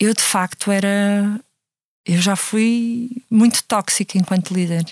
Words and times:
eu 0.00 0.14
de 0.14 0.22
facto 0.22 0.70
era. 0.70 1.40
Eu 2.04 2.20
já 2.20 2.36
fui 2.36 3.10
muito 3.30 3.64
tóxica 3.64 4.16
enquanto 4.16 4.54
líder. 4.54 4.84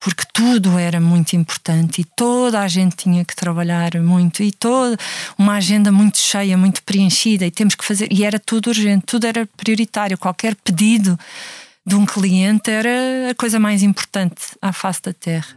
Porque 0.00 0.24
tudo 0.32 0.76
era 0.78 1.00
muito 1.00 1.36
importante 1.36 2.00
e 2.00 2.04
toda 2.04 2.60
a 2.60 2.66
gente 2.66 2.96
tinha 2.96 3.24
que 3.24 3.36
trabalhar 3.36 3.94
muito 4.00 4.42
e 4.42 4.50
toda 4.50 4.96
uma 5.38 5.54
agenda 5.54 5.92
muito 5.92 6.18
cheia, 6.18 6.58
muito 6.58 6.82
preenchida 6.82 7.46
e 7.46 7.52
temos 7.52 7.76
que 7.76 7.84
fazer. 7.84 8.12
E 8.12 8.24
era 8.24 8.40
tudo 8.40 8.68
urgente, 8.68 9.06
tudo 9.06 9.26
era 9.26 9.48
prioritário. 9.56 10.18
Qualquer 10.18 10.56
pedido 10.56 11.16
de 11.86 11.94
um 11.94 12.04
cliente 12.04 12.68
era 12.68 13.30
a 13.30 13.34
coisa 13.36 13.60
mais 13.60 13.84
importante 13.84 14.56
à 14.60 14.72
face 14.72 15.02
da 15.02 15.12
Terra. 15.12 15.56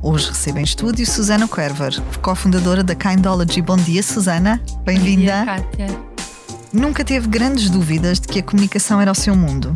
Hoje 0.00 0.28
recebo 0.28 0.60
em 0.60 0.62
estúdio 0.62 1.04
Susana 1.04 1.48
Querver, 1.48 2.00
cofundadora 2.22 2.84
da 2.84 2.94
Kindology. 2.94 3.60
Bom 3.60 3.76
dia, 3.76 4.02
Susana. 4.02 4.62
Bem-vinda. 4.84 5.44
Nunca 6.72 7.04
teve 7.04 7.26
grandes 7.26 7.68
dúvidas 7.68 8.20
de 8.20 8.28
que 8.28 8.38
a 8.38 8.42
comunicação 8.42 9.00
era 9.00 9.10
o 9.10 9.14
seu 9.14 9.34
mundo. 9.34 9.74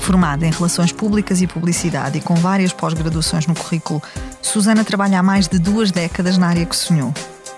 Formada 0.00 0.46
em 0.46 0.50
Relações 0.50 0.90
Públicas 0.90 1.42
e 1.42 1.46
Publicidade 1.46 2.18
e 2.18 2.20
com 2.20 2.34
várias 2.34 2.72
pós-graduações 2.72 3.46
no 3.46 3.54
currículo, 3.54 4.02
Susana 4.40 4.84
trabalha 4.84 5.20
há 5.20 5.22
mais 5.22 5.46
de 5.48 5.58
duas 5.58 5.90
décadas 5.90 6.38
na 6.38 6.48
área 6.48 6.64
que 6.64 6.74
sonhou. 6.74 7.12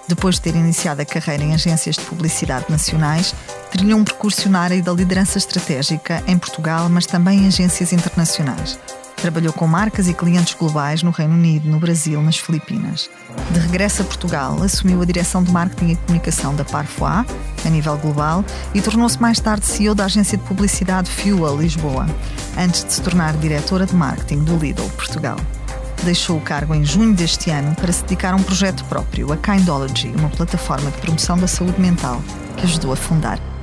Depois 0.09 0.35
de 0.35 0.43
ter 0.43 0.57
iniciado 0.57 1.01
a 1.01 1.05
carreira 1.05 1.45
em 1.45 1.55
agências 1.55 1.95
de 1.95 2.03
publicidade 2.03 2.67
nacionais, 2.69 3.35
trilhou 3.71 3.99
um 3.99 4.05
percurso 4.05 4.49
na 4.51 4.61
área 4.61 4.83
da 4.83 4.93
liderança 4.93 5.39
estratégica 5.39 6.23
em 6.27 6.37
Portugal, 6.37 6.89
mas 6.89 7.07
também 7.07 7.45
em 7.45 7.47
agências 7.47 7.93
internacionais. 7.93 8.79
Trabalhou 9.25 9.55
com 9.55 9.67
marcas 9.67 10.07
e 10.07 10.13
clientes 10.13 10.53
globais 10.53 11.03
no 11.03 11.11
Reino 11.11 11.33
Unido, 11.33 11.67
no 11.67 11.81
Brasil, 11.81 12.21
nas 12.21 12.37
Filipinas. 12.37 13.09
De 13.53 13.59
regresso 13.59 14.03
a 14.03 14.05
Portugal, 14.05 14.63
assumiu 14.63 15.01
a 15.01 15.05
direção 15.07 15.43
de 15.43 15.51
marketing 15.51 15.93
e 15.93 15.97
comunicação 15.97 16.55
da 16.55 16.63
Parfois, 16.63 17.25
a 17.65 17.71
nível 17.71 17.97
global, 17.97 18.45
e 18.75 18.83
tornou-se 18.83 19.19
mais 19.19 19.41
tarde 19.41 19.65
CEO 19.65 19.95
da 19.95 20.05
agência 20.05 20.37
de 20.37 20.45
publicidade 20.45 21.11
Fuel 21.11 21.57
Lisboa, 21.57 22.07
antes 22.59 22.85
de 22.85 22.93
se 22.93 23.01
tornar 23.01 23.35
diretora 23.39 23.87
de 23.87 23.97
marketing 23.97 24.45
do 24.45 24.59
Lidl 24.59 24.91
Portugal. 24.91 25.39
Deixou 26.03 26.37
o 26.37 26.43
cargo 26.43 26.75
em 26.75 26.85
junho 26.85 27.15
deste 27.15 27.49
ano 27.49 27.75
para 27.77 27.95
se 27.95 28.03
dedicar 28.03 28.35
a 28.35 28.37
um 28.37 28.43
projeto 28.43 28.85
próprio, 28.85 29.33
a 29.33 29.39
Kindology, 29.39 30.13
uma 30.19 30.29
plataforma 30.29 30.91
de 30.91 30.99
promoção 30.99 31.39
da 31.39 31.47
saúde 31.47 31.81
mental 31.81 32.23
que 32.59 32.65
ajudou 32.65 32.93
a 32.93 32.97
fundar. 32.97 33.54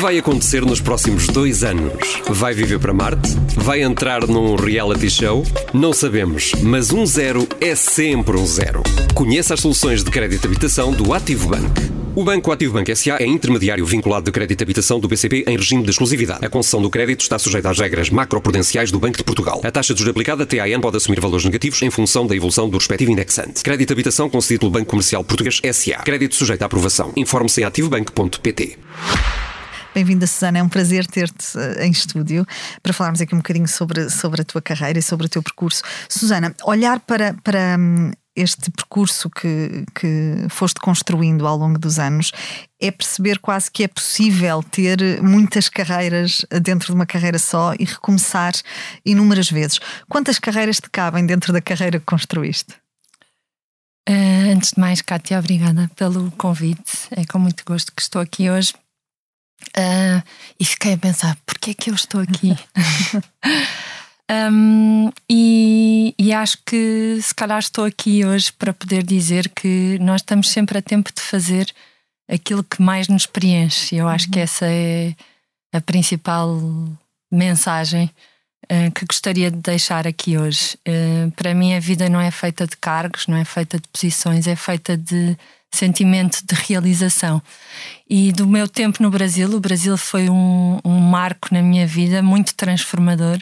Vai 0.00 0.16
acontecer 0.16 0.64
nos 0.64 0.80
próximos 0.80 1.26
dois 1.26 1.62
anos? 1.62 2.22
Vai 2.26 2.54
viver 2.54 2.78
para 2.78 2.90
Marte? 2.90 3.36
Vai 3.54 3.82
entrar 3.82 4.26
num 4.26 4.56
reality 4.56 5.10
show? 5.10 5.44
Não 5.74 5.92
sabemos, 5.92 6.52
mas 6.62 6.90
um 6.90 7.04
zero 7.04 7.46
é 7.60 7.74
sempre 7.74 8.38
um 8.38 8.46
zero. 8.46 8.82
Conheça 9.14 9.52
as 9.52 9.60
soluções 9.60 10.02
de 10.02 10.10
crédito 10.10 10.46
habitação 10.46 10.90
do 10.90 11.12
Ativo 11.12 11.50
Bank. 11.50 11.68
O 12.16 12.24
Banco 12.24 12.50
Ativo 12.50 12.72
Bank 12.72 12.96
SA 12.96 13.18
é 13.20 13.26
intermediário 13.26 13.84
vinculado 13.84 14.24
de 14.24 14.32
crédito 14.32 14.62
habitação 14.62 14.98
do 14.98 15.06
BCP 15.06 15.44
em 15.46 15.54
regime 15.54 15.82
de 15.82 15.90
exclusividade. 15.90 16.46
A 16.46 16.48
concessão 16.48 16.80
do 16.80 16.88
crédito 16.88 17.20
está 17.20 17.38
sujeita 17.38 17.68
às 17.68 17.78
regras 17.78 18.08
macroprudenciais 18.08 18.90
do 18.90 18.98
Banco 18.98 19.18
de 19.18 19.24
Portugal. 19.24 19.60
A 19.62 19.70
taxa 19.70 19.92
de 19.92 20.00
juros 20.00 20.12
aplicada, 20.12 20.46
TAN, 20.46 20.80
pode 20.80 20.96
assumir 20.96 21.20
valores 21.20 21.44
negativos 21.44 21.82
em 21.82 21.90
função 21.90 22.26
da 22.26 22.34
evolução 22.34 22.70
do 22.70 22.78
respectivo 22.78 23.12
indexante. 23.12 23.62
Crédito 23.62 23.92
habitação 23.92 24.30
concedido 24.30 24.60
pelo 24.60 24.72
Banco 24.72 24.86
Comercial 24.86 25.22
Português 25.22 25.60
SA. 25.74 25.98
Crédito 26.04 26.36
sujeito 26.36 26.62
à 26.62 26.64
aprovação. 26.64 27.12
Informe-se 27.16 27.60
em 27.60 27.64
ativobank.pt. 27.64 28.78
Bem-vinda, 29.92 30.24
Susana. 30.24 30.58
É 30.58 30.62
um 30.62 30.68
prazer 30.68 31.04
ter-te 31.04 31.58
eh, 31.58 31.86
em 31.86 31.90
estúdio 31.90 32.46
para 32.80 32.92
falarmos 32.92 33.20
aqui 33.20 33.34
um 33.34 33.38
bocadinho 33.38 33.66
sobre, 33.66 34.08
sobre 34.08 34.42
a 34.42 34.44
tua 34.44 34.62
carreira 34.62 35.00
e 35.00 35.02
sobre 35.02 35.26
o 35.26 35.28
teu 35.28 35.42
percurso. 35.42 35.82
Susana, 36.08 36.54
olhar 36.62 37.00
para, 37.00 37.34
para 37.42 37.76
hum, 37.76 38.12
este 38.36 38.70
percurso 38.70 39.28
que, 39.28 39.84
que 39.92 40.46
foste 40.48 40.78
construindo 40.78 41.44
ao 41.44 41.56
longo 41.56 41.76
dos 41.76 41.98
anos 41.98 42.30
é 42.80 42.92
perceber 42.92 43.40
quase 43.40 43.68
que 43.68 43.82
é 43.82 43.88
possível 43.88 44.62
ter 44.62 45.20
muitas 45.22 45.68
carreiras 45.68 46.46
dentro 46.62 46.86
de 46.86 46.92
uma 46.92 47.06
carreira 47.06 47.38
só 47.38 47.74
e 47.76 47.84
recomeçar 47.84 48.52
inúmeras 49.04 49.50
vezes. 49.50 49.80
Quantas 50.08 50.38
carreiras 50.38 50.76
te 50.76 50.88
cabem 50.88 51.26
dentro 51.26 51.52
da 51.52 51.60
carreira 51.60 51.98
que 51.98 52.06
construíste? 52.06 52.74
Uh, 54.08 54.52
antes 54.54 54.70
de 54.70 54.80
mais, 54.80 55.02
Kátia, 55.02 55.38
obrigada 55.38 55.90
pelo 55.96 56.30
convite. 56.32 57.08
É 57.10 57.24
com 57.24 57.40
muito 57.40 57.64
gosto 57.66 57.92
que 57.94 58.00
estou 58.00 58.22
aqui 58.22 58.48
hoje 58.48 58.72
Uh, 59.68 60.22
e 60.58 60.64
fiquei 60.64 60.94
a 60.94 60.98
pensar: 60.98 61.36
porquê 61.46 61.70
é 61.70 61.74
que 61.74 61.90
eu 61.90 61.94
estou 61.94 62.20
aqui? 62.20 62.56
um, 64.52 65.10
e, 65.28 66.14
e, 66.18 66.32
acho 66.32 66.58
que 66.64 67.18
se 67.22 67.34
calhar 67.34 67.58
estou 67.58 67.84
aqui 67.84 68.24
hoje 68.24 68.52
para 68.52 68.72
poder 68.72 69.02
dizer 69.02 69.48
que 69.48 69.98
nós 70.00 70.20
estamos 70.20 70.50
sempre 70.50 70.78
a 70.78 70.82
tempo 70.82 71.10
de 71.14 71.20
fazer 71.20 71.72
aquilo 72.28 72.64
que 72.64 72.82
mais 72.82 73.08
nos 73.08 73.26
preenche. 73.26 73.96
Eu 73.96 74.08
acho 74.08 74.26
uhum. 74.26 74.32
que 74.32 74.40
essa 74.40 74.66
é 74.66 75.14
a 75.72 75.80
principal 75.80 76.60
mensagem 77.30 78.10
uh, 78.64 78.90
que 78.92 79.04
gostaria 79.04 79.50
de 79.50 79.58
deixar 79.58 80.06
aqui 80.06 80.36
hoje. 80.36 80.76
Uh, 80.88 81.30
para 81.32 81.54
mim, 81.54 81.74
a 81.74 81.80
vida 81.80 82.08
não 82.08 82.20
é 82.20 82.30
feita 82.30 82.66
de 82.66 82.76
cargos, 82.76 83.26
não 83.26 83.36
é 83.36 83.44
feita 83.44 83.78
de 83.78 83.86
posições, 83.88 84.46
é 84.46 84.56
feita 84.56 84.96
de 84.96 85.36
sentimento 85.72 86.40
de 86.44 86.54
realização. 86.54 87.42
E 88.08 88.32
do 88.32 88.46
meu 88.46 88.68
tempo 88.68 89.02
no 89.02 89.10
Brasil, 89.10 89.48
o 89.50 89.60
Brasil 89.60 89.96
foi 89.96 90.28
um, 90.28 90.78
um 90.84 90.98
marco 90.98 91.48
na 91.52 91.62
minha 91.62 91.86
vida, 91.86 92.22
muito 92.22 92.54
transformador. 92.54 93.38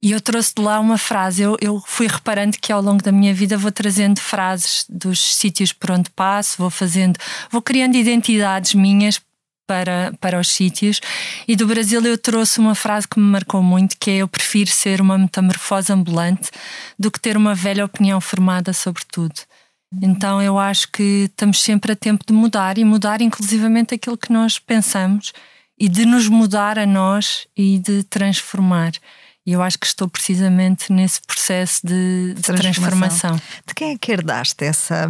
E 0.00 0.12
eu 0.12 0.20
trouxe 0.20 0.54
de 0.54 0.62
lá 0.62 0.78
uma 0.78 0.96
frase. 0.96 1.42
Eu, 1.42 1.56
eu, 1.60 1.82
fui 1.84 2.06
reparando 2.06 2.56
que 2.60 2.72
ao 2.72 2.80
longo 2.80 3.02
da 3.02 3.10
minha 3.10 3.34
vida 3.34 3.58
vou 3.58 3.72
trazendo 3.72 4.20
frases 4.20 4.84
dos 4.88 5.34
sítios 5.34 5.72
por 5.72 5.90
onde 5.90 6.08
passo, 6.10 6.56
vou 6.58 6.70
fazendo, 6.70 7.18
vou 7.50 7.60
criando 7.60 7.96
identidades 7.96 8.74
minhas 8.74 9.20
para, 9.66 10.12
para 10.20 10.40
os 10.40 10.48
sítios. 10.48 11.00
E 11.46 11.56
do 11.56 11.66
Brasil 11.66 12.00
eu 12.00 12.16
trouxe 12.16 12.60
uma 12.60 12.76
frase 12.76 13.08
que 13.08 13.18
me 13.18 13.26
marcou 13.26 13.62
muito, 13.62 13.96
que 13.98 14.10
é 14.10 14.16
eu 14.18 14.28
prefiro 14.28 14.70
ser 14.70 15.00
uma 15.00 15.18
metamorfose 15.18 15.92
ambulante 15.92 16.50
do 16.98 17.10
que 17.10 17.20
ter 17.20 17.36
uma 17.36 17.54
velha 17.54 17.84
opinião 17.84 18.20
formada 18.20 18.72
sobre 18.72 19.02
tudo. 19.10 19.34
Então 20.02 20.42
eu 20.42 20.58
acho 20.58 20.90
que 20.92 21.24
estamos 21.30 21.62
sempre 21.62 21.92
a 21.92 21.96
tempo 21.96 22.24
de 22.26 22.32
mudar 22.32 22.76
e 22.78 22.84
mudar 22.84 23.20
inclusivamente 23.20 23.94
aquilo 23.94 24.18
que 24.18 24.32
nós 24.32 24.58
pensamos 24.58 25.32
e 25.78 25.88
de 25.88 26.04
nos 26.04 26.28
mudar 26.28 26.78
a 26.78 26.84
nós 26.84 27.46
e 27.56 27.78
de 27.78 28.02
transformar. 28.04 28.92
E 29.46 29.52
eu 29.52 29.62
acho 29.62 29.78
que 29.78 29.86
estou 29.86 30.08
precisamente 30.08 30.92
nesse 30.92 31.22
processo 31.22 31.86
de, 31.86 32.34
de 32.34 32.42
transformação. 32.42 33.30
transformação. 33.30 33.36
De 33.66 33.74
quem 33.74 33.92
é 33.92 33.98
que 33.98 34.12
herdaste 34.12 34.64
essa 34.64 35.08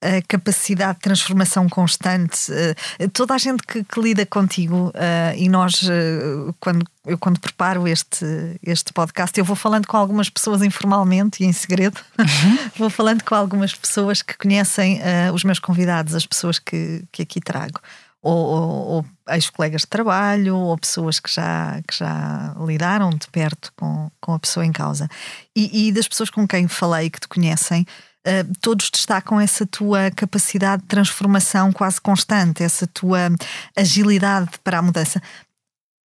a 0.00 0.20
capacidade 0.28 0.94
de 0.94 1.00
transformação 1.00 1.68
constante. 1.68 2.50
Uh, 2.52 3.08
toda 3.10 3.34
a 3.34 3.38
gente 3.38 3.62
que, 3.62 3.82
que 3.82 4.00
lida 4.00 4.26
contigo 4.26 4.88
uh, 4.88 5.36
e 5.36 5.48
nós, 5.48 5.82
uh, 5.82 6.54
quando, 6.60 6.86
eu 7.04 7.16
quando 7.16 7.40
preparo 7.40 7.88
este, 7.88 8.26
este 8.62 8.92
podcast, 8.92 9.38
eu 9.38 9.44
vou 9.44 9.56
falando 9.56 9.86
com 9.86 9.96
algumas 9.96 10.28
pessoas 10.28 10.62
informalmente 10.62 11.42
e 11.42 11.46
em 11.46 11.52
segredo, 11.52 11.98
uhum. 12.18 12.58
vou 12.76 12.90
falando 12.90 13.22
com 13.22 13.34
algumas 13.34 13.74
pessoas 13.74 14.20
que 14.20 14.36
conhecem 14.36 15.00
os 15.32 15.44
meus 15.44 15.58
convidados, 15.58 16.14
as 16.14 16.26
pessoas 16.26 16.58
que, 16.58 17.04
que 17.10 17.22
aqui 17.22 17.40
trago. 17.40 17.80
Ou, 18.22 18.34
ou, 18.34 18.86
ou 18.88 19.06
ex-colegas 19.28 19.82
de 19.82 19.86
trabalho, 19.86 20.56
ou 20.56 20.76
pessoas 20.76 21.20
que 21.20 21.32
já, 21.32 21.80
que 21.86 21.96
já 21.96 22.56
lidaram 22.66 23.10
de 23.10 23.28
perto 23.28 23.72
com, 23.76 24.10
com 24.20 24.34
a 24.34 24.38
pessoa 24.38 24.66
em 24.66 24.72
causa. 24.72 25.08
E, 25.54 25.86
e 25.86 25.92
das 25.92 26.08
pessoas 26.08 26.28
com 26.28 26.46
quem 26.46 26.66
falei 26.66 27.08
que 27.08 27.20
te 27.20 27.28
conhecem, 27.28 27.86
eh, 28.26 28.44
todos 28.60 28.90
destacam 28.90 29.40
essa 29.40 29.64
tua 29.64 30.10
capacidade 30.10 30.82
de 30.82 30.88
transformação 30.88 31.72
quase 31.72 32.00
constante, 32.00 32.62
essa 32.62 32.86
tua 32.86 33.30
agilidade 33.76 34.58
para 34.62 34.78
a 34.78 34.82
mudança. 34.82 35.22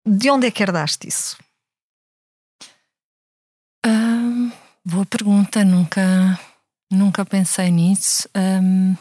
De 0.08 0.30
onde 0.30 0.48
é 0.48 0.52
que 0.52 0.64
herdaste 0.64 1.08
isso? 1.08 1.38
Boa 4.88 5.06
pergunta, 5.06 5.66
nunca, 5.66 6.40
Nunca 6.92 7.26
pensei 7.26 7.72
nisso. 7.72 8.30
Um... 8.36 8.96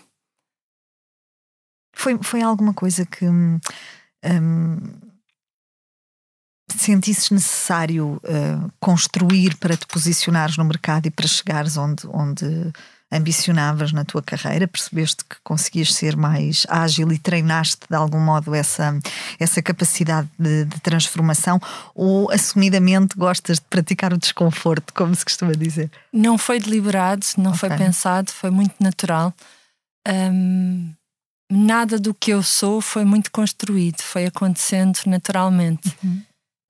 Foi, 1.95 2.19
foi 2.23 2.43
alguma 2.43 2.75
coisa 2.75 3.07
que 3.07 3.25
um, 3.25 3.61
sentisses 6.69 7.31
necessário 7.31 8.21
uh, 8.25 8.73
construir 8.81 9.57
para 9.59 9.77
te 9.77 9.87
posicionares 9.87 10.57
no 10.57 10.65
mercado 10.65 11.07
e 11.07 11.11
para 11.11 11.29
chegares 11.29 11.77
onde, 11.77 12.05
onde 12.09 12.73
ambicionavas 13.13 13.93
na 13.93 14.05
tua 14.05 14.23
carreira? 14.23 14.67
Percebeste 14.67 15.25
que 15.25 15.37
conseguias 15.43 15.95
ser 15.95 16.17
mais 16.17 16.67
ágil 16.69 17.11
e 17.13 17.19
treinaste 17.19 17.87
de 17.89 17.97
algum 17.97 18.21
modo 18.21 18.55
essa, 18.55 18.99
essa 19.39 19.63
capacidade 19.63 20.29
de, 20.39 20.65
de 20.65 20.81
transformação? 20.81 21.61
Ou 21.95 22.31
assumidamente 22.31 23.17
gostas 23.17 23.59
de 23.59 23.65
praticar 23.67 24.13
o 24.13 24.19
desconforto, 24.19 24.93
como 24.93 25.15
se 25.15 25.25
costuma 25.25 25.53
dizer? 25.53 25.91
Não 26.13 26.37
foi 26.37 26.59
deliberado, 26.59 27.25
não 27.39 27.53
okay. 27.53 27.69
foi 27.69 27.79
pensado, 27.79 28.31
foi 28.31 28.51
muito 28.51 28.75
natural. 28.81 29.33
Um, 30.07 30.93
nada 31.51 31.99
do 31.99 32.13
que 32.13 32.33
eu 32.33 32.43
sou 32.43 32.81
foi 32.81 33.05
muito 33.05 33.31
construído, 33.31 34.01
foi 34.03 34.27
acontecendo 34.27 34.99
naturalmente. 35.07 35.95
Uhum. 36.03 36.23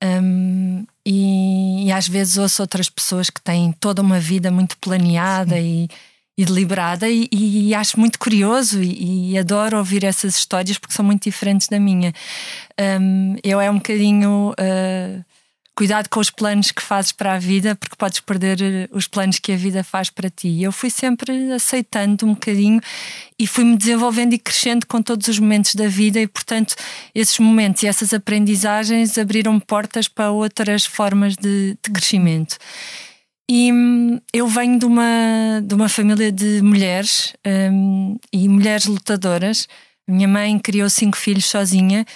Um, 0.02 0.86
e, 1.06 1.86
e, 1.86 1.92
às 1.92 2.06
vezes 2.06 2.36
ouço 2.36 2.60
outras 2.60 2.90
pessoas 2.90 3.30
que 3.30 3.40
têm 3.40 3.72
toda 3.72 4.02
uma 4.02 4.20
vida 4.20 4.50
muito 4.50 4.76
planeada 4.78 5.58
e, 5.58 5.88
e, 6.36 6.44
deliberada, 6.44 7.08
e, 7.08 7.28
e, 7.32 7.74
acho 7.74 7.98
muito 7.98 8.18
curioso 8.18 8.82
e, 8.82 9.38
adoro 9.38 9.78
ouvir 9.78 10.04
essas 10.04 10.36
histórias 10.36 10.78
porque 10.78 10.94
são 10.94 11.04
muito 11.04 11.24
diferentes 11.24 11.68
da 11.68 11.78
minha. 11.78 12.12
Um, 13.00 13.36
eu 13.42 13.60
é 13.60 13.70
um 13.70 13.76
bocadinho. 13.76 14.52
Uh, 14.52 15.24
cuidado 15.74 16.08
com 16.08 16.20
os 16.20 16.30
planos 16.30 16.70
que 16.70 16.80
fazes 16.80 17.10
para 17.10 17.34
a 17.34 17.38
vida, 17.38 17.74
porque 17.74 17.96
podes 17.96 18.20
perder 18.20 18.62
eh, 18.62 18.88
os 18.92 19.08
planos 19.08 19.40
que 19.40 19.52
a 19.52 19.56
vida 19.56 19.82
faz 19.82 20.08
para 20.08 20.30
ti. 20.30 20.62
Eu 20.62 20.70
fui 20.70 20.88
sempre 20.88 21.52
aceitando 21.52 22.24
um 22.24 22.34
bocadinho 22.34 22.80
e 23.38 23.46
fui-me 23.46 23.76
desenvolvendo 23.76 24.34
e 24.34 24.38
crescendo 24.38 24.86
com 24.86 25.02
todos 25.02 25.26
os 25.26 25.38
momentos 25.38 25.74
da 25.74 25.88
vida, 25.88 26.20
e 26.20 26.28
portanto, 26.28 26.76
esses 27.14 27.38
momentos 27.40 27.82
e 27.82 27.88
essas 27.88 28.14
aprendizagens 28.14 29.18
abriram 29.18 29.58
portas 29.58 30.06
para 30.06 30.30
outras 30.30 30.84
formas 30.84 31.34
de, 31.34 31.76
de 31.82 31.90
crescimento. 31.90 32.56
E 33.50 33.70
hum, 33.72 34.18
eu 34.32 34.46
venho 34.46 34.78
de 34.78 34.86
uma, 34.86 35.60
de 35.62 35.74
uma 35.74 35.88
família 35.88 36.32
de 36.32 36.62
mulheres 36.62 37.34
um, 37.46 38.16
e 38.32 38.48
mulheres 38.48 38.86
lutadoras. 38.86 39.68
Minha 40.08 40.28
mãe 40.28 40.58
criou 40.58 40.88
cinco 40.88 41.16
filhos 41.16 41.44
sozinha 41.46 42.06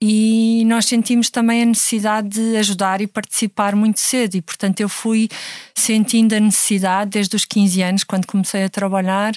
e 0.00 0.64
nós 0.66 0.86
sentimos 0.86 1.30
também 1.30 1.62
a 1.62 1.66
necessidade 1.66 2.28
de 2.28 2.56
ajudar 2.58 3.00
e 3.00 3.06
participar 3.06 3.74
muito 3.74 3.98
cedo 3.98 4.34
e 4.34 4.42
portanto 4.42 4.80
eu 4.80 4.88
fui 4.88 5.28
sentindo 5.74 6.34
a 6.34 6.40
necessidade 6.40 7.12
desde 7.12 7.34
os 7.34 7.46
15 7.46 7.82
anos 7.82 8.04
quando 8.04 8.26
comecei 8.26 8.62
a 8.62 8.68
trabalhar 8.68 9.34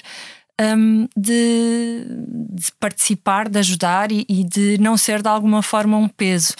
um, 0.60 1.08
de, 1.16 2.04
de, 2.50 2.72
participar, 2.78 3.48
de 3.48 3.58
ajudar 3.58 4.12
e, 4.12 4.26
e, 4.28 4.44
de 4.44 4.76
não 4.78 4.98
ser 4.98 5.22
de 5.22 5.28
alguma 5.28 5.62
forma 5.62 5.96
um 5.96 6.08
peso 6.08 6.52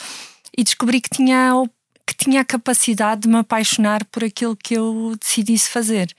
e 0.56 0.64
descobri 0.64 1.00
que 1.00 1.10
tinha 1.10 1.52
que 2.10 2.24
tinha 2.24 2.40
a 2.40 2.44
capacidade 2.44 3.22
de 3.22 3.28
me 3.28 3.36
apaixonar 3.36 4.04
por 4.06 4.24
aquilo 4.24 4.56
que 4.56 4.74
eu 4.74 5.16
decidisse 5.20 5.70
fazer 5.70 6.14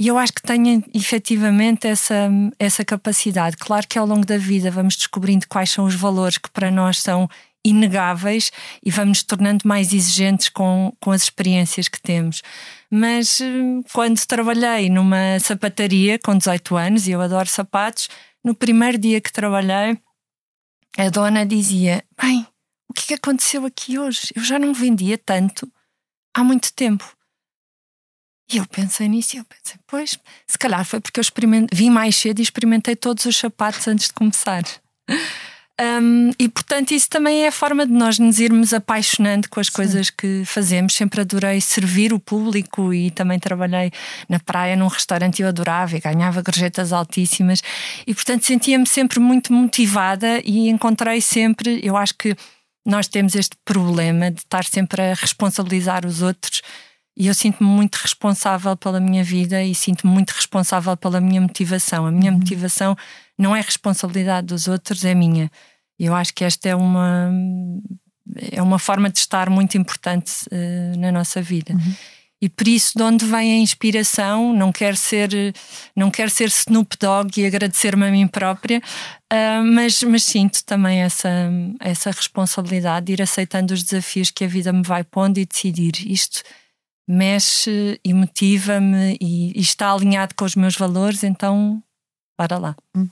e 0.00 0.08
eu 0.08 0.16
acho 0.16 0.32
que 0.32 0.40
tenho 0.40 0.82
efetivamente 0.94 1.86
essa, 1.86 2.30
essa 2.58 2.82
capacidade. 2.82 3.58
Claro 3.58 3.86
que 3.86 3.98
ao 3.98 4.06
longo 4.06 4.24
da 4.24 4.38
vida 4.38 4.70
vamos 4.70 4.96
descobrindo 4.96 5.46
quais 5.46 5.68
são 5.68 5.84
os 5.84 5.94
valores 5.94 6.38
que 6.38 6.48
para 6.48 6.70
nós 6.70 7.02
são 7.02 7.28
inegáveis 7.62 8.50
e 8.82 8.90
vamos 8.90 9.18
nos 9.18 9.22
tornando 9.24 9.68
mais 9.68 9.92
exigentes 9.92 10.48
com, 10.48 10.90
com 10.98 11.10
as 11.10 11.24
experiências 11.24 11.86
que 11.86 12.00
temos. 12.00 12.40
Mas 12.90 13.42
hum, 13.42 13.82
quando 13.92 14.24
trabalhei 14.24 14.88
numa 14.88 15.38
sapataria 15.38 16.18
com 16.18 16.34
18 16.34 16.76
anos, 16.76 17.06
e 17.06 17.10
eu 17.10 17.20
adoro 17.20 17.50
sapatos, 17.50 18.08
no 18.42 18.54
primeiro 18.54 18.96
dia 18.96 19.20
que 19.20 19.30
trabalhei, 19.30 19.98
a 20.96 21.10
dona 21.10 21.44
dizia: 21.44 22.02
Bem, 22.18 22.46
o 22.90 22.92
que 22.92 23.02
é 23.02 23.06
que 23.06 23.14
aconteceu 23.14 23.64
aqui 23.64 23.98
hoje? 23.98 24.32
Eu 24.34 24.42
já 24.42 24.58
não 24.58 24.74
vendia 24.74 25.16
tanto 25.16 25.70
há 26.34 26.42
muito 26.42 26.72
tempo. 26.72 27.08
E 28.52 28.56
eu 28.56 28.66
pensei 28.66 29.06
nisso 29.06 29.36
e 29.36 29.38
eu 29.38 29.44
pensei, 29.44 29.78
pois, 29.86 30.18
se 30.44 30.58
calhar 30.58 30.84
foi 30.84 31.00
porque 31.00 31.20
eu 31.20 31.24
vim 31.72 31.88
mais 31.88 32.16
cedo 32.16 32.40
e 32.40 32.42
experimentei 32.42 32.96
todos 32.96 33.24
os 33.24 33.36
sapatos 33.36 33.86
antes 33.86 34.08
de 34.08 34.12
começar. 34.12 34.64
Um, 35.80 36.30
e 36.38 36.46
portanto, 36.46 36.90
isso 36.90 37.08
também 37.08 37.44
é 37.44 37.48
a 37.48 37.52
forma 37.52 37.86
de 37.86 37.92
nós 37.92 38.18
nos 38.18 38.38
irmos 38.38 38.74
apaixonando 38.74 39.48
com 39.48 39.60
as 39.60 39.68
Sim. 39.68 39.72
coisas 39.72 40.10
que 40.10 40.42
fazemos. 40.44 40.92
Sempre 40.92 41.22
adorei 41.22 41.58
servir 41.58 42.12
o 42.12 42.20
público 42.20 42.92
e 42.92 43.10
também 43.10 43.38
trabalhei 43.38 43.90
na 44.28 44.38
praia 44.38 44.76
num 44.76 44.88
restaurante 44.88 45.40
eu 45.40 45.48
adorava 45.48 45.96
e 45.96 46.00
ganhava 46.00 46.42
gorjetas 46.42 46.92
altíssimas. 46.92 47.62
E 48.06 48.12
portanto, 48.12 48.44
sentia-me 48.44 48.86
sempre 48.86 49.18
muito 49.18 49.54
motivada 49.54 50.42
e 50.44 50.68
encontrei 50.68 51.18
sempre, 51.22 51.80
eu 51.82 51.96
acho 51.96 52.14
que 52.14 52.36
nós 52.84 53.08
temos 53.08 53.34
este 53.34 53.56
problema 53.64 54.30
de 54.30 54.40
estar 54.40 54.64
sempre 54.64 55.02
a 55.02 55.14
responsabilizar 55.14 56.06
os 56.06 56.22
outros 56.22 56.62
e 57.16 57.26
eu 57.26 57.34
sinto-me 57.34 57.68
muito 57.68 57.96
responsável 57.96 58.76
pela 58.76 58.98
minha 58.98 59.22
vida 59.22 59.62
e 59.62 59.74
sinto-me 59.74 60.12
muito 60.12 60.30
responsável 60.30 60.96
pela 60.96 61.20
minha 61.20 61.40
motivação. 61.40 62.06
A 62.06 62.10
minha 62.10 62.32
uhum. 62.32 62.38
motivação 62.38 62.96
não 63.36 63.54
é 63.54 63.60
responsabilidade 63.60 64.46
dos 64.46 64.68
outros, 64.68 65.04
é 65.04 65.14
minha. 65.14 65.50
Eu 65.98 66.14
acho 66.14 66.32
que 66.32 66.44
esta 66.44 66.68
é 66.68 66.74
uma 66.74 67.30
é 68.52 68.62
uma 68.62 68.78
forma 68.78 69.10
de 69.10 69.18
estar 69.18 69.50
muito 69.50 69.76
importante 69.76 70.32
uh, 70.52 70.98
na 70.98 71.10
nossa 71.10 71.42
vida. 71.42 71.74
Uhum. 71.74 71.94
E 72.42 72.48
por 72.48 72.66
isso, 72.66 72.92
de 72.96 73.02
onde 73.02 73.24
vem 73.26 73.52
a 73.52 73.56
inspiração? 73.56 74.54
Não 74.54 74.72
quero 74.72 74.96
ser, 74.96 75.30
não 75.94 76.10
quero 76.10 76.30
ser 76.30 76.48
Snoop 76.48 76.96
Dogg 76.98 77.38
e 77.38 77.46
agradecer-me 77.46 78.06
a 78.06 78.10
mim 78.10 78.26
própria, 78.26 78.78
uh, 79.32 79.64
mas, 79.64 80.02
mas 80.02 80.24
sinto 80.24 80.64
também 80.64 81.00
essa, 81.00 81.28
essa 81.78 82.10
responsabilidade 82.10 83.06
de 83.06 83.12
ir 83.12 83.22
aceitando 83.22 83.74
os 83.74 83.82
desafios 83.82 84.30
que 84.30 84.44
a 84.44 84.48
vida 84.48 84.72
me 84.72 84.82
vai 84.82 85.04
pondo 85.04 85.38
e 85.38 85.44
decidir 85.44 85.92
isto 86.10 86.42
mexe 87.10 88.00
e 88.04 88.14
motiva-me 88.14 89.18
e, 89.20 89.58
e, 89.58 89.60
está 89.60 89.92
alinhado 89.92 90.34
com 90.36 90.44
os 90.44 90.54
meus 90.54 90.76
valores, 90.76 91.24
então 91.24 91.82
para 92.36 92.56
lá. 92.56 92.76
Hum. 92.96 93.08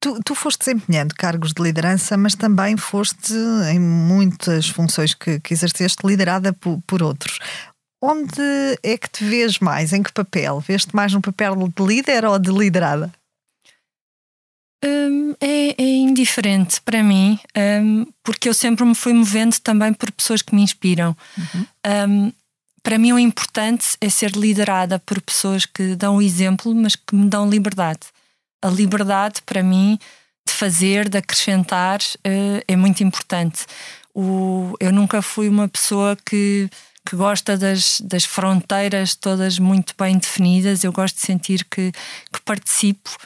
Tu, 0.00 0.20
tu 0.24 0.34
foste 0.34 0.60
desempenhando 0.60 1.14
cargos 1.14 1.52
de 1.52 1.62
liderança, 1.62 2.16
mas 2.16 2.34
também 2.34 2.76
foste 2.76 3.32
em 3.72 3.80
muitas 3.80 4.68
funções 4.68 5.14
que, 5.14 5.40
que 5.40 5.54
exerceste 5.54 6.06
liderada 6.06 6.52
por, 6.52 6.80
por 6.86 7.02
outros. 7.02 7.38
Onde 8.00 8.78
é 8.82 8.96
que 8.96 9.10
te 9.10 9.24
vês 9.24 9.58
mais? 9.58 9.92
Em 9.92 10.02
que 10.02 10.12
papel? 10.12 10.60
Vês-te 10.60 10.94
mais 10.94 11.12
no 11.12 11.20
papel 11.20 11.54
de 11.56 11.84
líder 11.84 12.24
ou 12.24 12.38
de 12.38 12.50
liderada? 12.50 13.12
Hum, 14.84 15.34
é, 15.40 15.70
é, 15.70 15.82
indiferente 15.82 16.80
para 16.82 17.02
mim, 17.02 17.38
hum, 17.82 18.06
porque 18.22 18.48
eu 18.48 18.54
sempre 18.54 18.84
me 18.84 18.94
fui 18.94 19.12
movendo 19.12 19.58
também 19.58 19.92
por 19.92 20.12
pessoas 20.12 20.40
que 20.40 20.54
me 20.54 20.62
inspiram. 20.62 21.16
Uhum. 21.36 21.66
Um, 22.08 22.32
para 22.82 22.96
mim 22.96 23.12
o 23.12 23.18
importante 23.18 23.96
é 24.00 24.08
ser 24.08 24.30
liderada 24.30 25.00
por 25.00 25.20
pessoas 25.20 25.66
que 25.66 25.96
dão 25.96 26.16
o 26.16 26.22
exemplo, 26.22 26.72
mas 26.74 26.94
que 26.94 27.14
me 27.14 27.28
dão 27.28 27.50
liberdade. 27.50 28.06
A 28.62 28.68
liberdade, 28.68 29.42
para 29.42 29.62
mim, 29.62 29.98
de 30.46 30.54
fazer, 30.54 31.08
de 31.08 31.18
acrescentar, 31.18 32.00
eh, 32.24 32.64
é 32.66 32.76
muito 32.76 33.02
importante. 33.04 33.66
O, 34.14 34.74
eu 34.80 34.92
nunca 34.92 35.20
fui 35.20 35.48
uma 35.48 35.68
pessoa 35.68 36.16
que, 36.24 36.70
que 37.08 37.16
gosta 37.16 37.56
das, 37.56 38.02
das 38.02 38.26
fronteiras 38.26 39.14
todas 39.14 39.58
muito 39.58 39.94
bem 39.98 40.18
definidas. 40.18 40.84
Eu 40.84 40.92
gosto 40.92 41.14
de 41.14 41.22
sentir 41.22 41.64
que, 41.64 41.90
que 41.90 42.40
participo 42.44 43.16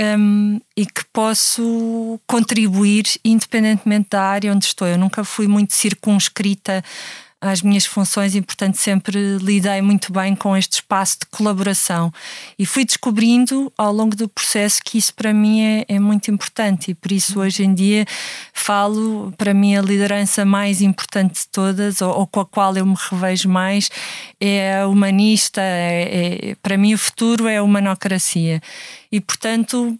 um, 0.00 0.58
e 0.74 0.86
que 0.86 1.04
posso 1.12 2.18
contribuir 2.26 3.04
independentemente 3.22 4.08
da 4.10 4.22
área 4.22 4.50
onde 4.50 4.64
estou. 4.64 4.88
Eu 4.88 4.96
nunca 4.96 5.22
fui 5.22 5.46
muito 5.46 5.74
circunscrita 5.74 6.82
às 7.48 7.62
minhas 7.62 7.86
funções 7.86 8.34
e, 8.34 8.42
portanto, 8.42 8.76
sempre 8.76 9.38
lidei 9.38 9.80
muito 9.80 10.12
bem 10.12 10.34
com 10.34 10.56
este 10.56 10.74
espaço 10.74 11.18
de 11.20 11.26
colaboração. 11.26 12.12
E 12.58 12.66
fui 12.66 12.84
descobrindo 12.84 13.72
ao 13.76 13.92
longo 13.92 14.16
do 14.16 14.28
processo 14.28 14.80
que 14.84 14.98
isso 14.98 15.14
para 15.14 15.32
mim 15.32 15.60
é, 15.62 15.84
é 15.88 15.98
muito 15.98 16.30
importante 16.30 16.90
e 16.90 16.94
por 16.94 17.12
isso 17.12 17.40
hoje 17.40 17.64
em 17.64 17.74
dia 17.74 18.06
falo, 18.52 19.32
para 19.36 19.54
mim, 19.54 19.76
a 19.76 19.82
liderança 19.82 20.44
mais 20.44 20.82
importante 20.82 21.42
de 21.42 21.48
todas, 21.48 22.00
ou, 22.00 22.18
ou 22.20 22.26
com 22.26 22.40
a 22.40 22.46
qual 22.46 22.76
eu 22.76 22.86
me 22.86 22.96
revejo 23.10 23.48
mais, 23.48 23.90
é 24.40 24.80
a 24.80 24.88
humanista. 24.88 25.60
É, 25.60 26.50
é, 26.50 26.54
para 26.56 26.76
mim, 26.76 26.94
o 26.94 26.98
futuro 26.98 27.46
é 27.46 27.58
a 27.58 27.62
humanocracia. 27.62 28.60
E, 29.10 29.20
portanto, 29.20 29.98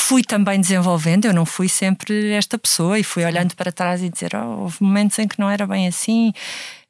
fui 0.00 0.22
também 0.24 0.60
desenvolvendo, 0.60 1.26
eu 1.26 1.34
não 1.34 1.46
fui 1.46 1.68
sempre 1.68 2.30
esta 2.32 2.58
pessoa 2.58 2.98
e 2.98 3.04
fui 3.04 3.24
olhando 3.24 3.54
para 3.54 3.70
trás 3.70 4.02
e 4.02 4.08
dizer, 4.08 4.34
oh, 4.34 4.62
houve 4.62 4.78
momentos 4.80 5.18
em 5.18 5.28
que 5.28 5.38
não 5.38 5.48
era 5.48 5.66
bem 5.66 5.86
assim 5.86 6.32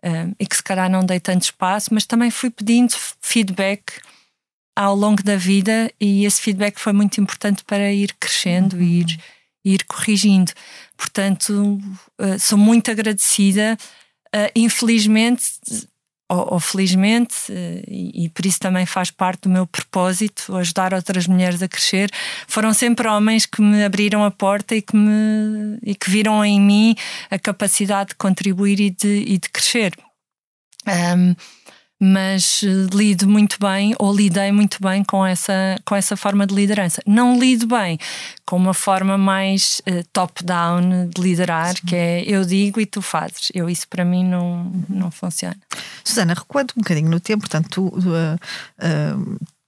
um, 0.02 0.34
e 0.38 0.46
que 0.46 0.56
se 0.56 0.62
calhar 0.62 0.88
não 0.88 1.04
dei 1.04 1.20
tanto 1.20 1.42
espaço, 1.42 1.92
mas 1.92 2.06
também 2.06 2.30
fui 2.30 2.50
pedindo 2.50 2.94
feedback 3.20 4.00
ao 4.74 4.94
longo 4.94 5.22
da 5.22 5.36
vida 5.36 5.92
e 6.00 6.24
esse 6.24 6.40
feedback 6.40 6.78
foi 6.78 6.92
muito 6.92 7.20
importante 7.20 7.64
para 7.64 7.92
ir 7.92 8.14
crescendo 8.18 8.76
uhum. 8.76 8.82
e 8.82 9.00
ir, 9.00 9.20
ir 9.64 9.84
corrigindo. 9.84 10.52
Portanto, 10.96 11.78
uh, 12.18 12.38
sou 12.38 12.56
muito 12.56 12.90
agradecida. 12.90 13.76
Uh, 14.34 14.50
infelizmente, 14.54 15.44
ou, 16.30 16.54
ou 16.54 16.60
felizmente, 16.60 17.34
eh, 17.50 17.82
e, 17.88 18.24
e, 18.24 18.28
por 18.28 18.46
isso 18.46 18.60
também 18.60 18.86
faz 18.86 19.10
parte 19.10 19.42
do 19.42 19.48
meu 19.50 19.66
propósito, 19.66 20.56
ajudar 20.56 20.94
outras 20.94 21.26
mulheres 21.26 21.60
a 21.60 21.68
crescer, 21.68 22.08
foram 22.46 22.72
sempre 22.72 23.08
homens 23.08 23.46
que 23.46 23.60
me 23.60 23.82
abriram 23.84 24.24
a 24.24 24.30
porta 24.30 24.76
e 24.76 24.80
que, 24.80 24.96
me, 24.96 25.78
e 25.82 25.92
que 25.92 26.08
viram 26.08 26.44
em 26.44 26.60
mim 26.60 26.94
a 27.30 27.38
capacidade 27.38 28.10
de 28.10 28.14
contribuir 28.14 28.78
e 28.78 28.90
de, 28.90 29.24
e 29.26 29.38
de 29.38 29.48
crescer. 29.48 29.92
Um, 30.86 31.34
mas 32.00 32.62
eh, 32.64 32.96
lido 32.96 33.28
muito 33.28 33.58
bem 33.60 33.94
ou 33.98 34.14
lidei 34.14 34.50
muito 34.50 34.78
bem 34.80 35.04
com 35.04 35.24
essa, 35.24 35.78
com 35.84 35.94
essa 35.94 36.16
forma 36.16 36.46
de 36.46 36.54
liderança. 36.54 37.02
Não 37.06 37.38
lido 37.38 37.66
bem 37.66 37.98
com 38.46 38.56
uma 38.56 38.72
forma 38.72 39.18
mais 39.18 39.82
uh, 39.86 40.02
top-down 40.12 41.10
de 41.14 41.20
liderar, 41.20 41.76
Sim. 41.76 41.86
que 41.86 41.94
é 41.94 42.22
eu 42.26 42.44
digo 42.44 42.80
e 42.80 42.86
tu 42.86 43.02
fazes. 43.02 43.50
Eu, 43.54 43.68
isso 43.68 43.86
para 43.86 44.04
mim 44.04 44.24
não, 44.24 44.72
não 44.88 45.10
funciona. 45.10 45.58
Susana, 46.02 46.32
recuando 46.32 46.72
um 46.76 46.80
bocadinho 46.80 47.10
no 47.10 47.20
tempo, 47.20 47.40
portanto, 47.40 47.68
tu. 47.68 47.86
Uh, 47.88 48.38
uh 48.82 49.60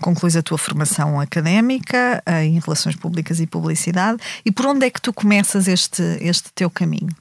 concluís 0.00 0.34
a 0.34 0.42
tua 0.42 0.58
formação 0.58 1.20
académica 1.20 2.20
em 2.42 2.58
Relações 2.58 2.96
Públicas 2.96 3.38
e 3.38 3.46
Publicidade 3.46 4.18
e 4.44 4.50
por 4.50 4.66
onde 4.66 4.84
é 4.84 4.90
que 4.90 5.00
tu 5.00 5.12
começas 5.12 5.68
este, 5.68 6.02
este 6.20 6.52
teu 6.52 6.68
caminho? 6.68 7.14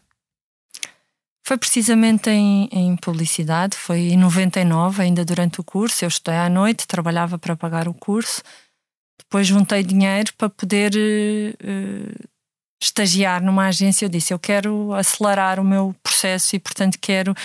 Foi 1.46 1.58
precisamente 1.58 2.30
em, 2.30 2.70
em, 2.72 2.96
publicidade, 2.96 3.76
foi 3.76 4.00
em 4.00 4.18
99, 4.18 5.02
ainda 5.02 5.26
durante 5.26 5.60
o 5.60 5.64
curso. 5.64 6.06
Eu 6.06 6.08
estudei 6.08 6.40
à 6.40 6.50
noite, 6.50 6.88
trabalhava 6.88 7.38
para 7.38 7.54
pagar 7.54 7.86
o 7.90 7.94
curso. 7.94 8.42
Depois 9.20 9.46
juntei 9.46 9.84
dinheiro 9.84 10.32
para 10.38 10.50
poder 10.50 10.94
uh, 10.96 12.30
estagiar 12.82 13.44
numa 13.44 13.68
agência. 13.68 14.06
Eu 14.06 14.10
disse: 14.10 14.34
Eu 14.34 14.40
quero 14.40 14.94
acelerar 14.94 15.60
o 15.60 15.66
meu 15.66 15.94
processo 16.02 16.56
e, 16.56 16.60
portanto, 16.60 16.98
quero. 17.00 17.36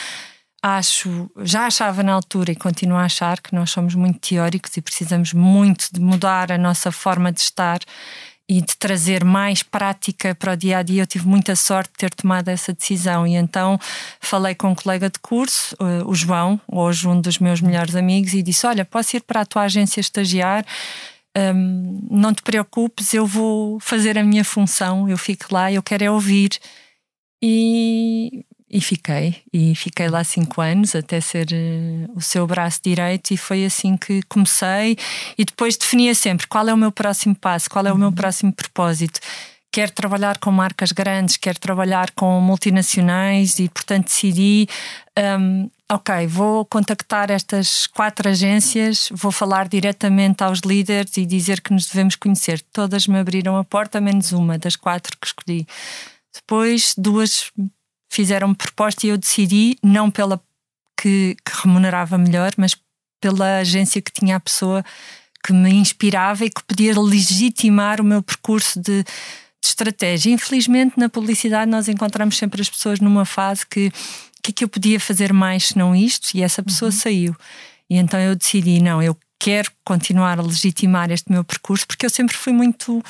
Acho, 0.60 1.30
já 1.38 1.66
achava 1.66 2.02
na 2.02 2.12
altura 2.12 2.50
e 2.50 2.56
continuo 2.56 2.98
a 2.98 3.04
achar 3.04 3.40
que 3.40 3.54
nós 3.54 3.70
somos 3.70 3.94
muito 3.94 4.18
teóricos 4.18 4.76
e 4.76 4.82
precisamos 4.82 5.32
muito 5.32 5.88
de 5.92 6.00
mudar 6.00 6.50
a 6.50 6.58
nossa 6.58 6.90
forma 6.90 7.30
de 7.30 7.40
estar 7.40 7.78
e 8.48 8.62
de 8.62 8.76
trazer 8.78 9.24
mais 9.24 9.62
prática 9.62 10.34
para 10.34 10.54
o 10.54 10.56
dia 10.56 10.78
a 10.78 10.82
dia. 10.82 11.02
Eu 11.02 11.06
tive 11.06 11.26
muita 11.26 11.54
sorte 11.54 11.90
de 11.92 11.98
ter 11.98 12.14
tomado 12.14 12.48
essa 12.48 12.72
decisão 12.72 13.26
e 13.26 13.34
então 13.34 13.78
falei 14.20 14.54
com 14.54 14.70
um 14.70 14.74
colega 14.74 15.10
de 15.10 15.18
curso, 15.18 15.76
eh, 15.80 16.02
o 16.06 16.14
João, 16.14 16.58
hoje 16.66 17.06
um 17.06 17.20
dos 17.20 17.38
meus 17.38 17.60
melhores 17.60 17.94
amigos, 17.94 18.32
e 18.32 18.42
disse: 18.42 18.66
Olha, 18.66 18.84
posso 18.84 19.16
ir 19.16 19.20
para 19.20 19.42
a 19.42 19.46
tua 19.46 19.62
agência 19.62 20.00
estagiar? 20.00 20.64
Um, 21.36 22.08
não 22.10 22.34
te 22.34 22.42
preocupes, 22.42 23.12
eu 23.14 23.26
vou 23.26 23.78
fazer 23.80 24.18
a 24.18 24.24
minha 24.24 24.44
função, 24.44 25.08
eu 25.08 25.18
fico 25.18 25.46
lá, 25.52 25.70
eu 25.70 25.82
quero 25.82 26.04
é 26.04 26.10
ouvir. 26.10 26.58
E 27.40 28.44
e 28.70 28.80
fiquei, 28.80 29.36
e 29.52 29.74
fiquei 29.74 30.08
lá 30.08 30.22
cinco 30.22 30.60
anos 30.60 30.94
até 30.94 31.20
ser 31.20 31.48
uh, 31.52 32.12
o 32.14 32.20
seu 32.20 32.46
braço 32.46 32.80
direito, 32.82 33.30
e 33.32 33.36
foi 33.36 33.64
assim 33.64 33.96
que 33.96 34.22
comecei. 34.28 34.96
E 35.38 35.44
depois 35.44 35.76
definia 35.76 36.14
sempre 36.14 36.46
qual 36.46 36.68
é 36.68 36.74
o 36.74 36.76
meu 36.76 36.92
próximo 36.92 37.34
passo, 37.34 37.70
qual 37.70 37.86
é 37.86 37.92
o 37.92 37.96
meu 37.96 38.08
uhum. 38.08 38.14
próximo 38.14 38.52
propósito. 38.52 39.20
Quero 39.70 39.92
trabalhar 39.92 40.38
com 40.38 40.50
marcas 40.50 40.92
grandes, 40.92 41.36
quero 41.36 41.58
trabalhar 41.58 42.10
com 42.12 42.40
multinacionais, 42.40 43.58
e 43.58 43.68
portanto 43.68 44.06
decidi: 44.06 44.68
um, 45.40 45.70
ok, 45.90 46.26
vou 46.26 46.64
contactar 46.66 47.30
estas 47.30 47.86
quatro 47.86 48.28
agências, 48.28 49.08
vou 49.12 49.32
falar 49.32 49.66
diretamente 49.66 50.44
aos 50.44 50.60
líderes 50.60 51.16
e 51.16 51.24
dizer 51.24 51.62
que 51.62 51.72
nos 51.72 51.86
devemos 51.86 52.16
conhecer. 52.16 52.60
Todas 52.72 53.06
me 53.06 53.18
abriram 53.18 53.56
a 53.56 53.64
porta, 53.64 54.00
menos 54.00 54.32
uma 54.32 54.58
das 54.58 54.76
quatro 54.76 55.16
que 55.18 55.26
escolhi. 55.26 55.66
Depois, 56.34 56.94
duas 56.96 57.50
fizeram-me 58.08 58.54
proposta 58.54 59.06
e 59.06 59.10
eu 59.10 59.18
decidi, 59.18 59.76
não 59.82 60.10
pela 60.10 60.40
que, 61.00 61.36
que, 61.44 61.52
remunerava 61.62 62.18
melhor, 62.18 62.52
mas 62.56 62.76
pela 63.20 63.58
agência 63.58 64.02
que 64.02 64.12
tinha 64.12 64.36
a 64.36 64.40
pessoa 64.40 64.84
que 65.44 65.52
me 65.52 65.70
inspirava 65.70 66.44
e 66.44 66.50
que 66.50 66.62
podia 66.64 66.98
legitimar 66.98 68.00
o 68.00 68.04
meu 68.04 68.22
percurso 68.22 68.80
de, 68.80 69.02
de 69.02 69.08
estratégia. 69.62 70.32
Infelizmente, 70.32 70.98
na 70.98 71.08
publicidade, 71.08 71.70
nós 71.70 71.88
encontramos 71.88 72.36
sempre 72.36 72.60
as 72.60 72.68
pessoas 72.68 73.00
numa 73.00 73.24
fase 73.24 73.66
que 73.66 73.88
o 74.38 74.42
que 74.42 74.50
é 74.50 74.52
que 74.52 74.64
eu 74.64 74.68
podia 74.68 74.98
fazer 74.98 75.32
mais 75.32 75.68
se 75.68 75.78
não 75.78 75.94
isto? 75.94 76.34
E 76.34 76.42
essa 76.42 76.62
pessoa 76.62 76.90
uhum. 76.90 76.96
saiu. 76.96 77.36
E 77.90 77.96
então 77.96 78.18
eu 78.20 78.34
decidi, 78.34 78.80
não, 78.80 79.02
eu 79.02 79.16
quero 79.38 79.70
continuar 79.84 80.38
a 80.38 80.42
legitimar 80.42 81.10
este 81.10 81.30
meu 81.30 81.44
percurso, 81.44 81.86
porque 81.86 82.06
eu 82.06 82.10
sempre 82.10 82.36
fui 82.36 82.52
muito 82.52 83.02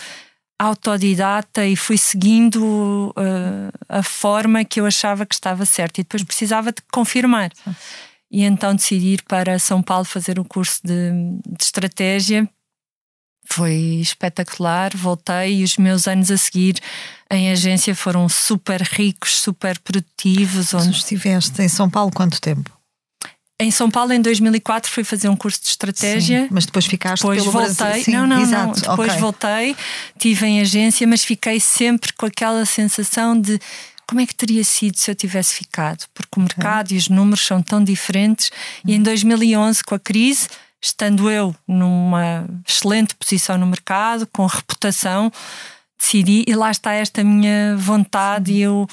autodidata 0.59 1.65
e 1.65 1.77
fui 1.77 1.97
seguindo 1.97 3.15
uh, 3.17 3.71
a 3.89 4.03
forma 4.03 4.65
que 4.65 4.81
eu 4.81 4.87
achava 4.87 5.25
que 5.25 5.35
estava 5.35 5.65
certa 5.65 6.01
e 6.01 6.05
depois 6.05 6.25
precisava 6.25 6.73
de 6.73 6.83
confirmar. 6.93 7.53
E 8.31 8.43
então 8.43 8.75
decidi 8.75 9.15
ir 9.15 9.23
para 9.23 9.59
São 9.59 9.81
Paulo 9.83 10.05
fazer 10.05 10.39
o 10.39 10.45
curso 10.45 10.81
de, 10.85 11.11
de 11.47 11.65
estratégia. 11.65 12.49
Foi 13.51 13.73
espetacular, 13.73 14.95
voltei 14.95 15.61
e 15.61 15.65
os 15.65 15.79
meus 15.79 16.07
anos 16.07 16.31
a 16.31 16.37
seguir 16.37 16.79
em 17.31 17.51
agência 17.51 17.95
foram 17.95 18.29
super 18.29 18.83
ricos, 18.83 19.41
super 19.41 19.79
produtivos. 19.79 20.75
Onde... 20.75 20.91
Tu 20.91 20.97
estiveste 20.97 21.63
em 21.63 21.69
São 21.69 21.89
Paulo 21.89 22.11
quanto 22.13 22.41
tempo? 22.41 22.78
Em 23.61 23.73
São 23.73 23.91
Paulo, 23.91 24.13
em 24.13 24.23
2004, 24.23 24.91
fui 24.91 25.03
fazer 25.03 25.29
um 25.29 25.35
curso 25.35 25.61
de 25.61 25.69
estratégia. 25.69 26.43
Sim, 26.43 26.49
mas 26.51 26.65
depois 26.65 26.87
ficaste 26.87 27.23
depois 27.23 27.41
pelo 27.41 27.51
voltei. 27.51 27.75
Brasil. 27.75 28.05
Sim, 28.05 28.13
não, 28.13 28.27
não, 28.27 28.41
exato. 28.41 28.67
não. 28.67 28.73
Depois 28.91 29.09
okay. 29.09 29.21
voltei, 29.21 29.77
tive 30.17 30.47
em 30.47 30.61
agência, 30.61 31.07
mas 31.09 31.25
fiquei 31.25 31.59
sempre 31.59 32.13
com 32.13 32.27
aquela 32.27 32.65
sensação 32.65 33.39
de 33.39 33.59
como 34.07 34.21
é 34.21 34.27
que 34.27 34.35
teria 34.35 34.63
sido 34.63 34.97
se 34.97 35.11
eu 35.11 35.15
tivesse 35.15 35.57
ficado? 35.57 36.07
Porque 36.15 36.39
o 36.39 36.43
mercado 36.43 36.93
e 36.93 36.97
os 36.97 37.09
números 37.09 37.45
são 37.45 37.61
tão 37.61 37.83
diferentes. 37.83 38.51
E 38.87 38.95
em 38.95 39.03
2011, 39.03 39.83
com 39.83 39.95
a 39.95 39.99
crise, 39.99 40.49
estando 40.81 41.29
eu 41.29 41.55
numa 41.67 42.47
excelente 42.67 43.15
posição 43.17 43.59
no 43.59 43.67
mercado, 43.67 44.27
com 44.33 44.47
reputação, 44.47 45.33
decidi, 45.99 46.45
e 46.47 46.55
lá 46.55 46.71
está 46.71 46.93
esta 46.93 47.25
minha 47.25 47.77
vontade, 47.77 48.53
e 48.53 48.61
eu 48.61 48.87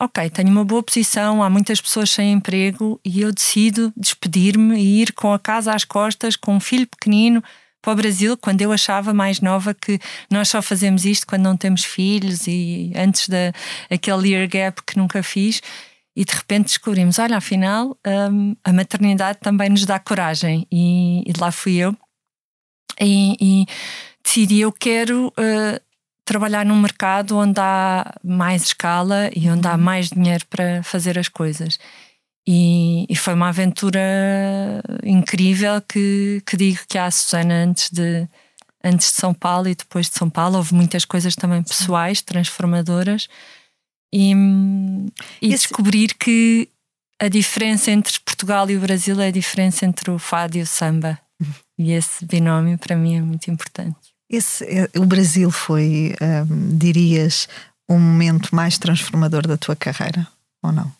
ok, 0.00 0.30
tenho 0.30 0.48
uma 0.48 0.64
boa 0.64 0.82
posição, 0.82 1.42
há 1.42 1.50
muitas 1.50 1.80
pessoas 1.80 2.10
sem 2.10 2.32
emprego 2.32 3.00
e 3.04 3.20
eu 3.20 3.32
decido 3.32 3.92
despedir-me 3.96 4.78
e 4.78 5.02
ir 5.02 5.12
com 5.12 5.32
a 5.32 5.38
casa 5.38 5.74
às 5.74 5.84
costas, 5.84 6.36
com 6.36 6.56
um 6.56 6.60
filho 6.60 6.86
pequenino 6.86 7.42
para 7.80 7.92
o 7.92 7.96
Brasil, 7.96 8.36
quando 8.36 8.60
eu 8.62 8.72
achava 8.72 9.14
mais 9.14 9.40
nova 9.40 9.72
que 9.72 10.00
nós 10.30 10.48
só 10.48 10.60
fazemos 10.60 11.04
isto 11.04 11.26
quando 11.26 11.42
não 11.42 11.56
temos 11.56 11.84
filhos 11.84 12.46
e 12.48 12.92
antes 12.96 13.28
daquele 13.28 14.30
year 14.30 14.48
gap 14.48 14.82
que 14.84 14.98
nunca 14.98 15.22
fiz. 15.22 15.62
E 16.16 16.24
de 16.24 16.34
repente 16.34 16.68
descobrimos: 16.68 17.18
olha, 17.18 17.36
afinal, 17.36 17.96
um, 18.32 18.56
a 18.64 18.72
maternidade 18.72 19.38
também 19.40 19.68
nos 19.68 19.84
dá 19.84 20.00
coragem. 20.00 20.66
E, 20.72 21.20
e 21.20 21.32
lá 21.38 21.52
fui 21.52 21.76
eu. 21.76 21.94
E, 23.00 23.36
e 23.40 23.66
decidi: 24.24 24.60
eu 24.60 24.72
quero 24.72 25.28
uh, 25.28 25.80
trabalhar 26.26 26.66
num 26.66 26.78
mercado 26.78 27.38
onde 27.38 27.58
há 27.58 28.12
mais 28.22 28.64
escala 28.64 29.30
e 29.34 29.48
onde 29.48 29.66
há 29.66 29.76
uhum. 29.76 29.80
mais 29.80 30.10
dinheiro 30.10 30.44
para 30.50 30.82
fazer 30.82 31.18
as 31.18 31.28
coisas. 31.28 31.78
E, 32.46 33.06
e 33.08 33.16
foi 33.16 33.34
uma 33.34 33.48
aventura 33.48 34.00
incrível 35.02 35.80
que, 35.80 36.42
que 36.44 36.56
digo 36.56 36.80
que 36.88 36.98
há 36.98 37.06
a 37.06 37.10
Susana 37.10 37.54
antes 37.54 37.90
de, 37.90 38.28
antes 38.84 39.10
de 39.10 39.14
São 39.14 39.32
Paulo 39.32 39.68
e 39.68 39.74
depois 39.74 40.08
de 40.10 40.16
São 40.18 40.28
Paulo. 40.28 40.56
Houve 40.56 40.74
muitas 40.74 41.04
coisas 41.04 41.34
também 41.34 41.62
pessoais, 41.62 42.20
transformadoras. 42.20 43.28
E, 44.12 44.32
e 45.40 45.46
Esse... 45.52 45.68
descobrir 45.68 46.14
que 46.14 46.68
a 47.20 47.28
diferença 47.28 47.90
entre 47.90 48.18
Portugal 48.20 48.68
e 48.68 48.76
o 48.76 48.80
Brasil 48.80 49.20
é 49.20 49.28
a 49.28 49.32
diferença 49.32 49.86
entre 49.86 50.10
o 50.10 50.18
fado 50.18 50.58
e 50.58 50.62
o 50.62 50.66
samba. 50.66 51.18
Uhum. 51.40 51.52
E 51.78 51.92
esse 51.92 52.24
binómio 52.24 52.78
para 52.78 52.96
mim 52.96 53.16
é 53.16 53.20
muito 53.20 53.50
importante. 53.50 54.15
Esse, 54.28 54.64
é, 54.64 54.90
o 54.98 55.06
Brasil 55.06 55.50
foi, 55.50 56.14
um, 56.20 56.76
dirias, 56.76 57.48
um 57.88 57.98
momento 57.98 58.54
mais 58.54 58.78
transformador 58.78 59.46
da 59.46 59.56
tua 59.56 59.76
carreira, 59.76 60.26
ou 60.62 60.72
não? 60.72 60.92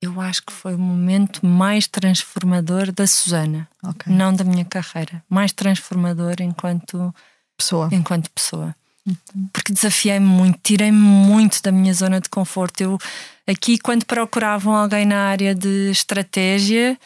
Eu 0.00 0.20
acho 0.20 0.44
que 0.44 0.52
foi 0.52 0.74
o 0.74 0.78
momento 0.78 1.44
mais 1.44 1.86
transformador 1.88 2.92
da 2.92 3.06
Susana, 3.06 3.68
okay. 3.82 4.12
não 4.12 4.32
da 4.32 4.44
minha 4.44 4.64
carreira. 4.64 5.22
Mais 5.28 5.52
transformador 5.52 6.36
enquanto 6.40 7.14
pessoa. 7.56 7.88
Enquanto 7.90 8.30
pessoa. 8.30 8.74
Uhum. 9.06 9.48
Porque 9.52 9.72
desafiei-me 9.72 10.26
muito, 10.26 10.58
tirei-me 10.62 10.98
muito 10.98 11.62
da 11.62 11.72
minha 11.72 11.94
zona 11.94 12.20
de 12.20 12.28
conforto. 12.28 12.80
Eu, 12.80 12.98
aqui, 13.46 13.78
quando 13.78 14.04
procuravam 14.04 14.74
alguém 14.74 15.06
na 15.06 15.28
área 15.28 15.54
de 15.54 15.90
estratégia, 15.90 16.98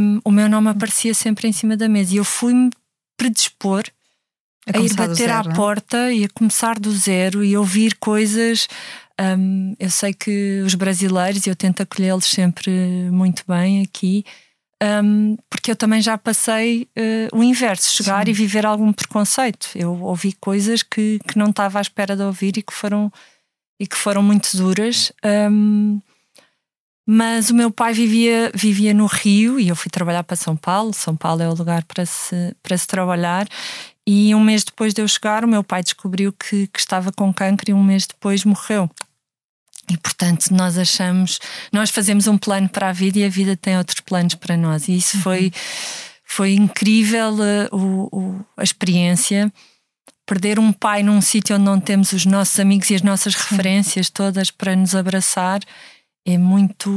um, 0.00 0.20
o 0.24 0.30
meu 0.30 0.48
nome 0.48 0.68
aparecia 0.68 1.14
sempre 1.14 1.48
em 1.48 1.52
cima 1.52 1.76
da 1.76 1.88
mesa 1.88 2.14
e 2.14 2.18
eu 2.18 2.24
fui-me 2.24 2.70
predispor 3.22 3.84
a, 4.66 4.78
a 4.78 4.80
ir 4.80 4.92
bater 4.94 5.14
zero, 5.14 5.32
à 5.32 5.52
é? 5.52 5.54
porta 5.54 6.12
e 6.12 6.24
a 6.24 6.28
começar 6.28 6.78
do 6.78 6.90
zero 6.92 7.44
e 7.44 7.56
ouvir 7.56 7.96
coisas. 7.96 8.68
Um, 9.20 9.74
eu 9.78 9.90
sei 9.90 10.12
que 10.12 10.60
os 10.64 10.74
brasileiros, 10.74 11.46
eu 11.46 11.54
tento 11.54 11.82
acolhê-los 11.82 12.24
sempre 12.24 12.70
muito 13.10 13.44
bem 13.46 13.82
aqui, 13.82 14.24
um, 15.04 15.36
porque 15.48 15.70
eu 15.70 15.76
também 15.76 16.02
já 16.02 16.18
passei 16.18 16.88
uh, 16.98 17.38
o 17.38 17.44
inverso, 17.44 17.96
chegar 17.96 18.24
Sim. 18.24 18.30
e 18.30 18.34
viver 18.34 18.66
algum 18.66 18.92
preconceito. 18.92 19.70
Eu 19.76 20.00
ouvi 20.02 20.32
coisas 20.32 20.82
que, 20.82 21.20
que 21.28 21.38
não 21.38 21.50
estava 21.50 21.78
à 21.78 21.82
espera 21.82 22.16
de 22.16 22.22
ouvir 22.22 22.56
e 22.56 22.62
que 22.62 22.72
foram, 22.72 23.12
e 23.78 23.86
que 23.86 23.96
foram 23.96 24.22
muito 24.22 24.56
duras. 24.56 25.12
Um, 25.24 26.00
Mas 27.06 27.50
o 27.50 27.54
meu 27.54 27.70
pai 27.70 27.92
vivia, 27.92 28.52
vivia 28.54 28.94
no 28.94 29.06
Rio 29.06 29.58
e 29.58 29.68
eu 29.68 29.74
fui 29.74 29.90
trabalhar 29.90 30.22
para 30.22 30.36
São 30.36 30.56
Paulo. 30.56 30.94
São 30.94 31.16
Paulo 31.16 31.42
é 31.42 31.48
o 31.48 31.54
lugar 31.54 31.84
para 31.84 32.06
se, 32.06 32.54
para 32.62 32.78
se 32.78 32.86
trabalhar. 32.86 33.48
E 34.06 34.34
um 34.34 34.40
mês 34.40 34.62
depois 34.64 34.94
de 34.94 35.02
eu 35.02 35.08
chegar, 35.08 35.44
o 35.44 35.48
meu 35.48 35.64
pai 35.64 35.82
descobriu 35.82 36.32
que, 36.32 36.68
que 36.68 36.78
estava 36.78 37.12
com 37.12 37.32
câncer 37.32 37.68
e 37.68 37.72
um 37.72 37.82
mês 37.82 38.06
depois 38.06 38.44
morreu. 38.44 38.88
E 39.90 39.96
portanto, 39.96 40.50
nós 40.52 40.78
achamos, 40.78 41.40
nós 41.72 41.90
fazemos 41.90 42.28
um 42.28 42.38
plano 42.38 42.68
para 42.68 42.88
a 42.88 42.92
vida 42.92 43.18
e 43.18 43.24
a 43.24 43.28
vida 43.28 43.56
tem 43.56 43.76
outros 43.76 44.00
planos 44.00 44.36
para 44.36 44.56
nós. 44.56 44.86
E 44.86 44.96
isso 44.96 45.20
foi, 45.20 45.52
foi 46.24 46.54
incrível 46.54 47.34
uh, 47.34 47.76
o, 47.76 48.08
o, 48.12 48.46
a 48.56 48.62
experiência. 48.62 49.52
Perder 50.24 50.60
um 50.60 50.72
pai 50.72 51.02
num 51.02 51.20
sítio 51.20 51.56
onde 51.56 51.64
não 51.64 51.80
temos 51.80 52.12
os 52.12 52.24
nossos 52.24 52.60
amigos 52.60 52.90
e 52.90 52.94
as 52.94 53.02
nossas 53.02 53.34
referências 53.34 54.08
todas 54.08 54.52
para 54.52 54.76
nos 54.76 54.94
abraçar 54.94 55.60
é 56.24 56.38
muito 56.38 56.90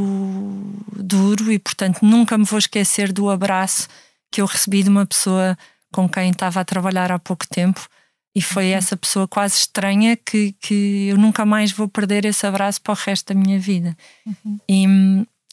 duro 0.95 1.51
e, 1.51 1.57
portanto, 1.57 1.99
nunca 2.03 2.37
me 2.37 2.45
vou 2.45 2.59
esquecer 2.59 3.11
do 3.11 3.29
abraço 3.29 3.87
que 4.31 4.41
eu 4.41 4.45
recebi 4.45 4.83
de 4.83 4.89
uma 4.89 5.05
pessoa 5.05 5.57
com 5.91 6.07
quem 6.07 6.29
estava 6.29 6.59
a 6.59 6.65
trabalhar 6.65 7.11
há 7.11 7.17
pouco 7.17 7.47
tempo. 7.47 7.87
E 8.35 8.41
foi 8.41 8.71
uhum. 8.71 8.77
essa 8.77 8.97
pessoa 8.97 9.27
quase 9.27 9.55
estranha 9.55 10.17
que, 10.17 10.53
que 10.59 11.07
eu 11.07 11.17
nunca 11.17 11.45
mais 11.45 11.71
vou 11.71 11.87
perder 11.87 12.25
esse 12.25 12.45
abraço 12.45 12.81
para 12.81 12.91
o 12.91 12.97
resto 12.97 13.33
da 13.33 13.39
minha 13.39 13.57
vida. 13.57 13.95
Uhum. 14.25 14.59
E, 14.69 14.85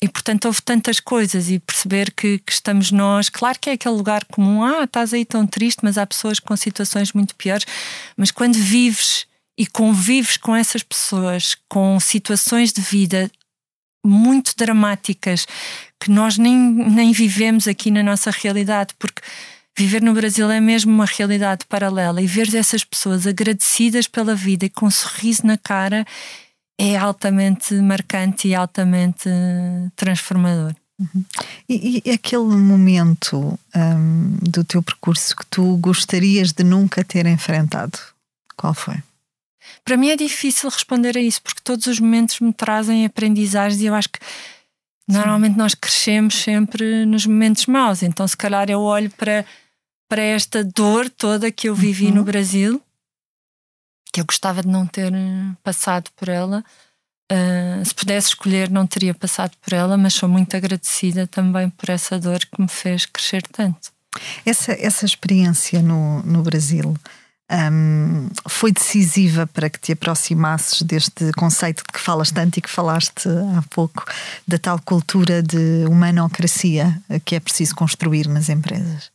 e 0.02 0.08
portanto 0.08 0.46
houve 0.46 0.60
tantas 0.60 0.98
coisas 0.98 1.48
e 1.48 1.60
perceber 1.60 2.10
que, 2.10 2.40
que, 2.40 2.52
estamos 2.52 2.90
nós, 2.90 3.28
claro 3.28 3.56
que 3.60 3.70
é 3.70 3.74
aquele 3.74 3.94
lugar 3.94 4.24
comum, 4.24 4.64
ah, 4.64 4.82
estás 4.82 5.14
aí 5.14 5.24
tão 5.24 5.46
triste, 5.46 5.78
mas 5.82 5.96
há 5.96 6.04
pessoas 6.04 6.40
com 6.40 6.56
situações 6.56 7.12
muito 7.12 7.36
piores, 7.36 7.64
mas 8.16 8.32
quando 8.32 8.56
vives 8.56 9.26
e 9.56 9.64
convives 9.64 10.36
com 10.36 10.56
essas 10.56 10.82
pessoas, 10.82 11.56
com 11.68 12.00
situações 12.00 12.72
de 12.72 12.80
vida 12.80 13.30
muito 14.04 14.52
dramáticas 14.56 15.46
que 16.00 16.10
nós 16.10 16.36
nem, 16.36 16.56
nem 16.56 17.12
vivemos 17.12 17.68
aqui 17.68 17.90
na 17.90 18.02
nossa 18.02 18.30
realidade, 18.30 18.94
porque 18.98 19.22
viver 19.76 20.02
no 20.02 20.12
Brasil 20.12 20.50
é 20.50 20.60
mesmo 20.60 20.92
uma 20.92 21.06
realidade 21.06 21.64
paralela 21.66 22.20
e 22.20 22.26
ver 22.26 22.52
essas 22.54 22.84
pessoas 22.84 23.26
agradecidas 23.26 24.06
pela 24.06 24.34
vida 24.34 24.66
e 24.66 24.70
com 24.70 24.86
um 24.86 24.90
sorriso 24.90 25.46
na 25.46 25.56
cara 25.56 26.04
é 26.78 26.96
altamente 26.96 27.74
marcante 27.74 28.48
e 28.48 28.54
altamente 28.54 29.28
transformador. 29.94 30.74
Uhum. 30.98 31.24
E, 31.68 32.02
e, 32.04 32.10
aquele 32.10 32.44
momento 32.44 33.58
um, 33.74 34.36
do 34.42 34.62
teu 34.62 34.82
percurso 34.82 35.34
que 35.34 35.46
tu 35.46 35.76
gostarias 35.78 36.52
de 36.52 36.64
nunca 36.64 37.02
ter 37.02 37.26
enfrentado, 37.26 37.98
qual 38.56 38.74
foi? 38.74 38.96
Para 39.84 39.96
mim 39.96 40.10
é 40.10 40.16
difícil 40.16 40.68
responder 40.68 41.16
a 41.16 41.20
isso, 41.20 41.42
porque 41.42 41.60
todos 41.62 41.86
os 41.86 41.98
momentos 41.98 42.40
me 42.40 42.52
trazem 42.52 43.04
aprendizagens 43.04 43.80
e 43.80 43.86
eu 43.86 43.94
acho 43.94 44.08
que 44.08 44.20
normalmente 45.08 45.56
nós 45.56 45.74
crescemos 45.74 46.34
sempre 46.34 47.04
nos 47.04 47.26
momentos 47.26 47.66
maus. 47.66 48.02
Então, 48.02 48.26
se 48.26 48.36
calhar, 48.36 48.70
eu 48.70 48.80
olho 48.80 49.10
para, 49.10 49.44
para 50.08 50.22
esta 50.22 50.62
dor 50.64 51.10
toda 51.10 51.50
que 51.50 51.68
eu 51.68 51.74
vivi 51.74 52.06
uhum. 52.06 52.16
no 52.16 52.24
Brasil, 52.24 52.80
que 54.12 54.20
eu 54.20 54.24
gostava 54.24 54.62
de 54.62 54.68
não 54.68 54.86
ter 54.86 55.12
passado 55.62 56.10
por 56.16 56.28
ela. 56.28 56.64
Uh, 57.30 57.84
se 57.84 57.94
pudesse 57.94 58.28
escolher, 58.28 58.68
não 58.70 58.86
teria 58.86 59.14
passado 59.14 59.56
por 59.62 59.72
ela, 59.72 59.96
mas 59.96 60.12
sou 60.12 60.28
muito 60.28 60.54
agradecida 60.54 61.26
também 61.26 61.70
por 61.70 61.88
essa 61.88 62.18
dor 62.18 62.40
que 62.40 62.60
me 62.60 62.68
fez 62.68 63.06
crescer 63.06 63.42
tanto. 63.42 63.90
Essa, 64.44 64.72
essa 64.72 65.06
experiência 65.06 65.80
no, 65.80 66.22
no 66.22 66.42
Brasil 66.42 66.94
um, 67.52 68.28
foi 68.48 68.72
decisiva 68.72 69.46
para 69.46 69.68
que 69.68 69.78
te 69.78 69.92
aproximasses 69.92 70.82
deste 70.82 71.32
conceito 71.32 71.84
de 71.86 71.92
que 71.92 72.00
falas 72.00 72.30
tanto 72.30 72.58
e 72.58 72.62
que 72.62 72.70
falaste 72.70 73.28
há 73.56 73.62
pouco, 73.70 74.04
da 74.48 74.58
tal 74.58 74.80
cultura 74.80 75.42
de 75.42 75.84
humanocracia 75.86 77.00
que 77.24 77.34
é 77.34 77.40
preciso 77.40 77.74
construir 77.74 78.26
nas 78.26 78.48
empresas? 78.48 79.10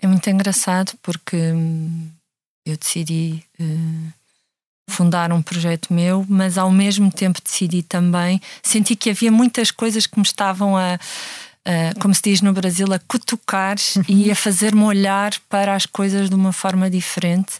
É 0.00 0.06
muito 0.06 0.28
engraçado 0.30 0.92
porque 1.02 1.36
hum, 1.36 2.08
eu 2.66 2.76
decidi 2.76 3.44
uh, 3.60 4.12
fundar 4.88 5.32
um 5.32 5.42
projeto 5.42 5.92
meu, 5.92 6.24
mas 6.28 6.56
ao 6.58 6.70
mesmo 6.70 7.10
tempo 7.12 7.40
decidi 7.42 7.82
também, 7.82 8.40
senti 8.62 8.96
que 8.96 9.10
havia 9.10 9.30
muitas 9.30 9.70
coisas 9.70 10.06
que 10.06 10.18
me 10.18 10.24
estavam 10.24 10.76
a 10.76 10.98
uh, 11.66 11.98
como 12.00 12.14
se 12.14 12.22
diz 12.22 12.40
no 12.40 12.52
Brasil, 12.52 12.92
a 12.92 12.98
cutucar 12.98 13.76
e 14.08 14.30
a 14.30 14.34
fazer-me 14.34 14.82
olhar 14.82 15.32
para 15.48 15.74
as 15.74 15.86
coisas 15.86 16.28
de 16.28 16.34
uma 16.34 16.52
forma 16.52 16.90
diferente. 16.90 17.54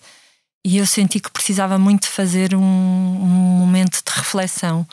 E 0.65 0.77
eu 0.77 0.87
senti 0.87 1.19
que 1.19 1.31
precisava 1.31 1.77
muito 1.77 2.07
fazer 2.07 2.55
um, 2.55 2.61
um 2.61 3.59
momento 3.59 4.01
de 4.05 4.13
reflexão. 4.17 4.87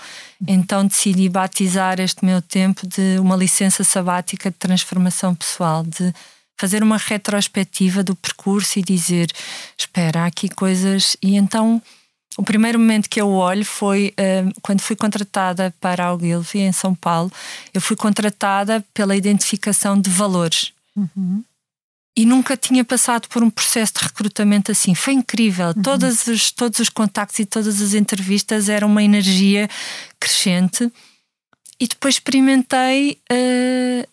Então 0.47 0.85
decidi 0.85 1.29
batizar 1.29 1.99
este 1.99 2.25
meu 2.25 2.41
tempo 2.41 2.87
de 2.87 3.19
uma 3.19 3.35
licença 3.35 3.83
sabática 3.83 4.49
de 4.49 4.57
transformação 4.57 5.35
pessoal, 5.35 5.83
de 5.83 6.11
fazer 6.59 6.81
uma 6.81 6.97
retrospectiva 6.97 8.03
do 8.03 8.15
percurso 8.15 8.79
e 8.79 8.81
dizer: 8.81 9.31
espera, 9.77 10.23
há 10.23 10.25
aqui 10.25 10.49
coisas. 10.49 11.15
E 11.21 11.35
então 11.35 11.79
o 12.37 12.43
primeiro 12.43 12.79
momento 12.79 13.09
que 13.09 13.19
eu 13.19 13.29
olho 13.29 13.65
foi 13.65 14.13
uh, 14.19 14.61
quando 14.61 14.81
fui 14.81 14.95
contratada 14.95 15.73
para 15.79 16.05
a 16.05 16.13
Ogilvy, 16.13 16.59
em 16.59 16.71
São 16.71 16.95
Paulo. 16.95 17.31
Eu 17.73 17.81
fui 17.81 17.95
contratada 17.95 18.85
pela 18.93 19.15
identificação 19.15 19.99
de 19.99 20.09
valores. 20.09 20.71
Uhum. 20.95 21.43
E 22.15 22.25
nunca 22.25 22.57
tinha 22.57 22.83
passado 22.83 23.27
por 23.29 23.43
um 23.43 23.49
processo 23.49 23.93
de 23.93 24.03
recrutamento 24.03 24.71
assim. 24.71 24.93
Foi 24.93 25.13
incrível. 25.13 25.67
Uhum. 25.67 25.81
Todos, 25.81 26.27
os, 26.27 26.51
todos 26.51 26.79
os 26.79 26.89
contactos 26.89 27.39
e 27.39 27.45
todas 27.45 27.81
as 27.81 27.93
entrevistas 27.93 28.69
eram 28.69 28.87
uma 28.87 29.03
energia 29.03 29.69
crescente. 30.19 30.91
E 31.79 31.87
depois 31.87 32.15
experimentei 32.15 33.19
uh, 33.31 34.07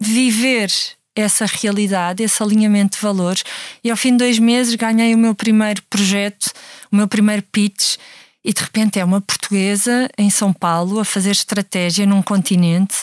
viver 0.00 0.70
essa 1.14 1.46
realidade, 1.46 2.22
esse 2.22 2.42
alinhamento 2.42 2.96
de 2.96 3.02
valores. 3.02 3.44
E 3.82 3.90
ao 3.90 3.96
fim 3.96 4.12
de 4.12 4.18
dois 4.18 4.38
meses 4.38 4.74
ganhei 4.74 5.14
o 5.14 5.18
meu 5.18 5.34
primeiro 5.34 5.82
projeto, 5.88 6.52
o 6.90 6.96
meu 6.96 7.06
primeiro 7.06 7.42
pitch. 7.52 7.96
E 8.44 8.52
de 8.52 8.60
repente 8.60 8.98
é 8.98 9.04
uma 9.04 9.20
portuguesa 9.20 10.08
em 10.18 10.28
São 10.28 10.52
Paulo 10.52 11.00
a 11.00 11.04
fazer 11.04 11.30
estratégia 11.30 12.04
num 12.04 12.20
continente 12.20 12.96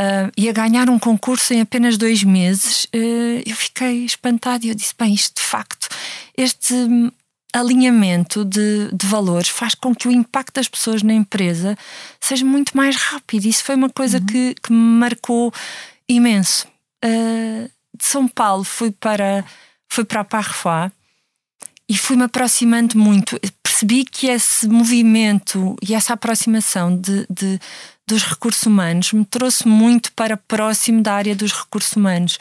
uh, 0.00 0.32
e 0.36 0.48
a 0.48 0.52
ganhar 0.52 0.88
um 0.88 0.98
concurso 0.98 1.52
em 1.52 1.60
apenas 1.60 1.98
dois 1.98 2.22
meses. 2.24 2.84
Uh, 2.84 3.42
eu 3.44 3.54
fiquei 3.54 4.04
espantada 4.04 4.64
e 4.64 4.70
eu 4.70 4.74
disse: 4.74 4.94
bem, 4.98 5.12
isto 5.12 5.40
de 5.40 5.46
facto, 5.46 5.88
este 6.36 6.74
alinhamento 7.52 8.44
de, 8.44 8.90
de, 8.92 9.06
valores 9.06 9.48
faz 9.48 9.74
com 9.74 9.94
que 9.94 10.06
o 10.06 10.10
impacto 10.10 10.54
das 10.54 10.68
pessoas 10.68 11.02
na 11.02 11.12
empresa 11.12 11.76
seja 12.20 12.44
muito 12.44 12.76
mais 12.76 12.96
rápido. 12.96 13.44
Isso 13.46 13.64
foi 13.64 13.74
uma 13.74 13.90
coisa 13.90 14.18
uhum. 14.18 14.26
que, 14.26 14.54
que 14.62 14.72
me 14.72 14.98
marcou 14.98 15.52
imenso 16.08 16.69
uh, 17.04 17.70
de 17.96 18.04
São 18.04 18.26
Paulo 18.28 18.64
fui 18.64 18.90
para, 18.90 19.44
fui 19.88 20.04
para 20.04 20.20
a 20.20 20.24
Parfois 20.24 20.90
e 21.88 21.96
fui-me 21.96 22.22
aproximando 22.22 22.96
muito. 22.96 23.38
Percebi 23.62 24.04
que 24.04 24.28
esse 24.28 24.68
movimento 24.68 25.76
e 25.82 25.94
essa 25.94 26.12
aproximação 26.12 26.96
de, 26.96 27.26
de 27.28 27.58
dos 28.10 28.24
recursos 28.24 28.64
humanos 28.64 29.12
me 29.12 29.24
trouxe 29.24 29.66
muito 29.66 30.12
para 30.12 30.36
próximo 30.36 31.02
da 31.02 31.14
área 31.14 31.34
dos 31.34 31.52
recursos 31.52 31.94
humanos 31.94 32.38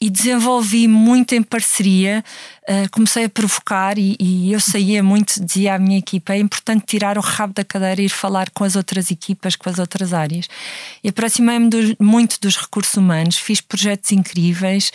e 0.00 0.08
desenvolvi 0.08 0.88
muito 0.88 1.34
em 1.34 1.42
parceria. 1.42 2.24
Uh, 2.62 2.88
comecei 2.90 3.24
a 3.24 3.28
provocar 3.28 3.98
e, 3.98 4.16
e, 4.18 4.52
eu 4.52 4.60
saía 4.60 5.02
muito, 5.02 5.44
dizia 5.44 5.74
à 5.74 5.78
minha 5.78 5.98
equipa: 5.98 6.32
é 6.32 6.38
importante 6.38 6.86
tirar 6.86 7.18
o 7.18 7.20
rabo 7.20 7.52
da 7.52 7.64
cadeira 7.64 8.00
e 8.00 8.06
ir 8.06 8.08
falar 8.08 8.48
com 8.50 8.64
as 8.64 8.76
outras 8.76 9.10
equipas, 9.10 9.56
com 9.56 9.68
as 9.68 9.78
outras 9.78 10.14
áreas. 10.14 10.48
E 11.04 11.08
aproximei-me 11.08 11.68
muito 11.98 12.38
dos 12.40 12.56
recursos 12.56 12.94
humanos, 12.94 13.36
fiz 13.36 13.60
projetos 13.60 14.10
incríveis 14.12 14.90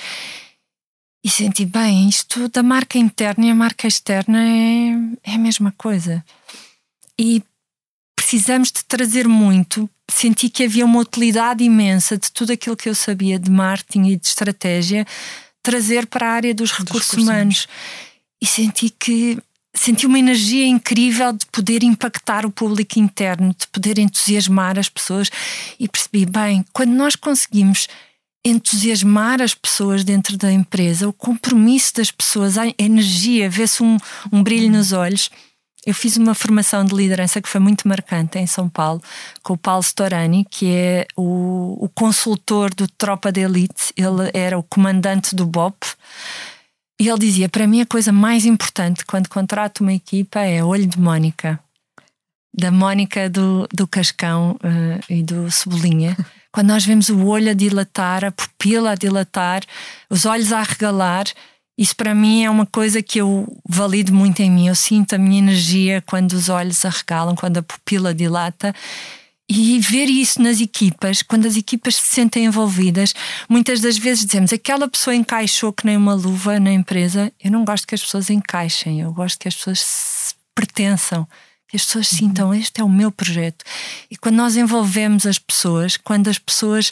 e 1.24 1.30
senti 1.30 1.66
bem, 1.66 2.08
isto 2.08 2.48
da 2.50 2.64
marca 2.64 2.98
interna 2.98 3.46
e 3.46 3.50
a 3.50 3.56
marca 3.56 3.88
externa 3.88 4.40
é, 4.42 5.32
é 5.32 5.36
a 5.36 5.40
mesma 5.40 5.74
coisa. 5.76 6.24
E 7.20 7.44
precisamos 8.16 8.72
de 8.72 8.84
trazer 8.86 9.28
muito. 9.28 9.90
Senti 10.10 10.50
que 10.50 10.64
havia 10.64 10.86
uma 10.86 11.00
utilidade 11.00 11.64
imensa 11.64 12.18
de 12.18 12.32
tudo 12.32 12.54
aquilo 12.54 12.78
que 12.78 12.88
eu 12.88 12.96
sabia 12.96 13.40
de 13.40 13.50
marketing 13.50 14.10
e 14.10 14.16
de 14.16 14.28
estratégia, 14.28 15.06
trazer 15.64 16.06
para 16.06 16.28
a 16.28 16.32
área 16.32 16.54
dos 16.54 16.72
recursos, 16.72 17.16
dos 17.16 17.24
humanos. 17.24 17.68
E 18.42 18.46
senti 18.46 18.90
que 18.90 19.38
senti 19.74 20.06
uma 20.06 20.20
energia 20.20 20.66
incrível 20.66 21.34
de 21.34 21.46
poder 21.48 21.84
impactar 21.84 22.46
o 22.46 22.52
público 22.52 23.00
interno, 23.00 23.54
de 23.58 23.68
poder 23.68 24.00
entusiasmar 24.00 24.80
as 24.80 24.88
pessoas 24.88 25.30
e 25.80 25.88
percebi 25.88 26.26
bem, 26.26 26.66
quando 26.72 26.92
nós 26.92 27.16
conseguimos 27.16 27.88
entusiasmar 28.46 29.42
as 29.42 29.56
pessoas 29.56 30.04
dentro 30.04 30.38
da 30.38 30.52
empresa, 30.52 31.10
o 31.10 31.14
compromisso 31.14 31.96
das 31.96 32.12
pessoas, 32.12 32.58
a 32.58 32.68
energia, 32.78 33.50
vê-se 33.50 33.82
um, 33.82 33.98
um 34.32 34.44
brilho 34.44 34.70
nos 34.70 34.92
olhos 34.92 35.32
eu 35.86 35.94
fiz 35.94 36.18
uma 36.18 36.34
formação 36.34 36.84
de 36.84 36.96
liderança 36.96 37.40
que 37.40 37.48
foi 37.48 37.62
muito 37.62 37.88
marcante 37.88 38.40
em 38.40 38.48
São 38.48 38.68
Paulo, 38.68 39.02
com 39.44 39.54
o 39.54 39.58
Paulo 39.58 39.84
Storani, 39.84 40.46
que 40.50 40.74
é 40.74 41.06
o, 41.16 41.78
o 41.80 41.90
consultor 41.90 42.74
do 42.74 42.88
Tropa 42.88 43.32
de 43.32 43.42
Elite, 43.42 43.94
ele 43.96 44.32
era 44.34 44.58
o 44.58 44.64
comandante 44.64 45.36
do 45.36 45.46
BOP. 45.46 45.86
E 47.00 47.08
ele 47.08 47.20
dizia: 47.20 47.48
Para 47.48 47.68
mim, 47.68 47.82
a 47.82 47.86
coisa 47.86 48.12
mais 48.12 48.46
importante 48.46 49.06
quando 49.06 49.30
contrato 49.30 49.82
uma 49.82 49.94
equipa 49.94 50.40
é 50.40 50.64
olho 50.64 50.88
de 50.88 51.00
Mónica. 51.00 51.60
da 52.58 52.72
Mónica 52.72 53.30
do, 53.30 53.68
do 53.74 53.86
Cascão 53.86 54.58
uh, 54.64 55.04
e 55.10 55.22
do 55.22 55.52
Cebolinha. 55.52 56.18
Quando 56.52 56.70
nós 56.70 56.86
vemos 56.86 57.10
o 57.10 57.26
olho 57.26 57.52
a 57.52 57.54
dilatar, 57.54 58.24
a 58.24 58.32
pupila 58.32 58.92
a 58.92 58.96
dilatar, 58.96 59.62
os 60.10 60.26
olhos 60.26 60.54
a 60.54 60.60
arregalar, 60.62 61.26
isso 61.78 61.96
para 61.96 62.16
mim 62.16 62.44
é 62.44 62.50
uma 62.50 62.66
coisa 62.66 63.02
que 63.02 63.20
eu 63.20 63.46
valido 63.68 64.14
muito 64.14 64.42
em 64.42 64.50
mim. 64.50 64.68
Eu 64.68 64.76
sinto 64.76 65.14
a 65.14 65.18
minha 65.18 65.40
energia 65.40 66.02
quando 66.06 66.34
os 66.34 66.48
olhos 66.48 66.86
arregalam, 66.86 67.36
quando 67.36 67.58
a 67.58 67.64
pupila 67.64 68.14
dilata. 68.14 68.74
E 69.48 69.78
ver 69.80 70.06
isso 70.06 70.42
nas 70.42 70.60
equipas, 70.60 71.22
quando 71.22 71.46
as 71.46 71.56
equipas 71.56 71.98
se 71.98 72.16
sentem 72.16 72.46
envolvidas, 72.46 73.14
muitas 73.48 73.80
das 73.80 73.96
vezes 73.96 74.26
dizemos 74.26 74.52
aquela 74.52 74.88
pessoa 74.88 75.16
encaixou 75.16 75.72
que 75.72 75.86
nem 75.86 75.96
uma 75.96 76.16
luva 76.16 76.60
na 76.60 76.72
empresa. 76.72 77.32
Eu 77.44 77.52
não 77.52 77.64
gosto 77.64 77.86
que 77.86 77.94
as 77.94 78.02
pessoas 78.02 78.32
encaixem, 78.32 79.02
eu 79.02 79.14
gosto 79.14 79.38
que 79.38 79.48
as 79.48 79.54
pessoas 79.54 80.36
pertençam, 80.56 81.28
que 81.68 81.76
as 81.76 81.86
pessoas 81.86 82.08
sintam 82.08 82.56
este 82.56 82.82
é 82.82 82.84
o 82.84 82.90
meu 82.90 83.12
projeto. 83.12 83.64
E 84.10 84.18
quando 84.18 84.36
nós 84.36 84.56
envolvemos 84.56 85.28
as 85.28 85.38
pessoas, 85.38 85.96
quando 85.96 86.28
as 86.28 86.40
pessoas 86.40 86.90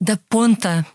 da 0.00 0.16
ponta 0.16 0.86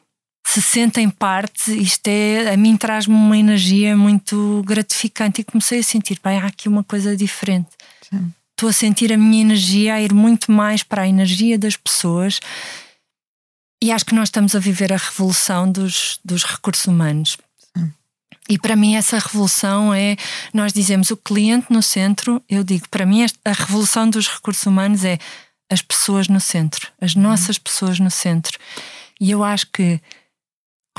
se 0.50 0.62
sentem 0.62 1.10
parte, 1.10 1.72
isto 1.72 2.08
é, 2.08 2.54
a 2.54 2.58
mim 2.58 2.76
traz-me 2.76 3.14
uma 3.14 3.38
energia 3.38 3.96
muito 3.96 4.64
gratificante 4.66 5.42
e 5.42 5.44
comecei 5.44 5.80
a 5.80 5.84
sentir, 5.84 6.20
bem, 6.24 6.40
há 6.40 6.48
aqui 6.48 6.68
uma 6.68 6.84
coisa 6.84 7.16
diferente. 7.16 7.70
Sim 8.10 8.34
estou 8.60 8.70
a 8.70 8.74
sentir 8.74 9.14
a 9.14 9.18
minha 9.18 9.42
energia 9.42 9.94
a 9.94 10.02
ir 10.02 10.14
muito 10.14 10.52
mais 10.52 10.84
para 10.84 11.04
a 11.04 11.08
energia 11.08 11.58
das 11.58 11.78
pessoas. 11.78 12.42
E 13.82 13.90
acho 13.90 14.06
que 14.06 14.14
nós 14.14 14.28
estamos 14.28 14.54
a 14.54 14.60
viver 14.60 14.92
a 14.92 14.98
revolução 14.98 15.72
dos, 15.72 16.20
dos 16.26 16.44
recursos 16.44 16.86
humanos. 16.86 17.38
E 18.50 18.58
para 18.58 18.76
mim 18.76 18.96
essa 18.96 19.18
revolução 19.18 19.94
é, 19.94 20.18
nós 20.54 20.74
dizemos 20.74 21.12
o 21.12 21.16
cliente 21.16 21.68
no 21.70 21.82
centro, 21.82 22.44
eu 22.50 22.64
digo, 22.64 22.90
para 22.90 23.06
mim 23.06 23.24
a 23.24 23.52
revolução 23.54 24.10
dos 24.10 24.28
recursos 24.28 24.66
humanos 24.66 25.06
é 25.06 25.18
as 25.72 25.82
pessoas 25.82 26.28
no 26.28 26.40
centro, 26.40 26.88
as 27.00 27.16
nossas 27.16 27.58
pessoas 27.58 28.00
no 28.00 28.12
centro. 28.12 28.58
E 29.22 29.32
eu 29.32 29.44
acho 29.44 29.68
que 29.68 30.02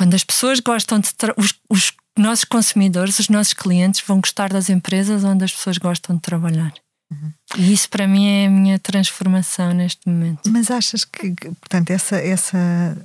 quando 0.00 0.14
as 0.14 0.24
pessoas 0.24 0.60
gostam 0.60 0.98
de 0.98 1.08
os, 1.36 1.52
os 1.68 1.92
nossos 2.16 2.44
consumidores, 2.46 3.18
os 3.18 3.28
nossos 3.28 3.52
clientes 3.52 4.00
vão 4.00 4.18
gostar 4.18 4.50
das 4.50 4.70
empresas 4.70 5.24
onde 5.24 5.44
as 5.44 5.52
pessoas 5.52 5.76
gostam 5.76 6.16
de 6.16 6.22
trabalhar. 6.22 6.72
Uhum. 7.12 7.30
E 7.58 7.70
isso 7.70 7.86
para 7.90 8.08
mim 8.08 8.26
é 8.26 8.46
a 8.46 8.50
minha 8.50 8.78
transformação 8.78 9.74
neste 9.74 10.08
momento. 10.08 10.50
Mas 10.50 10.70
achas 10.70 11.04
que, 11.04 11.34
portanto, 11.34 11.90
essa, 11.90 12.16
essa 12.16 12.96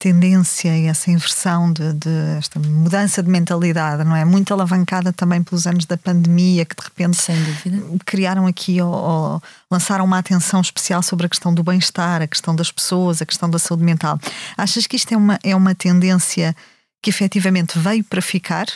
tendência 0.00 0.74
e 0.76 0.86
essa 0.86 1.10
inversão 1.10 1.70
de, 1.70 1.92
de, 1.92 2.10
esta 2.38 2.58
mudança 2.58 3.22
de 3.22 3.28
mentalidade, 3.28 4.02
não 4.02 4.16
é? 4.16 4.24
Muito 4.24 4.52
alavancada 4.52 5.12
também 5.12 5.42
pelos 5.42 5.66
anos 5.66 5.84
da 5.84 5.96
pandemia, 5.96 6.64
que 6.64 6.74
de 6.74 6.82
repente 6.82 7.18
criaram 8.06 8.46
aqui 8.46 8.80
ou, 8.80 8.90
ou, 8.90 9.42
lançaram 9.70 10.06
uma 10.06 10.16
atenção 10.16 10.62
especial 10.62 11.02
sobre 11.02 11.26
a 11.26 11.28
questão 11.28 11.52
do 11.52 11.62
bem-estar, 11.62 12.22
a 12.22 12.26
questão 12.26 12.56
das 12.56 12.72
pessoas, 12.72 13.20
a 13.20 13.26
questão 13.26 13.48
da 13.48 13.58
saúde 13.58 13.84
mental. 13.84 14.18
Achas 14.56 14.86
que 14.86 14.96
isto 14.96 15.12
é 15.12 15.16
uma, 15.18 15.38
é 15.44 15.54
uma 15.54 15.74
tendência 15.74 16.56
que 17.02 17.10
efetivamente 17.10 17.78
veio 17.78 18.02
para 18.02 18.22
ficar? 18.22 18.66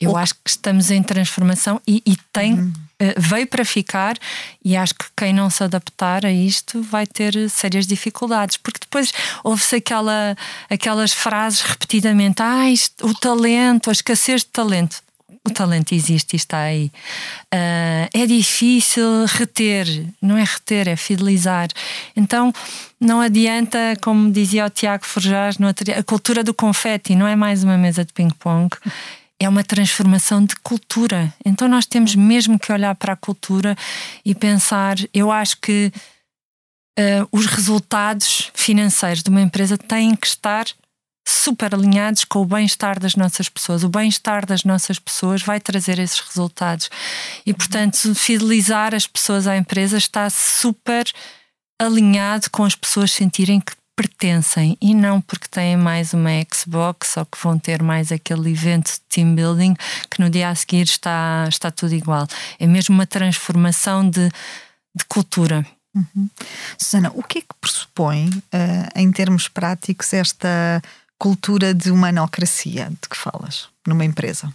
Eu 0.00 0.10
ou... 0.10 0.16
acho 0.16 0.34
que 0.34 0.50
estamos 0.50 0.90
em 0.90 1.00
transformação 1.00 1.80
e, 1.86 2.02
e 2.04 2.16
tem. 2.32 2.58
Eh, 2.58 2.89
veio 3.16 3.46
para 3.46 3.64
ficar 3.64 4.16
e 4.64 4.76
acho 4.76 4.94
que 4.94 5.06
quem 5.16 5.32
não 5.32 5.48
se 5.48 5.64
adaptar 5.64 6.26
a 6.26 6.32
isto 6.32 6.82
vai 6.82 7.06
ter 7.06 7.48
sérias 7.48 7.86
dificuldades, 7.86 8.56
porque 8.56 8.80
depois 8.80 9.12
ouve-se 9.42 9.76
aquela, 9.76 10.36
aquelas 10.68 11.12
frases 11.12 11.62
repetidamente: 11.62 12.42
ah, 12.42 12.70
isto, 12.70 13.06
o 13.06 13.14
talento, 13.14 13.88
a 13.88 13.92
escassez 13.92 14.42
de 14.42 14.48
talento. 14.48 15.02
O 15.42 15.50
talento 15.50 15.94
existe 15.94 16.34
e 16.34 16.36
está 16.36 16.58
aí. 16.58 16.92
Uh, 17.46 18.06
é 18.12 18.26
difícil 18.26 19.24
reter, 19.26 19.86
não 20.20 20.36
é 20.36 20.44
reter, 20.44 20.86
é 20.86 20.96
fidelizar. 20.96 21.68
Então 22.14 22.52
não 23.00 23.22
adianta, 23.22 23.78
como 24.02 24.30
dizia 24.30 24.66
o 24.66 24.70
Tiago 24.70 25.06
Forjás, 25.06 25.56
a 25.96 26.02
cultura 26.02 26.44
do 26.44 26.52
confete 26.52 27.14
não 27.14 27.26
é 27.26 27.34
mais 27.34 27.64
uma 27.64 27.78
mesa 27.78 28.04
de 28.04 28.12
ping-pong 28.12 28.68
é 29.40 29.48
uma 29.48 29.64
transformação 29.64 30.44
de 30.44 30.54
cultura. 30.56 31.32
Então 31.44 31.66
nós 31.66 31.86
temos 31.86 32.14
mesmo 32.14 32.58
que 32.58 32.70
olhar 32.70 32.94
para 32.94 33.14
a 33.14 33.16
cultura 33.16 33.74
e 34.22 34.34
pensar. 34.34 34.96
Eu 35.14 35.32
acho 35.32 35.56
que 35.56 35.90
uh, 36.98 37.28
os 37.32 37.46
resultados 37.46 38.50
financeiros 38.54 39.22
de 39.22 39.30
uma 39.30 39.40
empresa 39.40 39.78
têm 39.78 40.14
que 40.14 40.26
estar 40.26 40.66
super 41.26 41.74
alinhados 41.74 42.24
com 42.24 42.40
o 42.40 42.44
bem-estar 42.44 43.00
das 43.00 43.14
nossas 43.14 43.48
pessoas. 43.48 43.82
O 43.82 43.88
bem-estar 43.88 44.44
das 44.44 44.64
nossas 44.64 44.98
pessoas 44.98 45.42
vai 45.42 45.58
trazer 45.58 45.98
esses 45.98 46.20
resultados. 46.20 46.90
E, 47.46 47.54
portanto, 47.54 48.14
fidelizar 48.14 48.94
as 48.94 49.06
pessoas 49.06 49.46
à 49.46 49.56
empresa 49.56 49.96
está 49.96 50.28
super 50.28 51.10
alinhado 51.80 52.50
com 52.50 52.64
as 52.64 52.74
pessoas 52.74 53.12
sentirem 53.12 53.58
que 53.60 53.72
pertencem 54.00 54.78
e 54.80 54.94
não 54.94 55.20
porque 55.20 55.46
têm 55.46 55.76
mais 55.76 56.14
uma 56.14 56.30
Xbox 56.54 57.18
ou 57.18 57.26
que 57.26 57.36
vão 57.42 57.58
ter 57.58 57.82
mais 57.82 58.10
aquele 58.10 58.50
evento 58.50 58.90
de 58.90 59.00
team 59.10 59.34
building 59.34 59.74
que 60.10 60.20
no 60.20 60.30
dia 60.30 60.48
a 60.48 60.54
seguir 60.54 60.84
está, 60.84 61.44
está 61.46 61.70
tudo 61.70 61.94
igual. 61.94 62.26
É 62.58 62.66
mesmo 62.66 62.94
uma 62.94 63.06
transformação 63.06 64.08
de, 64.08 64.30
de 64.94 65.04
cultura. 65.06 65.66
Uhum. 65.94 66.30
Susana, 66.78 67.12
o 67.14 67.22
que 67.22 67.38
é 67.38 67.40
que 67.42 67.54
pressupõe, 67.60 68.28
uh, 68.28 68.88
em 68.94 69.12
termos 69.12 69.48
práticos, 69.48 70.14
esta 70.14 70.80
cultura 71.18 71.74
de 71.74 71.90
humanocracia 71.90 72.88
de 72.88 73.08
que 73.08 73.16
falas 73.16 73.68
numa 73.86 74.04
empresa? 74.04 74.50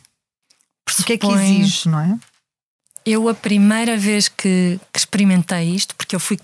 Pressupõe... 0.84 1.04
O 1.04 1.20
que 1.20 1.26
é 1.26 1.30
que 1.30 1.34
exige, 1.36 1.88
não 1.88 2.00
é? 2.00 2.18
Eu, 3.06 3.30
a 3.30 3.36
primeira 3.36 3.96
vez 3.96 4.28
que, 4.28 4.80
que 4.92 4.98
experimentei 4.98 5.70
isto, 5.70 5.96
porque 5.96 6.16
eu 6.16 6.20
fui 6.20 6.40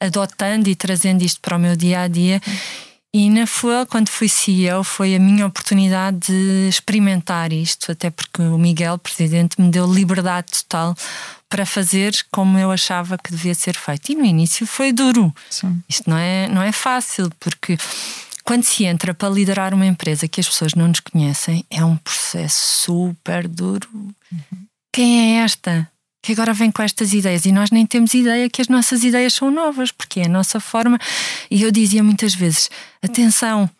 adotando 0.00 0.68
e 0.68 0.74
trazendo 0.74 1.22
isto 1.22 1.40
para 1.40 1.56
o 1.56 1.60
meu 1.60 1.76
dia 1.76 2.00
a 2.00 2.08
dia. 2.08 2.40
E 3.12 3.30
na 3.30 3.46
FUA, 3.46 3.86
quando 3.86 4.10
fui 4.10 4.28
CEO, 4.28 4.84
foi 4.84 5.14
a 5.14 5.18
minha 5.18 5.46
oportunidade 5.46 6.18
de 6.26 6.68
experimentar 6.68 7.52
isto, 7.52 7.90
até 7.90 8.10
porque 8.10 8.42
o 8.42 8.58
Miguel, 8.58 8.98
presidente, 8.98 9.60
me 9.60 9.70
deu 9.70 9.90
liberdade 9.90 10.48
total 10.62 10.94
para 11.48 11.64
fazer 11.64 12.14
como 12.30 12.58
eu 12.58 12.70
achava 12.70 13.16
que 13.16 13.30
devia 13.30 13.54
ser 13.54 13.74
feito. 13.74 14.12
E 14.12 14.14
no 14.14 14.24
início 14.24 14.66
foi 14.66 14.92
duro. 14.92 15.34
Sim. 15.48 15.82
Isto 15.88 16.10
não 16.10 16.18
é, 16.18 16.48
não 16.48 16.62
é 16.62 16.70
fácil, 16.70 17.30
porque 17.40 17.78
quando 18.44 18.64
se 18.64 18.84
entra 18.84 19.14
para 19.14 19.30
liderar 19.30 19.72
uma 19.72 19.86
empresa 19.86 20.28
que 20.28 20.40
as 20.40 20.48
pessoas 20.48 20.74
não 20.74 20.88
nos 20.88 21.00
conhecem, 21.00 21.64
é 21.70 21.82
um 21.82 21.96
processo 21.96 22.84
super 22.84 23.48
duro. 23.48 23.88
Uhum. 23.94 24.66
Quem 24.92 25.38
é 25.38 25.44
esta? 25.44 25.90
Que 26.22 26.32
agora 26.32 26.52
vem 26.52 26.70
com 26.70 26.82
estas 26.82 27.12
ideias 27.12 27.44
e 27.46 27.52
nós 27.52 27.70
nem 27.70 27.86
temos 27.86 28.14
ideia 28.14 28.50
que 28.50 28.60
as 28.60 28.68
nossas 28.68 29.04
ideias 29.04 29.34
são 29.34 29.50
novas, 29.50 29.90
porque 29.92 30.20
é 30.20 30.26
a 30.26 30.28
nossa 30.28 30.60
forma. 30.60 30.98
E 31.50 31.62
eu 31.62 31.70
dizia 31.70 32.02
muitas 32.02 32.34
vezes: 32.34 32.70
atenção, 33.02 33.70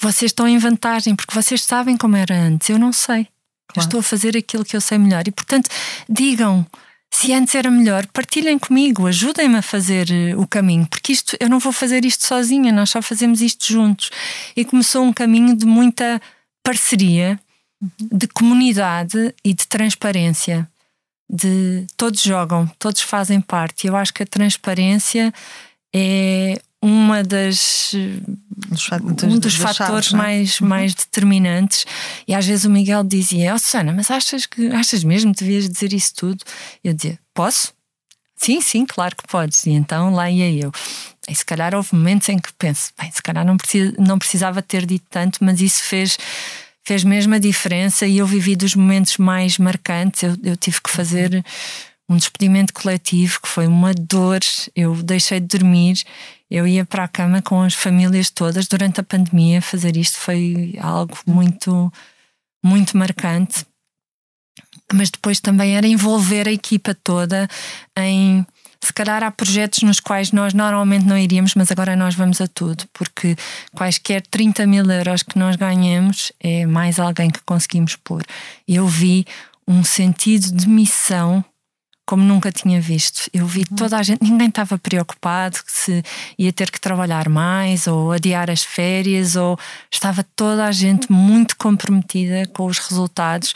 vocês 0.00 0.30
estão 0.30 0.46
em 0.46 0.58
vantagem, 0.58 1.14
porque 1.14 1.34
vocês 1.34 1.62
sabem 1.62 1.96
como 1.96 2.16
era 2.16 2.34
antes, 2.34 2.68
eu 2.68 2.78
não 2.78 2.92
sei. 2.92 3.28
Claro. 3.68 3.76
Eu 3.76 3.80
estou 3.80 4.00
a 4.00 4.02
fazer 4.02 4.36
aquilo 4.36 4.64
que 4.64 4.76
eu 4.76 4.80
sei 4.80 4.98
melhor. 4.98 5.26
E 5.26 5.32
portanto, 5.32 5.68
digam. 6.08 6.66
Se 7.10 7.32
antes 7.32 7.54
era 7.54 7.70
melhor, 7.70 8.08
partilhem 8.08 8.58
comigo, 8.58 9.06
ajudem-me 9.06 9.58
a 9.58 9.62
fazer 9.62 10.10
eh, 10.10 10.34
o 10.34 10.48
caminho, 10.48 10.84
porque 10.84 11.12
isto 11.12 11.36
eu 11.38 11.48
não 11.48 11.60
vou 11.60 11.72
fazer 11.72 12.04
isto 12.04 12.26
sozinha, 12.26 12.72
nós 12.72 12.90
só 12.90 13.00
fazemos 13.00 13.40
isto 13.40 13.72
juntos. 13.72 14.10
E 14.56 14.64
começou 14.64 15.04
um 15.04 15.12
caminho 15.12 15.56
de 15.56 15.64
muita 15.64 16.20
parceria, 16.60 17.38
uhum. 17.80 18.18
de 18.18 18.26
comunidade 18.26 19.32
e 19.44 19.54
de 19.54 19.64
transparência 19.68 20.68
de 21.28 21.86
todos 21.96 22.22
jogam, 22.22 22.66
todos 22.78 23.00
fazem 23.00 23.40
parte. 23.40 23.86
Eu 23.86 23.96
acho 23.96 24.12
que 24.12 24.22
a 24.22 24.26
transparência 24.26 25.32
é 25.94 26.60
uma 26.82 27.22
das 27.22 27.94
um 27.94 29.38
dos, 29.38 29.54
fatores 29.54 30.08
chaves, 30.08 30.12
é? 30.12 30.16
mais, 30.16 30.60
uhum. 30.60 30.68
mais 30.68 30.94
determinantes 30.94 31.86
e 32.28 32.34
às 32.34 32.44
vezes 32.44 32.66
o 32.66 32.70
Miguel 32.70 33.02
dizia 33.02 33.54
oh 33.54 33.58
Susana, 33.58 33.90
mas 33.90 34.10
achas 34.10 34.44
que 34.44 34.68
achas 34.68 35.02
mesmo 35.02 35.32
que 35.32 35.42
devias 35.42 35.66
dizer 35.68 35.94
isso 35.94 36.14
tudo? 36.14 36.44
Eu 36.82 36.92
dizia, 36.92 37.18
posso? 37.32 37.72
Sim, 38.36 38.60
sim, 38.60 38.84
claro 38.84 39.16
que 39.16 39.26
podes. 39.26 39.64
E 39.64 39.70
então 39.70 40.12
lá 40.12 40.30
ia 40.30 40.50
eu. 40.52 40.70
E 41.26 41.34
se 41.34 41.44
calhar 41.44 41.74
houve 41.74 41.88
momentos 41.94 42.28
em 42.28 42.38
que 42.38 42.52
penso, 42.52 42.92
bem, 43.00 43.10
se 43.10 43.22
calhar 43.22 43.46
não, 43.46 43.56
precisa, 43.56 43.94
não 43.98 44.18
precisava 44.18 44.60
ter 44.60 44.84
dito 44.84 45.06
tanto, 45.08 45.42
mas 45.42 45.62
isso 45.62 45.82
fez 45.84 46.18
fez 46.84 47.02
mesmo 47.02 47.34
a 47.34 47.38
diferença 47.38 48.06
e 48.06 48.18
eu 48.18 48.26
vivi 48.26 48.54
dos 48.54 48.74
momentos 48.74 49.16
mais 49.16 49.58
marcantes. 49.58 50.22
Eu, 50.22 50.36
eu 50.42 50.56
tive 50.56 50.80
que 50.80 50.90
fazer 50.90 51.44
um 52.08 52.16
despedimento 52.16 52.72
coletivo 52.72 53.40
que 53.40 53.48
foi 53.48 53.66
uma 53.66 53.94
dor. 53.94 54.40
Eu 54.76 54.94
deixei 55.02 55.40
de 55.40 55.46
dormir, 55.46 56.02
eu 56.50 56.66
ia 56.66 56.84
para 56.84 57.04
a 57.04 57.08
cama 57.08 57.40
com 57.40 57.62
as 57.62 57.74
famílias 57.74 58.30
todas 58.30 58.66
durante 58.66 59.00
a 59.00 59.04
pandemia. 59.04 59.62
Fazer 59.62 59.96
isto 59.96 60.18
foi 60.18 60.74
algo 60.80 61.16
muito, 61.26 61.92
muito 62.62 62.96
marcante. 62.96 63.66
Mas 64.92 65.10
depois 65.10 65.40
também 65.40 65.76
era 65.76 65.86
envolver 65.86 66.46
a 66.46 66.52
equipa 66.52 66.94
toda 66.94 67.48
em 67.96 68.46
se 68.84 68.92
calhar 68.92 69.22
há 69.22 69.30
projetos 69.30 69.82
nos 69.82 69.98
quais 69.98 70.30
nós 70.30 70.52
normalmente 70.52 71.06
não 71.06 71.16
iríamos, 71.16 71.54
mas 71.54 71.70
agora 71.70 71.96
nós 71.96 72.14
vamos 72.14 72.40
a 72.40 72.46
tudo, 72.46 72.84
porque 72.92 73.36
quaisquer 73.74 74.22
30 74.22 74.66
mil 74.66 74.84
euros 74.90 75.22
que 75.22 75.38
nós 75.38 75.56
ganhamos 75.56 76.32
é 76.38 76.66
mais 76.66 76.98
alguém 76.98 77.30
que 77.30 77.40
conseguimos 77.44 77.96
pôr. 77.96 78.22
Eu 78.68 78.86
vi 78.86 79.26
um 79.66 79.82
sentido 79.82 80.52
de 80.52 80.68
missão 80.68 81.44
como 82.06 82.22
nunca 82.22 82.52
tinha 82.52 82.80
visto. 82.80 83.30
Eu 83.32 83.46
vi 83.46 83.60
uhum. 83.60 83.76
toda 83.76 83.96
a 83.96 84.02
gente, 84.02 84.22
ninguém 84.22 84.48
estava 84.48 84.78
preocupado 84.78 85.58
se 85.66 86.02
ia 86.38 86.52
ter 86.52 86.70
que 86.70 86.80
trabalhar 86.80 87.28
mais 87.28 87.86
ou 87.86 88.12
adiar 88.12 88.50
as 88.50 88.62
férias, 88.62 89.36
ou 89.36 89.58
estava 89.90 90.24
toda 90.36 90.66
a 90.66 90.72
gente 90.72 91.10
muito 91.10 91.56
comprometida 91.56 92.46
com 92.52 92.66
os 92.66 92.78
resultados. 92.78 93.54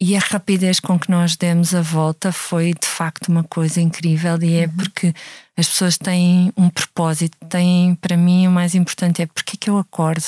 E 0.00 0.16
a 0.16 0.18
rapidez 0.18 0.80
com 0.80 0.98
que 0.98 1.10
nós 1.10 1.36
demos 1.36 1.74
a 1.74 1.80
volta 1.80 2.32
foi 2.32 2.74
de 2.74 2.86
facto 2.86 3.28
uma 3.28 3.44
coisa 3.44 3.80
incrível, 3.80 4.42
e 4.42 4.56
é 4.56 4.66
uhum. 4.66 4.72
porque 4.76 5.14
as 5.56 5.68
pessoas 5.68 5.96
têm 5.96 6.52
um 6.56 6.68
propósito, 6.68 7.36
têm, 7.48 7.94
para 7.94 8.16
mim, 8.16 8.46
o 8.46 8.50
mais 8.50 8.74
importante 8.74 9.22
é 9.22 9.26
porque 9.26 9.56
é 9.56 9.58
que 9.58 9.70
eu 9.70 9.78
acordo 9.78 10.24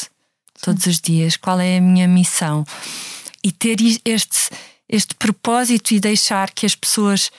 todos 0.63 0.85
Sim. 0.85 0.91
os 0.91 1.01
dias, 1.01 1.37
qual 1.37 1.61
é 1.61 1.79
a 1.79 1.81
minha 1.81 2.09
missão. 2.09 2.65
E 3.43 3.53
ter 3.53 3.77
este 4.05 4.51
este 4.89 5.15
propósito 5.15 5.93
e 5.93 6.01
deixar 6.01 6.51
que 6.51 6.65
as 6.65 6.75
pessoas 6.75 7.31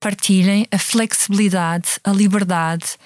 partilhem 0.00 0.66
a 0.70 0.78
flexibilidade, 0.78 2.00
a 2.02 2.10
liberdade. 2.10 2.96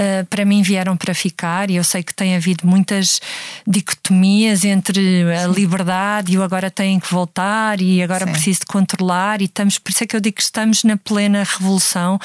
Uh, 0.00 0.24
para 0.26 0.44
mim 0.46 0.62
vieram 0.62 0.96
para 0.96 1.14
ficar 1.14 1.70
e 1.70 1.76
eu 1.76 1.84
sei 1.84 2.02
que 2.02 2.14
tem 2.14 2.34
havido 2.34 2.66
muitas 2.66 3.20
dicotomias 3.66 4.64
entre 4.64 5.30
a 5.30 5.46
liberdade 5.46 6.32
e 6.32 6.38
o 6.38 6.42
agora 6.42 6.70
tenho 6.70 6.98
que 6.98 7.12
voltar 7.12 7.78
e 7.78 8.02
agora 8.02 8.24
Sim. 8.24 8.32
preciso 8.32 8.60
de 8.60 8.66
controlar 8.66 9.42
e 9.42 9.44
estamos, 9.44 9.78
por 9.78 9.90
isso 9.90 10.02
é 10.02 10.06
que 10.06 10.16
eu 10.16 10.20
digo 10.20 10.36
que 10.36 10.42
estamos 10.42 10.82
na 10.82 10.96
plena 10.96 11.44
revolução, 11.44 12.18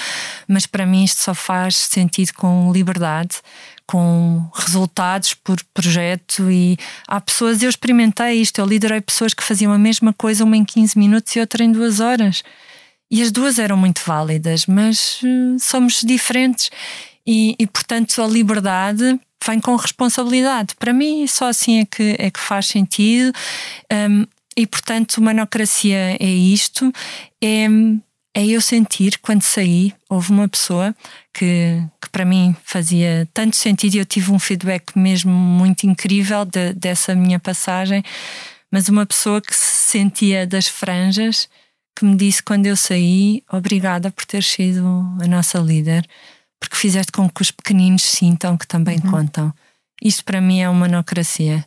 mas 0.48 0.66
para 0.66 0.86
mim 0.86 1.04
isto 1.04 1.22
só 1.22 1.34
faz 1.34 1.76
sentido 1.76 2.32
com 2.36 2.72
liberdade, 2.72 3.36
com 3.86 4.50
resultados 4.54 5.34
por 5.34 5.62
projeto 5.74 6.50
e 6.50 6.78
há 7.06 7.20
pessoas, 7.20 7.62
eu 7.62 7.70
experimentei 7.70 8.42
isto, 8.42 8.60
eu 8.60 8.66
liderei 8.66 9.02
pessoas 9.02 9.34
que 9.34 9.44
faziam 9.44 9.74
a 9.74 9.78
mesma 9.78 10.14
coisa, 10.14 10.46
uma 10.46 10.56
em 10.56 10.64
15 10.64 10.98
minutos 10.98 11.36
e 11.36 11.40
outra 11.42 11.66
em 11.66 11.72
duas 11.72 12.00
horas. 12.00 12.44
E 13.10 13.22
as 13.22 13.32
duas 13.32 13.58
eram 13.58 13.78
muito 13.78 14.02
válidas, 14.06 14.66
mas 14.66 15.22
uh, 15.24 15.58
somos 15.60 16.02
diferentes 16.02 16.70
e, 17.28 17.56
e, 17.60 17.68
portanto, 17.68 18.22
a 18.22 18.28
liberdade 18.28 19.20
vem 19.46 19.60
com 19.60 19.76
responsabilidade. 19.76 20.76
Para 20.76 20.94
mim, 20.94 21.28
só 21.28 21.50
assim 21.50 21.82
é 21.82 21.86
que, 21.86 22.16
é 22.18 22.32
que 22.32 22.40
faz 22.40 22.68
sentido. 22.68 23.34
Um, 23.92 24.26
e, 24.56 24.66
portanto, 24.66 25.22
manocracia 25.22 26.16
é 26.20 26.30
isto. 26.30 26.92
É, 27.44 27.68
é 28.34 28.46
eu 28.46 28.62
sentir, 28.62 29.20
quando 29.22 29.44
saí, 29.44 29.94
houve 30.10 30.32
uma 30.32 30.48
pessoa 30.48 30.96
que, 31.34 31.84
que 32.02 32.10
para 32.10 32.24
mim 32.24 32.56
fazia 32.63 33.28
tanto 33.34 33.56
sentido 33.56 33.96
e 33.96 33.98
eu 34.00 34.06
tive 34.06 34.32
um 34.32 34.40
feedback 34.40 34.98
mesmo 34.98 35.32
muito 35.32 35.86
incrível 35.86 36.46
de, 36.46 36.74
dessa 36.74 37.13
minha 37.13 37.40
passagem, 37.40 38.04
mas 38.72 38.90
uma 38.90 39.06
pessoa 39.06 39.42
que 39.42 39.56
se 39.56 39.92
sentia 39.92 40.48
das 40.48 40.68
franjas 40.68 41.50
que 41.96 42.06
me 42.06 42.16
disse 42.16 42.44
quando 42.44 42.68
eu 42.68 42.76
saí: 42.76 43.44
Obrigada 43.52 44.12
por 44.12 44.26
ter 44.26 44.44
sido 44.44 44.86
a 45.20 45.28
nossa 45.28 45.58
líder, 45.58 46.08
porque 46.60 46.76
fizeste 46.76 47.12
com 47.12 47.30
que 47.30 47.41
os 47.41 47.52
pequeninos 47.52 48.04
sintam 48.04 48.58
que 48.58 48.67
também 48.67 49.00
uhum. 49.04 49.12
contam. 49.12 49.54
Isto 50.02 50.24
para 50.24 50.41
mim 50.41 50.60
é 50.60 50.70
uma 50.70 50.88
monocracia 50.88 51.65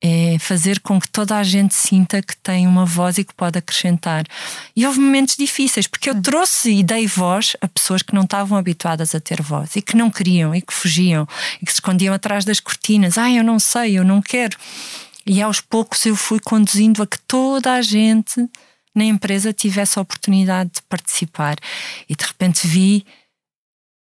é 0.00 0.38
fazer 0.38 0.80
com 0.80 1.00
que 1.00 1.08
toda 1.08 1.36
a 1.36 1.42
gente 1.42 1.74
sinta 1.74 2.22
que 2.22 2.36
tem 2.36 2.66
uma 2.66 2.84
voz 2.84 3.18
e 3.18 3.24
que 3.24 3.34
pode 3.34 3.58
acrescentar. 3.58 4.24
E 4.74 4.86
houve 4.86 5.00
momentos 5.00 5.36
difíceis, 5.36 5.86
porque 5.86 6.08
eu 6.08 6.14
hum. 6.14 6.22
trouxe 6.22 6.70
e 6.70 6.82
dei 6.82 7.06
voz 7.06 7.56
a 7.60 7.66
pessoas 7.66 8.02
que 8.02 8.14
não 8.14 8.22
estavam 8.22 8.56
habituadas 8.56 9.14
a 9.14 9.20
ter 9.20 9.42
voz 9.42 9.74
e 9.74 9.82
que 9.82 9.96
não 9.96 10.10
queriam 10.10 10.54
e 10.54 10.62
que 10.62 10.72
fugiam 10.72 11.26
e 11.60 11.66
que 11.66 11.72
se 11.72 11.78
escondiam 11.78 12.14
atrás 12.14 12.44
das 12.44 12.60
cortinas. 12.60 13.18
Ah, 13.18 13.30
eu 13.30 13.42
não 13.42 13.58
sei, 13.58 13.98
eu 13.98 14.04
não 14.04 14.22
quero. 14.22 14.56
E 15.26 15.42
aos 15.42 15.60
poucos 15.60 16.06
eu 16.06 16.14
fui 16.14 16.38
conduzindo 16.38 17.02
a 17.02 17.06
que 17.06 17.18
toda 17.20 17.74
a 17.74 17.82
gente 17.82 18.48
na 18.94 19.04
empresa 19.04 19.52
tivesse 19.52 19.98
a 19.98 20.02
oportunidade 20.02 20.70
de 20.76 20.82
participar. 20.82 21.56
E 22.08 22.14
de 22.14 22.24
repente 22.24 22.66
vi 22.66 23.04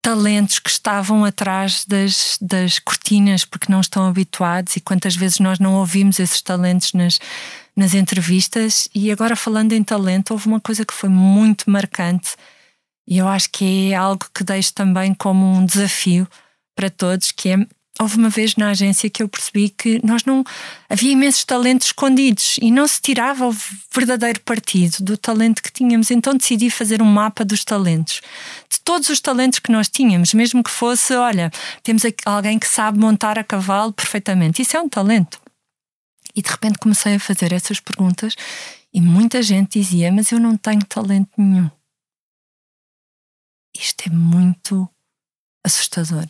talentos 0.05 0.59
que 0.59 0.69
estavam 0.69 1.25
atrás 1.25 1.83
das, 1.83 2.37
das 2.39 2.77
cortinas 2.77 3.43
porque 3.43 3.71
não 3.71 3.81
estão 3.81 4.07
habituados 4.07 4.75
e 4.75 4.79
quantas 4.79 5.15
vezes 5.15 5.39
nós 5.39 5.57
não 5.57 5.73
ouvimos 5.73 6.19
esses 6.19 6.43
talentos 6.43 6.93
nas, 6.93 7.19
nas 7.75 7.95
entrevistas. 7.95 8.87
E 8.93 9.11
agora, 9.11 9.35
falando 9.35 9.73
em 9.73 9.83
talento, 9.83 10.29
houve 10.29 10.45
uma 10.45 10.61
coisa 10.61 10.85
que 10.85 10.93
foi 10.93 11.09
muito 11.09 11.67
marcante 11.71 12.35
e 13.07 13.17
eu 13.17 13.27
acho 13.27 13.49
que 13.49 13.93
é 13.93 13.95
algo 13.95 14.27
que 14.31 14.43
deixo 14.43 14.75
também 14.75 15.11
como 15.11 15.43
um 15.43 15.65
desafio 15.65 16.27
para 16.75 16.91
todos, 16.91 17.31
que 17.31 17.49
é 17.49 17.67
houve 17.99 18.17
uma 18.17 18.29
vez 18.29 18.55
na 18.55 18.69
agência 18.71 19.09
que 19.09 19.23
eu 19.23 19.29
percebi 19.29 19.69
que 19.69 20.05
nós 20.05 20.23
não 20.25 20.43
havia 20.89 21.11
imensos 21.11 21.45
talentos 21.45 21.87
escondidos 21.87 22.57
e 22.61 22.69
não 22.69 22.87
se 22.87 23.01
tirava 23.01 23.47
o 23.47 23.55
verdadeiro 23.93 24.41
partido 24.41 24.97
do 24.99 25.17
talento 25.17 25.63
que 25.63 25.71
tínhamos. 25.71 26.11
Então 26.11 26.35
decidi 26.35 26.69
fazer 26.69 27.01
um 27.01 27.05
mapa 27.05 27.45
dos 27.45 27.63
talentos, 27.63 28.21
de 28.69 28.79
todos 28.81 29.09
os 29.09 29.21
talentos 29.21 29.59
que 29.59 29.71
nós 29.71 29.87
tínhamos, 29.87 30.33
mesmo 30.33 30.63
que 30.63 30.71
fosse, 30.71 31.13
olha, 31.15 31.49
temos 31.83 32.03
alguém 32.25 32.59
que 32.59 32.67
sabe 32.67 32.99
montar 32.99 33.39
a 33.39 33.43
cavalo 33.43 33.93
perfeitamente. 33.93 34.61
Isso 34.61 34.75
é 34.75 34.81
um 34.81 34.89
talento. 34.89 35.39
E 36.35 36.41
de 36.41 36.49
repente 36.49 36.77
comecei 36.79 37.15
a 37.15 37.19
fazer 37.19 37.53
essas 37.53 37.79
perguntas 37.79 38.35
e 38.93 38.99
muita 38.99 39.41
gente 39.41 39.79
dizia: 39.79 40.11
Mas 40.11 40.31
eu 40.31 40.39
não 40.39 40.57
tenho 40.57 40.83
talento 40.85 41.29
nenhum. 41.37 41.71
Isto 43.73 44.07
é 44.07 44.09
muito 44.09 44.89
assustador. 45.65 46.25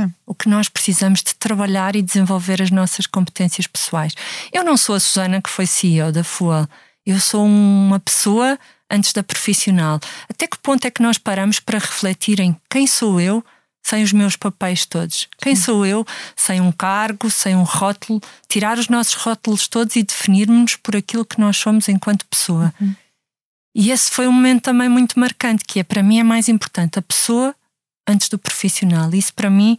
Sim. 0.00 0.12
O 0.26 0.34
que 0.34 0.48
nós 0.48 0.68
precisamos 0.68 1.22
de 1.22 1.34
trabalhar 1.34 1.94
e 1.94 2.02
desenvolver 2.02 2.60
as 2.60 2.70
nossas 2.70 3.06
competências 3.06 3.66
pessoais. 3.66 4.14
Eu 4.52 4.64
não 4.64 4.76
sou 4.76 4.94
a 4.94 5.00
Susana 5.00 5.40
que 5.40 5.50
foi 5.50 5.66
CEO 5.66 6.10
da 6.10 6.24
FUA. 6.24 6.68
Eu 7.06 7.20
sou 7.20 7.44
uma 7.44 8.00
pessoa 8.00 8.58
antes 8.90 9.12
da 9.12 9.22
profissional. 9.22 10.00
Até 10.28 10.46
que 10.46 10.58
ponto 10.58 10.84
é 10.84 10.90
que 10.90 11.02
nós 11.02 11.18
paramos 11.18 11.60
para 11.60 11.78
refletir 11.78 12.40
em 12.40 12.56
quem 12.68 12.86
sou 12.86 13.20
eu 13.20 13.44
sem 13.82 14.02
os 14.02 14.12
meus 14.12 14.34
papéis 14.34 14.86
todos? 14.86 15.28
Quem 15.38 15.54
Sim. 15.54 15.62
sou 15.62 15.86
eu 15.86 16.06
sem 16.34 16.60
um 16.60 16.72
cargo, 16.72 17.30
sem 17.30 17.54
um 17.54 17.62
rótulo? 17.62 18.20
Tirar 18.48 18.78
os 18.78 18.88
nossos 18.88 19.14
rótulos 19.14 19.68
todos 19.68 19.94
e 19.96 20.02
definirmos 20.02 20.76
por 20.76 20.96
aquilo 20.96 21.24
que 21.24 21.40
nós 21.40 21.56
somos 21.56 21.88
enquanto 21.88 22.26
pessoa. 22.26 22.74
Uhum. 22.80 22.94
E 23.76 23.90
esse 23.90 24.10
foi 24.10 24.26
um 24.26 24.32
momento 24.32 24.62
também 24.62 24.88
muito 24.88 25.18
marcante, 25.18 25.64
que 25.64 25.80
é 25.80 25.82
para 25.82 26.02
mim 26.02 26.18
é 26.18 26.24
mais 26.24 26.48
importante 26.48 26.98
a 26.98 27.02
pessoa 27.02 27.54
antes 28.06 28.28
do 28.28 28.38
profissional. 28.38 29.12
Isso 29.14 29.32
para 29.34 29.50
mim 29.50 29.78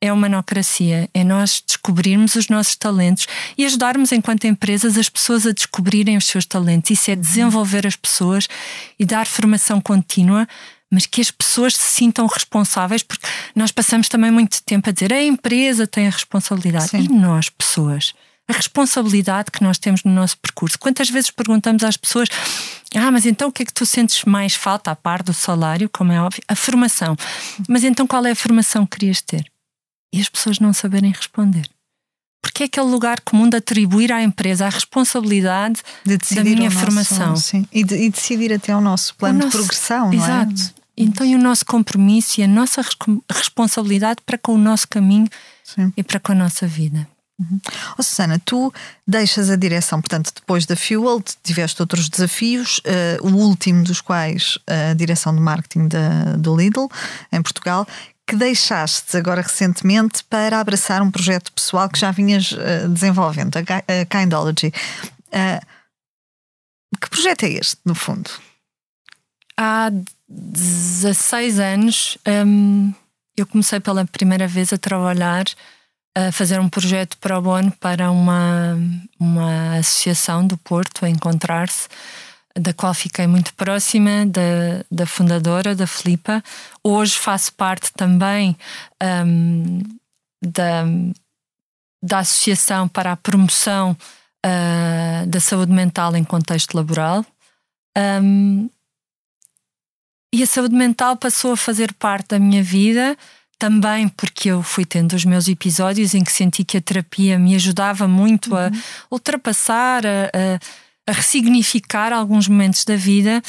é 0.00 0.12
uma 0.12 0.28
nocracia, 0.28 1.08
é 1.14 1.22
nós 1.22 1.62
descobrirmos 1.64 2.34
os 2.34 2.48
nossos 2.48 2.74
talentos 2.74 3.28
e 3.56 3.64
ajudarmos 3.64 4.10
enquanto 4.10 4.48
empresas 4.48 4.98
as 4.98 5.08
pessoas 5.08 5.46
a 5.46 5.52
descobrirem 5.52 6.16
os 6.16 6.26
seus 6.26 6.44
talentos. 6.44 6.90
Isso 6.90 7.10
é 7.10 7.14
desenvolver 7.14 7.86
as 7.86 7.94
pessoas 7.94 8.48
e 8.98 9.04
dar 9.04 9.28
formação 9.28 9.80
contínua, 9.80 10.48
mas 10.90 11.06
que 11.06 11.20
as 11.20 11.30
pessoas 11.30 11.76
se 11.76 11.94
sintam 11.94 12.26
responsáveis, 12.26 13.04
porque 13.04 13.26
nós 13.54 13.70
passamos 13.70 14.08
também 14.08 14.32
muito 14.32 14.60
tempo 14.64 14.90
a 14.90 14.92
dizer 14.92 15.12
a 15.12 15.22
empresa 15.22 15.86
tem 15.86 16.08
a 16.08 16.10
responsabilidade 16.10 16.88
Sim. 16.88 17.04
e 17.04 17.08
nós, 17.08 17.48
pessoas 17.48 18.12
a 18.48 18.52
responsabilidade 18.52 19.50
que 19.50 19.62
nós 19.62 19.78
temos 19.78 20.02
no 20.04 20.12
nosso 20.12 20.36
percurso. 20.38 20.78
Quantas 20.78 21.08
vezes 21.08 21.30
perguntamos 21.30 21.82
às 21.84 21.96
pessoas: 21.96 22.28
Ah, 22.94 23.10
mas 23.10 23.26
então 23.26 23.48
o 23.48 23.52
que 23.52 23.62
é 23.62 23.66
que 23.66 23.72
tu 23.72 23.86
sentes 23.86 24.24
mais 24.24 24.54
falta, 24.54 24.90
a 24.90 24.96
par 24.96 25.22
do 25.22 25.32
salário, 25.32 25.88
como 25.88 26.12
é 26.12 26.20
óbvio? 26.20 26.42
A 26.48 26.54
formação. 26.54 27.16
Mas 27.68 27.84
então 27.84 28.06
qual 28.06 28.24
é 28.26 28.32
a 28.32 28.36
formação 28.36 28.84
que 28.84 28.98
querias 28.98 29.20
ter? 29.20 29.44
E 30.14 30.20
as 30.20 30.28
pessoas 30.28 30.58
não 30.58 30.72
saberem 30.72 31.10
responder. 31.10 31.68
Porque 32.42 32.64
é 32.64 32.66
aquele 32.66 32.86
lugar 32.86 33.20
comum 33.20 33.48
de 33.48 33.56
atribuir 33.56 34.12
à 34.12 34.20
empresa 34.20 34.66
a 34.66 34.68
responsabilidade 34.68 35.80
de 36.04 36.18
da 36.34 36.42
minha 36.42 36.70
formação. 36.70 37.36
Sim. 37.36 37.66
E, 37.72 37.84
de, 37.84 37.94
e, 37.94 38.10
decidir 38.10 38.52
até 38.52 38.74
o 38.74 38.80
nosso 38.80 39.14
plano 39.14 39.38
o 39.38 39.44
nosso, 39.44 39.56
de 39.56 39.56
progressão, 39.58 40.06
não 40.06 40.14
exato. 40.14 40.50
é? 40.50 40.54
Exato. 40.54 40.82
Então, 40.94 41.26
e 41.26 41.34
o 41.34 41.38
nosso 41.38 41.64
compromisso 41.64 42.40
e 42.40 42.44
a 42.44 42.48
nossa 42.48 42.82
responsabilidade 43.30 44.20
para 44.26 44.36
com 44.36 44.54
o 44.54 44.58
nosso 44.58 44.86
caminho 44.88 45.28
sim. 45.64 45.92
e 45.96 46.02
para 46.02 46.20
com 46.20 46.32
a 46.32 46.34
nossa 46.34 46.66
vida. 46.66 47.08
Uhum. 47.42 47.60
Oh, 47.98 48.02
Susana, 48.02 48.40
tu 48.44 48.72
deixas 49.06 49.50
a 49.50 49.56
direção, 49.56 50.00
portanto, 50.00 50.32
depois 50.34 50.64
da 50.64 50.76
Fuel, 50.76 51.22
tiveste 51.42 51.82
outros 51.82 52.08
desafios, 52.08 52.78
uh, 52.78 53.26
o 53.26 53.34
último 53.34 53.82
dos 53.82 54.00
quais 54.00 54.58
a 54.66 54.94
direção 54.94 55.34
de 55.34 55.40
marketing 55.40 55.88
da, 55.88 56.36
do 56.36 56.56
Lidl, 56.56 56.88
em 57.32 57.42
Portugal, 57.42 57.86
que 58.26 58.36
deixaste 58.36 59.16
agora 59.16 59.42
recentemente 59.42 60.22
para 60.24 60.60
abraçar 60.60 61.02
um 61.02 61.10
projeto 61.10 61.52
pessoal 61.52 61.88
que 61.88 61.98
já 61.98 62.10
vinhas 62.12 62.52
uh, 62.52 62.88
desenvolvendo, 62.88 63.56
a, 63.56 63.60
a 63.60 64.04
Kindology. 64.04 64.72
Uh, 65.28 65.66
que 67.00 67.10
projeto 67.10 67.44
é 67.44 67.48
este, 67.50 67.78
no 67.84 67.94
fundo? 67.94 68.30
Há 69.56 69.90
16 70.28 71.58
anos 71.58 72.18
um, 72.46 72.92
eu 73.36 73.46
comecei 73.46 73.80
pela 73.80 74.04
primeira 74.04 74.46
vez 74.46 74.72
a 74.72 74.78
trabalhar 74.78 75.44
a 76.14 76.30
fazer 76.30 76.60
um 76.60 76.68
projeto 76.68 77.16
para 77.18 77.38
o 77.38 77.42
bono 77.42 77.70
para 77.72 78.10
uma, 78.10 78.76
uma 79.18 79.76
associação 79.78 80.46
do 80.46 80.56
Porto 80.58 81.04
a 81.04 81.08
encontrar-se, 81.10 81.88
da 82.54 82.74
qual 82.74 82.92
fiquei 82.92 83.26
muito 83.26 83.54
próxima, 83.54 84.26
da, 84.26 84.84
da 84.90 85.06
fundadora, 85.06 85.74
da 85.74 85.86
Filipa. 85.86 86.42
Hoje 86.84 87.14
faço 87.14 87.54
parte 87.54 87.90
também 87.94 88.56
um, 89.26 89.78
da, 90.42 90.84
da 92.02 92.18
Associação 92.18 92.88
para 92.88 93.12
a 93.12 93.16
Promoção 93.16 93.96
uh, 94.44 95.26
da 95.26 95.40
Saúde 95.40 95.72
Mental 95.72 96.14
em 96.14 96.24
Contexto 96.24 96.74
Laboral. 96.74 97.24
Um, 97.96 98.68
e 100.34 100.42
a 100.42 100.46
saúde 100.46 100.74
mental 100.74 101.16
passou 101.16 101.52
a 101.52 101.56
fazer 101.56 101.92
parte 101.92 102.28
da 102.28 102.38
minha 102.38 102.62
vida 102.62 103.16
também 103.62 104.08
porque 104.08 104.48
eu 104.50 104.60
fui 104.60 104.84
tendo 104.84 105.12
os 105.12 105.24
meus 105.24 105.46
episódios 105.46 106.14
em 106.14 106.24
que 106.24 106.32
senti 106.32 106.64
que 106.64 106.78
a 106.78 106.80
terapia 106.80 107.38
me 107.38 107.54
ajudava 107.54 108.08
muito 108.08 108.50
uhum. 108.50 108.58
a 108.58 108.70
ultrapassar, 109.08 110.04
a, 110.04 110.24
a, 110.34 110.58
a, 111.08 111.12
ressignificar 111.12 112.12
alguns 112.12 112.48
momentos 112.48 112.84
da 112.84 112.96
vida, 112.96 113.40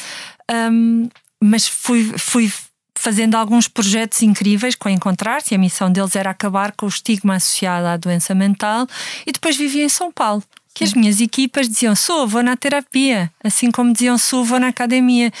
um, 0.70 1.08
mas 1.42 1.66
fui, 1.66 2.14
fui 2.16 2.52
fazendo 2.96 3.34
alguns 3.34 3.66
projetos 3.66 4.22
incríveis 4.22 4.76
com 4.76 4.88
Encontrar-se. 4.88 5.52
A 5.52 5.58
missão 5.58 5.90
deles 5.90 6.14
era 6.14 6.30
acabar 6.30 6.70
com 6.76 6.86
o 6.86 6.88
estigma 6.88 7.34
associado 7.34 7.88
à 7.88 7.96
doença 7.96 8.36
mental 8.36 8.86
e 9.26 9.32
depois 9.32 9.56
vivia 9.56 9.82
em 9.82 9.88
São 9.88 10.12
Paulo. 10.12 10.44
Que 10.72 10.84
as 10.84 10.94
minhas 10.94 11.20
equipas 11.20 11.68
diziam: 11.68 11.96
sou, 11.96 12.26
vou 12.28 12.42
na 12.42 12.56
terapia, 12.56 13.32
assim 13.42 13.72
como 13.72 13.92
diziam: 13.92 14.16
sou, 14.16 14.44
vou 14.44 14.60
na 14.60 14.68
academia. 14.68 15.32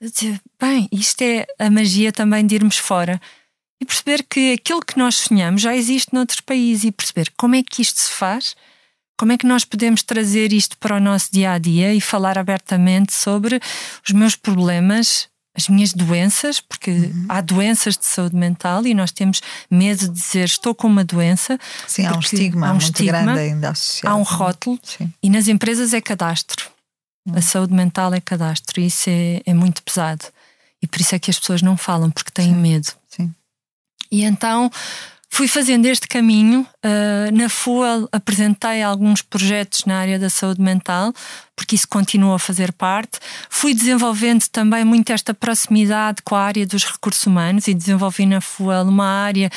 Eu 0.00 0.10
dizia: 0.10 0.40
bem, 0.60 0.86
isto 0.92 1.22
é 1.22 1.46
a 1.58 1.70
magia 1.70 2.12
também 2.12 2.46
de 2.46 2.56
irmos 2.56 2.76
fora 2.76 3.18
e 3.80 3.84
perceber 3.84 4.24
que 4.28 4.52
aquilo 4.52 4.80
que 4.80 4.98
nós 4.98 5.16
sonhamos 5.16 5.62
já 5.62 5.74
existe 5.74 6.12
noutros 6.12 6.40
países 6.40 6.84
e 6.84 6.92
perceber 6.92 7.32
como 7.36 7.54
é 7.54 7.62
que 7.62 7.82
isto 7.82 8.00
se 8.00 8.10
faz, 8.10 8.56
como 9.16 9.32
é 9.32 9.38
que 9.38 9.46
nós 9.46 9.64
podemos 9.64 10.02
trazer 10.02 10.52
isto 10.52 10.76
para 10.78 10.96
o 10.96 11.00
nosso 11.00 11.30
dia 11.32 11.52
a 11.52 11.58
dia 11.58 11.92
e 11.92 12.00
falar 12.00 12.38
abertamente 12.38 13.12
sobre 13.12 13.60
os 14.06 14.12
meus 14.12 14.36
problemas, 14.36 15.28
as 15.54 15.68
minhas 15.68 15.92
doenças, 15.92 16.60
porque 16.60 16.90
uhum. 16.90 17.26
há 17.28 17.40
doenças 17.40 17.98
de 17.98 18.06
saúde 18.06 18.36
mental 18.36 18.86
e 18.86 18.94
nós 18.94 19.10
temos 19.10 19.40
medo 19.68 20.06
de 20.06 20.12
dizer 20.12 20.44
estou 20.44 20.72
com 20.72 20.86
uma 20.86 21.04
doença. 21.04 21.58
Sim, 21.86 22.06
há 22.06 22.16
um 22.16 22.20
estigma 22.20 22.68
há 22.68 22.70
um 22.70 22.74
muito 22.74 22.84
estigma, 22.84 23.22
grande 23.22 23.40
ainda 23.40 23.70
associado. 23.70 24.14
Há 24.14 24.18
um 24.18 24.22
rótulo 24.22 24.78
Sim. 24.84 25.12
e 25.20 25.28
nas 25.28 25.48
empresas 25.48 25.92
é 25.92 26.00
cadastro. 26.00 26.70
Uhum. 27.26 27.36
A 27.36 27.42
saúde 27.42 27.74
mental 27.74 28.14
é 28.14 28.20
cadastro 28.20 28.80
e 28.80 28.86
isso 28.86 29.10
é, 29.10 29.42
é 29.44 29.52
muito 29.52 29.82
pesado. 29.82 30.24
E 30.80 30.86
por 30.86 31.00
isso 31.00 31.14
é 31.14 31.18
que 31.18 31.28
as 31.28 31.38
pessoas 31.38 31.60
não 31.60 31.76
falam, 31.76 32.08
porque 32.08 32.30
têm 32.30 32.54
Sim. 32.54 32.60
medo. 32.60 32.92
E 34.10 34.24
então 34.24 34.70
fui 35.30 35.46
fazendo 35.46 35.86
este 35.86 36.08
caminho. 36.08 36.66
Uh, 36.84 37.36
na 37.36 37.48
FUA 37.48 38.08
apresentei 38.10 38.82
alguns 38.82 39.22
projetos 39.22 39.84
na 39.84 39.98
área 39.98 40.18
da 40.18 40.28
saúde 40.28 40.60
mental, 40.60 41.12
porque 41.54 41.76
isso 41.76 41.86
continua 41.86 42.36
a 42.36 42.38
fazer 42.38 42.72
parte. 42.72 43.20
Fui 43.48 43.74
desenvolvendo 43.74 44.48
também 44.48 44.84
muito 44.84 45.12
esta 45.12 45.32
proximidade 45.32 46.22
com 46.22 46.34
a 46.34 46.42
área 46.42 46.66
dos 46.66 46.84
recursos 46.84 47.24
humanos 47.26 47.68
e 47.68 47.74
desenvolvi 47.74 48.26
na 48.26 48.40
FUA 48.40 48.82
uma 48.82 49.06
área 49.06 49.50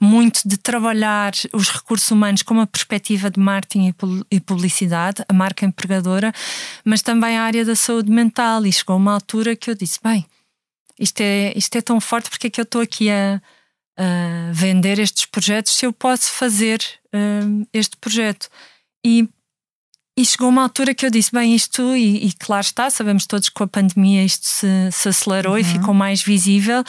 muito 0.00 0.40
de 0.44 0.56
trabalhar 0.56 1.32
os 1.52 1.68
recursos 1.68 2.10
humanos 2.10 2.42
com 2.42 2.54
uma 2.54 2.66
perspectiva 2.66 3.30
de 3.30 3.38
marketing 3.38 3.94
e 4.30 4.40
publicidade, 4.40 5.22
a 5.28 5.32
marca 5.32 5.64
empregadora, 5.64 6.32
mas 6.84 7.02
também 7.02 7.36
a 7.36 7.42
área 7.42 7.64
da 7.64 7.76
saúde 7.76 8.10
mental. 8.10 8.64
E 8.66 8.72
chegou 8.72 8.96
uma 8.96 9.12
altura 9.12 9.54
que 9.54 9.70
eu 9.70 9.74
disse: 9.74 10.00
bem, 10.02 10.26
isto 10.98 11.20
é, 11.20 11.52
isto 11.54 11.76
é 11.76 11.80
tão 11.80 12.00
forte, 12.00 12.28
porque 12.30 12.48
é 12.48 12.50
que 12.50 12.60
eu 12.60 12.64
estou 12.64 12.80
aqui 12.80 13.10
a 13.10 13.40
uh, 13.98 14.52
vender 14.52 14.98
estes 14.98 15.26
projetos 15.26 15.76
se 15.76 15.84
eu 15.84 15.92
posso 15.92 16.30
fazer 16.32 16.80
uh, 17.06 17.66
este 17.72 17.96
projeto. 17.96 18.48
E, 19.04 19.28
e, 20.16 20.24
chegou 20.24 20.48
uma 20.48 20.62
altura 20.62 20.94
que 20.94 21.04
eu 21.04 21.10
disse: 21.10 21.32
bem, 21.32 21.54
isto, 21.54 21.96
e, 21.96 22.28
e 22.28 22.32
claro 22.32 22.64
está, 22.64 22.88
sabemos 22.90 23.26
todos 23.26 23.48
que 23.48 23.54
com 23.54 23.64
a 23.64 23.68
pandemia 23.68 24.24
isto 24.24 24.46
se, 24.46 24.90
se 24.92 25.08
acelerou 25.08 25.54
uhum. 25.54 25.58
e 25.58 25.64
ficou 25.64 25.94
mais 25.94 26.22
visível. 26.22 26.84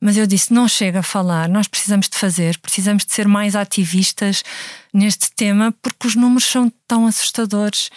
Mas 0.00 0.16
eu 0.16 0.26
disse: 0.26 0.52
não 0.52 0.66
chega 0.66 1.00
a 1.00 1.04
falar, 1.04 1.48
nós 1.48 1.68
precisamos 1.68 2.08
de 2.08 2.16
fazer, 2.16 2.58
precisamos 2.58 3.04
de 3.04 3.12
ser 3.12 3.28
mais 3.28 3.54
ativistas 3.54 4.42
neste 4.92 5.30
tema, 5.32 5.74
porque 5.82 6.06
os 6.06 6.16
números 6.16 6.44
são 6.44 6.72
tão 6.88 7.06
assustadores. 7.06 7.90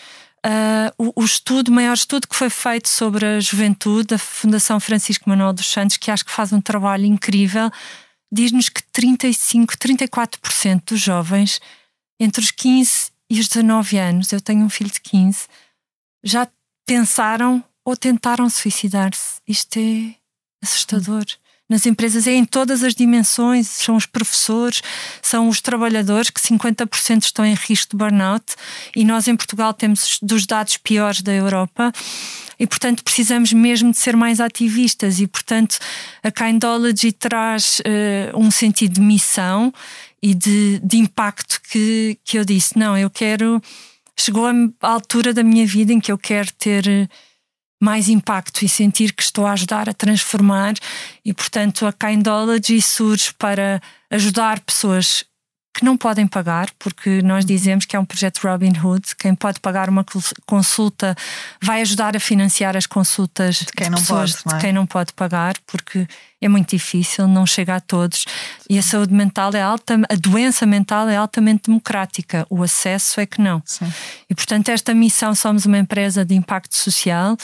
Uh, 0.46 0.92
o, 0.98 1.22
o, 1.22 1.24
estudo, 1.24 1.70
o 1.70 1.72
maior 1.72 1.94
estudo 1.94 2.28
que 2.28 2.36
foi 2.36 2.50
feito 2.50 2.89
sobre 2.89 3.26
a 3.26 3.39
juventude, 3.39 4.08
da 4.08 4.18
Fundação 4.18 4.78
Francisco 4.78 5.30
Manuel 5.30 5.54
dos 5.54 5.72
Santos, 5.72 5.96
que 5.96 6.12
acho 6.12 6.26
que 6.26 6.32
faz 6.32 6.52
um 6.52 6.60
trabalho 6.60 7.06
incrível, 7.06 7.72
diz-nos 8.34 8.67
que 8.67 8.82
35, 8.91 9.78
34% 9.78 10.84
dos 10.88 11.00
jovens 11.00 11.62
entre 12.19 12.41
os 12.41 12.50
15 12.50 13.12
e 13.30 13.39
os 13.39 13.48
19 13.48 13.98
anos, 13.98 14.32
eu 14.32 14.41
tenho 14.41 14.65
um 14.65 14.69
filho 14.69 14.91
de 14.91 15.00
15, 15.00 15.48
já 16.24 16.48
pensaram 16.86 17.63
ou 17.86 17.96
tentaram 17.96 18.50
suicidar-se. 18.50 19.39
Isto 19.48 19.78
é 19.78 20.15
assustador. 20.63 21.26
Nas 21.74 21.88
empresas 21.88 22.28
é 22.28 22.34
em 22.34 22.46
todas 22.46 22.84
as 22.84 22.94
dimensões, 22.94 23.68
são 23.68 23.96
os 23.96 24.06
professores, 24.06 24.84
são 25.24 25.50
os 25.50 25.60
trabalhadores, 25.60 26.30
que 26.30 26.40
50% 26.40 27.24
estão 27.24 27.44
em 27.44 27.56
risco 27.56 27.94
de 27.94 27.98
burnout, 27.98 28.46
e 28.96 29.04
nós 29.04 29.28
em 29.28 29.36
Portugal 29.36 29.74
temos 29.74 30.20
dos 30.22 30.46
dados 30.46 30.78
piores 30.78 31.24
da 31.24 31.34
Europa 31.34 31.92
e 32.60 32.68
portanto 32.68 33.04
precisamos 33.04 33.52
mesmo 33.54 33.90
de 33.90 33.98
ser 33.98 34.16
mais 34.16 34.40
ativistas 34.40 35.20
e 35.20 35.26
portanto 35.26 35.80
a 36.22 36.30
Kindology 36.30 37.12
traz 37.12 37.80
uh, 37.80 38.38
um 38.38 38.52
sentido 38.52 38.94
de 38.94 39.02
missão 39.02 39.74
e 40.22 40.36
de, 40.36 40.80
de 40.84 40.98
impacto 40.98 41.60
que, 41.72 42.20
que 42.24 42.38
eu 42.38 42.46
disse, 42.46 42.78
não, 42.78 42.96
eu 42.96 43.10
quero 43.10 43.60
chegou 44.16 44.46
a 44.46 44.88
altura 44.88 45.34
da 45.34 45.42
minha 45.42 45.66
vida 45.66 45.92
em 45.92 46.00
que 46.00 46.12
eu 46.12 46.20
quero 46.20 46.54
ter 46.54 47.10
mais 47.84 48.08
impacto 48.08 48.63
e 48.63 48.69
sentir 48.69 49.12
que 49.12 49.22
estou 49.22 49.46
a 49.46 49.52
ajudar 49.52 49.89
a 49.89 49.93
transformar 49.93 50.74
e 51.26 51.34
portanto 51.34 51.86
a 51.86 51.91
Kindology 51.91 52.82
surge 52.82 53.34
para 53.34 53.82
ajudar 54.10 54.62
pessoas 54.62 55.26
que 55.74 55.84
não 55.84 55.98
podem 55.98 56.28
pagar, 56.28 56.70
porque 56.78 57.22
nós 57.24 57.44
dizemos 57.44 57.86
que 57.86 57.96
é 57.96 58.00
um 58.00 58.06
projeto 58.06 58.42
Robin 58.44 58.74
Hood. 58.78 59.16
Quem 59.18 59.34
pode 59.34 59.60
pagar 59.60 59.90
uma 59.90 60.06
consulta 60.46 61.16
vai 61.62 61.82
ajudar 61.82 62.16
a 62.16 62.20
financiar 62.20 62.78
as 62.78 62.86
consultas 62.86 63.56
de 63.56 63.66
quem, 63.72 63.86
de 63.86 63.92
não, 63.92 63.98
pessoas, 63.98 64.34
pode, 64.34 64.44
não 64.46 64.54
é? 64.54 64.56
de 64.56 64.62
quem 64.62 64.74
não 64.74 64.86
pode 64.86 65.14
pagar, 65.14 65.56
porque 65.66 66.08
é 66.40 66.48
muito 66.48 66.70
difícil, 66.70 67.28
não 67.28 67.48
chega 67.48 67.76
a 67.76 67.80
todos. 67.80 68.26
E 68.70 68.78
a 68.78 68.84
saúde 68.84 69.12
mental 69.16 69.52
é 69.56 69.62
alta, 69.64 70.00
a 70.08 70.16
doença 70.16 70.64
mental 70.64 71.10
é 71.10 71.18
altamente 71.18 71.64
democrática, 71.66 72.46
o 72.52 72.62
acesso 72.62 73.20
é 73.20 73.26
que 73.26 73.42
não. 73.42 73.60
Sim. 73.66 73.92
E 74.30 74.36
portanto, 74.36 74.70
esta 74.70 74.94
missão 74.94 75.34
somos 75.34 75.66
uma 75.66 75.80
empresa 75.80 76.24
de 76.24 76.36
impacto 76.36 76.76
social, 76.76 77.36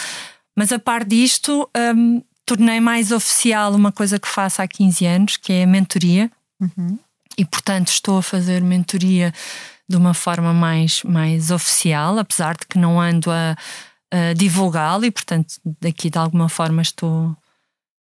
mas 0.56 0.72
a 0.72 0.78
par 0.78 1.04
disto, 1.04 1.68
um, 1.96 2.22
tornei 2.46 2.80
mais 2.80 3.12
oficial 3.12 3.74
uma 3.74 3.92
coisa 3.92 4.20
que 4.20 4.28
faço 4.28 4.62
há 4.62 4.68
15 4.68 5.06
anos, 5.08 5.38
que 5.38 5.52
é 5.52 5.63
a 5.63 5.68
mentoria. 5.68 6.30
Uhum 6.62 7.00
e 7.39 7.45
portanto 7.45 7.88
estou 7.88 8.17
a 8.17 8.21
fazer 8.21 8.62
mentoria 8.62 9.34
de 9.88 9.95
uma 9.95 10.13
forma 10.13 10.54
mais, 10.54 11.02
mais 11.04 11.52
oficial, 11.52 12.19
apesar 12.19 12.58
de 12.58 12.67
que 12.67 12.78
não 12.78 12.99
ando 12.99 13.32
a, 13.32 13.56
a 14.12 14.34
divulgá-lo 14.34 15.06
e 15.06 15.12
portanto 15.12 15.56
daqui 15.80 16.10
de 16.10 16.17
alguma 16.17 16.49
forma 16.49 16.82
estou 16.82 17.36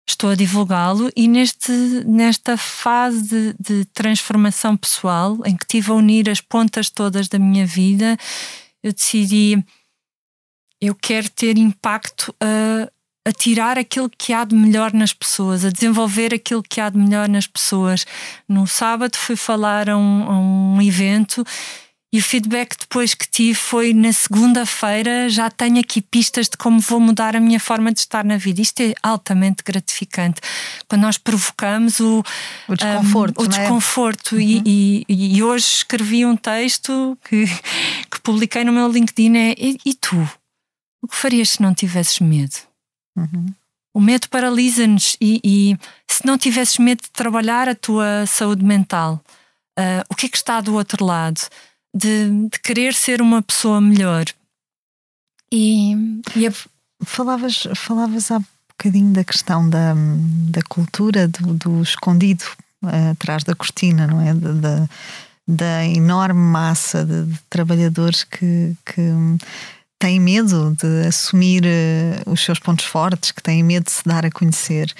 estou 0.07 0.31
a 0.31 0.35
divulgá-lo. 0.35 1.11
E 1.17 1.27
neste, 1.27 1.73
nesta 2.05 2.59
fase 2.59 3.55
de, 3.59 3.79
de, 3.79 3.85
transformação 3.87 4.77
pessoal 4.77 5.39
em 5.47 5.57
que 5.57 5.67
tive 5.67 5.91
a 5.91 5.95
unir 5.95 6.29
as 6.29 6.43
pontas 6.43 6.91
todas 6.91 7.27
da 7.27 7.39
minha 7.39 7.65
vida, 7.65 8.19
eu 8.83 8.93
decidi 8.93 9.65
eu 10.79 10.95
quero 10.95 11.31
ter 11.31 11.57
impacto 11.57 12.35
a, 12.39 12.91
a 13.25 13.33
tirar 13.33 13.79
aquilo 13.79 14.11
que 14.11 14.33
há 14.33 14.45
de 14.45 14.55
melhor 14.55 14.93
nas 14.93 15.13
pessoas, 15.13 15.65
a 15.65 15.71
desenvolver 15.71 16.35
aquilo 16.35 16.63
que 16.63 16.81
há 16.81 16.91
de 16.91 16.99
melhor 16.99 17.29
nas 17.29 17.47
pessoas. 17.47 18.07
No 18.49 18.67
sábado 18.67 19.17
fui 19.17 19.37
falar 19.37 19.89
a 19.89 19.97
um, 19.97 20.31
a 20.31 20.39
um 20.39 20.83
evento 20.83 21.45
e 22.15 22.19
o 22.19 22.23
feedback 22.23 22.77
depois 22.79 23.13
que 23.13 23.29
tive 23.29 23.57
foi 23.57 23.93
na 23.93 24.13
segunda-feira 24.13 25.29
já 25.29 25.51
tenho 25.51 25.81
aqui 25.81 26.01
pistas 26.01 26.49
de 26.49 26.57
como 26.57 26.79
vou 26.79 27.01
mudar 27.01 27.35
a 27.35 27.41
minha 27.41 27.59
forma 27.59 27.91
de 27.91 27.99
estar 27.99 28.25
na 28.25 28.37
vida. 28.37 28.61
Isto 28.61 28.83
é 28.83 28.95
altamente 29.03 29.65
gratificante. 29.65 30.41
Quando 30.87 31.03
nós 31.03 31.19
provocamos 31.19 31.99
o, 31.99 32.23
o 32.69 32.77
desconforto. 32.77 33.41
Um, 33.41 33.43
o 33.43 33.47
é? 33.47 33.49
desconforto. 33.49 34.41
E, 34.41 34.57
uhum. 34.59 34.63
e, 34.65 35.05
e, 35.09 35.43
hoje 35.43 35.65
escrevi 35.65 36.25
um 36.25 36.37
texto 36.37 37.19
que, 37.29 37.47
que 38.09 38.21
publiquei 38.23 38.63
no 38.63 38.73
meu 38.73 38.89
LinkedIn: 38.89 39.37
é, 39.37 39.55
e, 39.59 39.79
e 39.85 39.95
tu? 39.95 40.17
O 41.03 41.09
que 41.09 41.17
farias 41.17 41.51
se 41.51 41.63
não 41.63 41.75
tivesses 41.75 42.21
medo? 42.21 42.55
Uhum. 43.17 43.47
O 43.93 44.01
medo 44.01 44.29
paralisa-nos 44.29 45.17
e, 45.21 45.41
e, 45.45 45.79
se 46.09 46.27
não 46.27 46.37
tivesses 46.37 46.79
medo 46.79 47.03
de 47.03 47.11
trabalhar 47.11 47.69
a 47.69 47.75
tua 47.75 48.27
saúde 48.27 48.65
mental, 48.65 49.23
uh, 49.79 50.05
o 50.11 50.15
que 50.17 50.27
é 50.27 50.29
que 50.29 50.37
está 50.37 50.61
do 50.61 50.75
outro 50.75 51.05
lado? 51.05 51.41
De, 51.95 52.49
de 52.49 52.59
querer 52.59 52.93
ser 52.93 53.23
uma 53.23 53.41
pessoa 53.41 53.81
melhor. 53.81 54.25
E, 55.53 55.95
e 56.35 56.47
a... 56.47 56.53
falavas, 57.05 57.69
falavas 57.77 58.33
há 58.33 58.41
bocadinho 58.71 59.13
da 59.13 59.23
questão 59.23 59.71
da, 59.71 59.95
da 60.51 60.63
cultura 60.69 61.29
do, 61.29 61.55
do 61.55 61.83
escondido 61.83 62.45
uh, 62.83 63.13
atrás 63.13 63.45
da 63.45 63.55
cortina, 63.55 64.09
não 64.09 64.21
é? 64.21 64.35
Da, 64.35 64.89
da 65.47 65.85
enorme 65.85 66.41
massa 66.41 67.05
de, 67.05 67.27
de 67.27 67.39
trabalhadores 67.49 68.25
que, 68.25 68.75
que 68.85 69.03
têm 70.05 70.21
medo 70.21 70.77
de 70.79 71.07
assumir 71.09 71.65
uh, 71.65 72.31
os 72.31 72.45
seus 72.45 72.59
pontos 72.59 72.85
fortes, 72.85 73.33
que 73.33 73.43
têm 73.43 73.63
medo 73.63 73.85
de 73.85 73.93
se 73.93 74.05
dar 74.05 74.27
a 74.27 74.31
conhecer. 74.31 74.93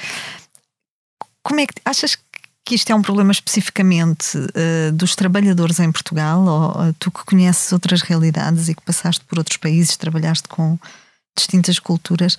Como 1.43 1.61
é 1.61 1.67
que 1.67 1.75
achas 1.85 2.17
que 2.65 2.75
isto 2.75 2.91
é 2.91 2.95
um 2.95 3.03
problema 3.03 3.31
especificamente 3.31 4.39
uh, 4.39 4.93
dos 4.93 5.15
trabalhadores 5.15 5.79
em 5.79 5.93
Portugal, 5.93 6.43
ou 6.43 6.71
uh, 6.71 6.95
tu 6.99 7.11
que 7.11 7.23
conheces 7.27 7.71
outras 7.71 8.01
realidades 8.01 8.71
e 8.71 8.75
que 8.75 8.81
passaste 8.81 9.23
por 9.27 9.37
outros 9.37 9.59
países, 9.59 9.99
trabalhaste 9.99 10.49
com 10.49 10.79
distintas 11.37 11.79
culturas, 11.79 12.39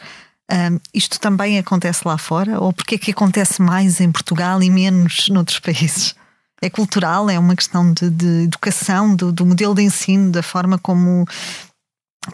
isto 0.93 1.20
também 1.20 1.59
acontece 1.59 2.07
lá 2.07 2.18
fora? 2.18 2.59
Ou 2.59 2.72
porque 2.72 2.95
é 2.95 2.97
que 2.97 3.11
acontece 3.11 3.61
mais 3.61 3.99
em 3.99 4.11
Portugal 4.11 4.61
e 4.63 4.70
menos 4.70 5.28
noutros 5.30 5.59
países? 5.59 6.16
É 6.61 6.70
cultural? 6.70 7.30
É 7.30 7.38
uma 7.38 7.55
questão 7.55 7.91
de, 7.91 8.09
de 8.09 8.43
educação, 8.43 9.16
do, 9.16 9.32
do, 9.32 9.45
modelo 9.45 9.76
de 9.76 9.82
ensino, 9.82 10.32
da 10.32 10.41
forma 10.41 10.78
como, 10.78 11.26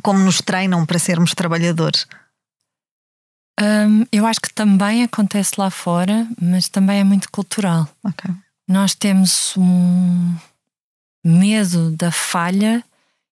como 0.01 0.19
nos 0.19 0.41
treinam 0.41 0.85
para 0.85 0.99
sermos 0.99 1.33
trabalhadores? 1.33 2.07
Um, 3.59 4.05
eu 4.11 4.25
acho 4.25 4.39
que 4.41 4.53
também 4.53 5.03
acontece 5.03 5.53
lá 5.57 5.69
fora, 5.69 6.27
mas 6.41 6.67
também 6.67 6.99
é 6.99 7.03
muito 7.03 7.29
cultural. 7.31 7.87
Okay. 8.03 8.33
Nós 8.67 8.95
temos 8.95 9.55
um 9.57 10.35
medo 11.23 11.91
da 11.91 12.11
falha 12.11 12.83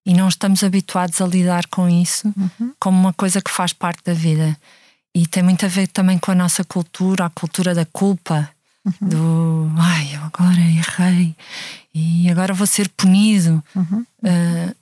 e 0.05 0.14
não 0.14 0.28
estamos 0.28 0.64
habituados 0.64 1.22
a 1.22 1.28
lidar 1.28 1.68
com 1.68 1.89
isso 1.89 2.34
uhum. 2.38 2.74
como 2.80 2.99
uma 2.99 3.14
coisa 3.14 3.41
que 3.41 3.51
faz 3.51 3.74
parte 3.74 4.03
da 4.03 4.14
vida. 4.14 4.57
E 5.16 5.26
tem 5.26 5.41
muito 5.41 5.66
a 5.66 5.70
ver 5.70 5.88
também 5.88 6.20
com 6.20 6.32
a 6.32 6.36
nossa 6.36 6.64
cultura, 6.64 7.26
a 7.26 7.30
cultura 7.30 7.74
da 7.74 7.86
culpa, 7.86 8.49
uhum. 8.86 9.10
do 9.10 9.72
ai, 9.78 10.16
eu 10.16 10.22
agora 10.24 10.60
errei 10.60 11.36
e 11.93 12.30
agora 12.30 12.53
vou 12.53 12.68
ser 12.68 12.89
punido. 12.89 13.64
Uhum. 13.76 14.05
Uh, 14.24 14.76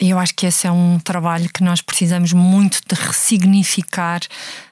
eu 0.00 0.18
acho 0.18 0.34
que 0.34 0.46
esse 0.46 0.66
é 0.66 0.72
um 0.72 0.98
trabalho 0.98 1.50
que 1.52 1.62
nós 1.62 1.80
precisamos 1.80 2.32
muito 2.32 2.80
de 2.86 2.94
ressignificar 2.94 4.20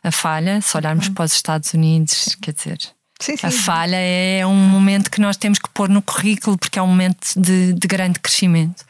a 0.02 0.10
falha. 0.10 0.60
Se 0.60 0.76
olharmos 0.76 1.08
uhum. 1.08 1.14
para 1.14 1.24
os 1.24 1.32
Estados 1.32 1.72
Unidos, 1.72 2.36
quer 2.40 2.52
dizer, 2.52 2.78
Sim, 3.20 3.36
sim. 3.36 3.46
A 3.46 3.50
falha 3.50 3.96
é 3.96 4.46
um 4.46 4.56
momento 4.56 5.10
que 5.10 5.20
nós 5.20 5.36
temos 5.36 5.58
que 5.58 5.68
pôr 5.70 5.90
no 5.90 6.00
currículo 6.00 6.56
porque 6.56 6.78
é 6.78 6.82
um 6.82 6.86
momento 6.86 7.38
de, 7.38 7.74
de 7.74 7.86
grande 7.86 8.18
crescimento. 8.18 8.82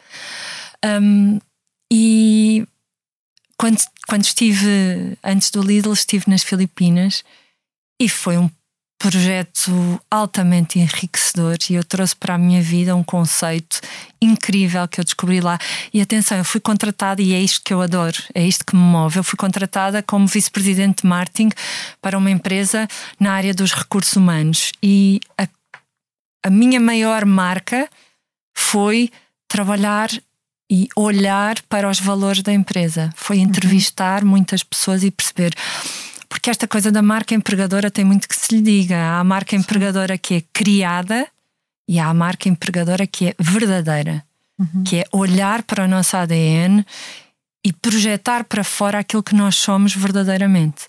Um, 0.85 1.41
e 1.93 2.65
quando, 3.59 3.79
quando 4.09 4.25
estive, 4.25 5.19
antes 5.23 5.51
do 5.51 5.61
Lidl, 5.61 5.93
estive 5.93 6.25
nas 6.29 6.45
Filipinas 6.45 7.25
e 8.01 8.09
foi 8.09 8.39
um 8.39 8.49
projeto 9.01 9.99
altamente 10.11 10.79
enriquecedor 10.79 11.57
e 11.71 11.75
eu 11.75 11.83
trouxe 11.83 12.15
para 12.15 12.35
a 12.35 12.39
minha 12.39 12.61
vida 12.61 12.95
um 12.95 13.03
conceito 13.03 13.81
incrível 14.21 14.87
que 14.87 15.01
eu 15.01 15.05
descobri 15.05 15.41
lá. 15.41 15.59
E 15.93 16.03
atenção, 16.03 16.37
eu 16.37 16.45
fui 16.45 16.61
contratada 16.61 17.23
e 17.23 17.33
é 17.33 17.41
isto 17.41 17.63
que 17.65 17.73
eu 17.73 17.81
adoro, 17.81 18.19
é 18.35 18.47
isto 18.47 18.63
que 18.63 18.77
me 18.77 18.83
move. 18.83 19.17
Eu 19.17 19.25
fui 19.25 19.39
contratada 19.39 20.03
como 20.03 20.27
vice-presidente 20.27 21.01
de 21.01 21.09
marketing 21.09 21.49
para 22.03 22.19
uma 22.19 22.31
empresa 22.31 22.87
na 23.19 23.33
área 23.33 23.55
dos 23.55 23.73
recursos 23.73 24.13
humanos 24.17 24.71
e 24.83 25.19
a, 25.39 25.49
a 26.45 26.51
minha 26.51 26.79
maior 26.79 27.25
marca 27.25 27.89
foi 28.55 29.11
trabalhar 29.49 30.11
e 30.71 30.89
olhar 30.95 31.57
para 31.71 31.89
os 31.89 31.99
valores 31.99 32.43
da 32.43 32.53
empresa. 32.53 33.11
Foi 33.17 33.39
uhum. 33.39 33.45
entrevistar 33.45 34.23
uhum. 34.23 34.29
muitas 34.29 34.63
pessoas 34.63 35.03
e 35.03 35.11
perceber. 35.11 35.55
Porque 36.31 36.49
esta 36.49 36.69
coisa 36.69 36.93
da 36.93 37.03
marca 37.03 37.35
empregadora 37.35 37.91
tem 37.91 38.05
muito 38.05 38.29
que 38.29 38.37
se 38.37 38.55
lhe 38.55 38.63
diga. 38.63 38.97
Há 38.97 39.19
a 39.19 39.25
marca 39.25 39.57
empregadora 39.57 40.17
que 40.17 40.35
é 40.35 40.43
criada 40.53 41.27
e 41.89 41.99
há 41.99 42.07
a 42.07 42.15
marca 42.15 42.49
empregadora 42.49 43.05
que 43.05 43.27
é 43.27 43.35
verdadeira, 43.37 44.25
uhum. 44.57 44.85
que 44.85 44.99
é 44.99 45.05
olhar 45.11 45.65
para 45.65 45.85
o 45.85 45.89
nosso 45.89 46.17
ADN 46.17 46.87
e 47.67 47.73
projetar 47.73 48.45
para 48.45 48.63
fora 48.63 49.01
aquilo 49.01 49.25
que 49.25 49.35
nós 49.35 49.57
somos 49.57 49.93
verdadeiramente. 49.95 50.87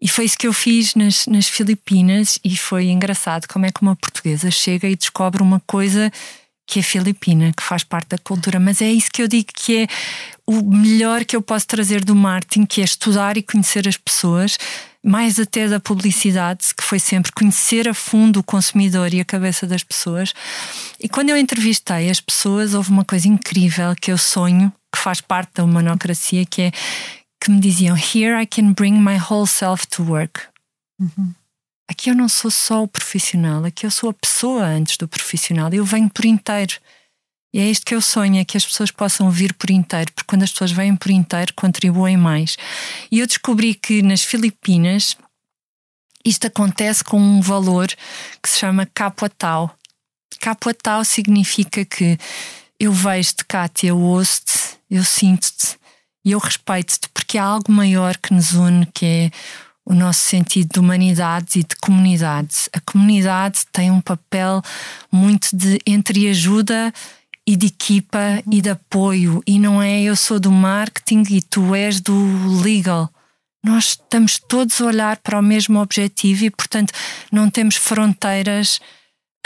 E 0.00 0.08
foi 0.08 0.24
isso 0.24 0.36
que 0.36 0.48
eu 0.48 0.52
fiz 0.52 0.96
nas, 0.96 1.28
nas 1.28 1.46
Filipinas 1.46 2.40
e 2.44 2.56
foi 2.56 2.86
engraçado 2.86 3.46
como 3.46 3.64
é 3.64 3.70
que 3.70 3.80
uma 3.82 3.94
portuguesa 3.94 4.50
chega 4.50 4.88
e 4.88 4.96
descobre 4.96 5.40
uma 5.40 5.60
coisa 5.60 6.12
que 6.72 6.78
é 6.78 6.82
filipina, 6.82 7.52
que 7.52 7.62
faz 7.62 7.84
parte 7.84 8.08
da 8.08 8.18
cultura, 8.18 8.58
mas 8.58 8.80
é 8.80 8.90
isso 8.90 9.10
que 9.12 9.20
eu 9.20 9.28
digo 9.28 9.48
que 9.54 9.82
é 9.82 9.86
o 10.46 10.62
melhor 10.62 11.22
que 11.22 11.36
eu 11.36 11.42
posso 11.42 11.66
trazer 11.66 12.02
do 12.02 12.16
marketing, 12.16 12.64
que 12.64 12.80
é 12.80 12.84
estudar 12.84 13.36
e 13.36 13.42
conhecer 13.42 13.86
as 13.86 13.98
pessoas, 13.98 14.56
mais 15.04 15.38
até 15.38 15.68
da 15.68 15.78
publicidade, 15.78 16.74
que 16.74 16.82
foi 16.82 16.98
sempre 16.98 17.30
conhecer 17.30 17.86
a 17.86 17.92
fundo 17.92 18.40
o 18.40 18.42
consumidor 18.42 19.12
e 19.12 19.20
a 19.20 19.24
cabeça 19.24 19.66
das 19.66 19.82
pessoas. 19.82 20.32
E 20.98 21.10
quando 21.10 21.28
eu 21.28 21.36
entrevistei 21.36 22.08
as 22.08 22.20
pessoas, 22.20 22.72
houve 22.72 22.88
uma 22.88 23.04
coisa 23.04 23.28
incrível 23.28 23.94
que 23.94 24.10
eu 24.10 24.16
sonho, 24.16 24.72
que 24.90 24.98
faz 24.98 25.20
parte 25.20 25.50
da 25.56 25.64
humanocracia, 25.64 26.46
que 26.46 26.62
é 26.62 26.72
que 27.38 27.50
me 27.50 27.60
diziam: 27.60 27.98
Here 27.98 28.42
I 28.42 28.46
can 28.46 28.72
bring 28.72 28.94
my 28.94 29.18
whole 29.18 29.46
self 29.46 29.86
to 29.88 30.04
work. 30.04 30.40
Uhum. 30.98 31.34
Aqui 31.92 32.08
eu 32.08 32.14
não 32.14 32.26
sou 32.26 32.50
só 32.50 32.82
o 32.82 32.88
profissional, 32.88 33.66
aqui 33.66 33.84
eu 33.84 33.90
sou 33.90 34.08
a 34.08 34.14
pessoa 34.14 34.64
antes 34.64 34.96
do 34.96 35.06
profissional. 35.06 35.70
Eu 35.74 35.84
venho 35.84 36.08
por 36.08 36.24
inteiro. 36.24 36.72
E 37.52 37.60
é 37.60 37.70
isto 37.70 37.84
que 37.84 37.94
eu 37.94 38.00
sonho, 38.00 38.40
é 38.40 38.46
que 38.46 38.56
as 38.56 38.64
pessoas 38.64 38.90
possam 38.90 39.30
vir 39.30 39.52
por 39.52 39.70
inteiro, 39.70 40.10
porque 40.14 40.26
quando 40.26 40.42
as 40.42 40.50
pessoas 40.50 40.72
vêm 40.72 40.96
por 40.96 41.10
inteiro, 41.10 41.52
contribuem 41.54 42.16
mais. 42.16 42.56
E 43.10 43.18
eu 43.18 43.26
descobri 43.26 43.74
que 43.74 44.00
nas 44.00 44.22
Filipinas 44.22 45.18
isto 46.24 46.46
acontece 46.46 47.04
com 47.04 47.20
um 47.20 47.42
valor 47.42 47.88
que 48.42 48.48
se 48.48 48.58
chama 48.58 48.88
capuatau. 48.94 49.76
Capuatau 50.40 51.04
significa 51.04 51.84
que 51.84 52.16
eu 52.80 52.90
vejo-te, 52.90 53.44
Kátia, 53.44 53.88
eu 53.88 54.00
ouço-te, 54.00 54.78
eu 54.90 55.04
sinto-te 55.04 55.78
e 56.24 56.32
eu 56.32 56.38
respeito-te, 56.38 57.10
porque 57.10 57.36
há 57.36 57.44
algo 57.44 57.70
maior 57.70 58.16
que 58.16 58.32
nos 58.32 58.54
une, 58.54 58.86
que 58.86 59.04
é 59.04 59.30
o 59.84 59.94
nosso 59.94 60.20
sentido 60.20 60.74
de 60.74 60.80
humanidade 60.80 61.58
e 61.58 61.62
de 61.62 61.76
comunidade. 61.76 62.68
A 62.72 62.80
comunidade 62.80 63.62
tem 63.72 63.90
um 63.90 64.00
papel 64.00 64.62
muito 65.10 65.54
de 65.54 65.78
entreajuda 65.86 66.92
e 67.46 67.56
de 67.56 67.66
equipa 67.66 68.42
e 68.50 68.60
de 68.60 68.70
apoio, 68.70 69.42
e 69.46 69.58
não 69.58 69.82
é 69.82 70.00
eu 70.00 70.14
sou 70.14 70.38
do 70.38 70.52
marketing 70.52 71.24
e 71.30 71.42
tu 71.42 71.74
és 71.74 72.00
do 72.00 72.62
legal. 72.62 73.10
Nós 73.64 73.88
estamos 73.90 74.38
todos 74.38 74.80
a 74.80 74.86
olhar 74.86 75.16
para 75.18 75.38
o 75.38 75.42
mesmo 75.42 75.80
objetivo 75.80 76.44
e, 76.44 76.50
portanto, 76.50 76.92
não 77.30 77.48
temos 77.48 77.76
fronteiras 77.76 78.80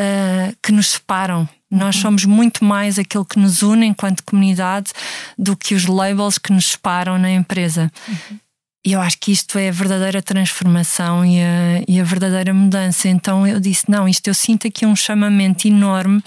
uh, 0.00 0.56
que 0.62 0.72
nos 0.72 0.92
separam. 0.92 1.48
Nós 1.70 1.96
uhum. 1.96 2.02
somos 2.02 2.24
muito 2.24 2.64
mais 2.64 2.98
aquilo 2.98 3.24
que 3.24 3.38
nos 3.38 3.62
une 3.62 3.86
enquanto 3.86 4.24
comunidade 4.24 4.92
do 5.36 5.56
que 5.56 5.74
os 5.74 5.86
labels 5.86 6.38
que 6.38 6.52
nos 6.52 6.66
separam 6.66 7.18
na 7.18 7.30
empresa. 7.30 7.90
Uhum. 8.08 8.38
E 8.86 8.92
eu 8.92 9.00
acho 9.00 9.18
que 9.18 9.32
isto 9.32 9.58
é 9.58 9.68
a 9.68 9.72
verdadeira 9.72 10.22
transformação 10.22 11.26
e 11.26 11.40
a, 11.40 11.84
e 11.88 12.00
a 12.00 12.04
verdadeira 12.04 12.54
mudança. 12.54 13.08
Então 13.08 13.44
eu 13.44 13.58
disse: 13.58 13.90
não, 13.90 14.08
isto 14.08 14.28
eu 14.28 14.34
sinto 14.34 14.68
aqui 14.68 14.86
um 14.86 14.94
chamamento 14.94 15.66
enorme 15.66 16.22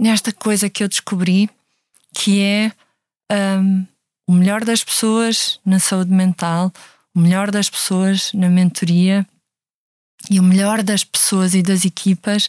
nesta 0.00 0.32
coisa 0.32 0.70
que 0.70 0.82
eu 0.82 0.88
descobri, 0.88 1.50
que 2.14 2.40
é 2.40 2.72
um, 3.60 3.86
o 4.26 4.32
melhor 4.32 4.64
das 4.64 4.82
pessoas 4.82 5.60
na 5.66 5.78
saúde 5.78 6.10
mental, 6.10 6.72
o 7.14 7.20
melhor 7.20 7.50
das 7.50 7.68
pessoas 7.68 8.32
na 8.32 8.48
mentoria 8.48 9.26
e 10.30 10.40
o 10.40 10.42
melhor 10.42 10.82
das 10.82 11.04
pessoas 11.04 11.54
e 11.54 11.60
das 11.60 11.84
equipas 11.84 12.48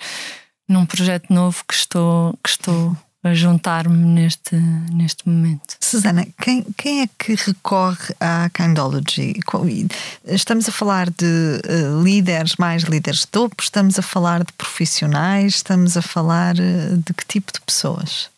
num 0.69 0.85
projeto 0.85 1.33
novo 1.33 1.65
que 1.67 1.73
estou, 1.73 2.39
que 2.41 2.49
estou 2.49 2.97
a 3.21 3.33
juntar-me 3.33 3.97
neste, 3.97 4.55
neste 4.55 5.27
momento. 5.27 5.75
Susana, 5.95 6.27
quem, 6.41 6.61
quem 6.77 7.03
é 7.03 7.07
que 7.17 7.35
recorre 7.35 8.13
à 8.19 8.49
Kindology? 8.49 9.39
Estamos 10.25 10.67
a 10.67 10.71
falar 10.71 11.09
de 11.09 11.25
uh, 11.25 12.03
líderes, 12.03 12.57
mais 12.57 12.83
líderes 12.83 13.21
de 13.21 13.27
topo, 13.27 13.55
estamos 13.63 13.97
a 13.97 14.01
falar 14.01 14.43
de 14.43 14.51
profissionais, 14.51 15.55
estamos 15.55 15.95
a 15.95 16.01
falar 16.01 16.55
uh, 16.55 16.97
de 16.97 17.13
que 17.13 17.25
tipo 17.25 17.53
de 17.53 17.61
pessoas? 17.61 18.29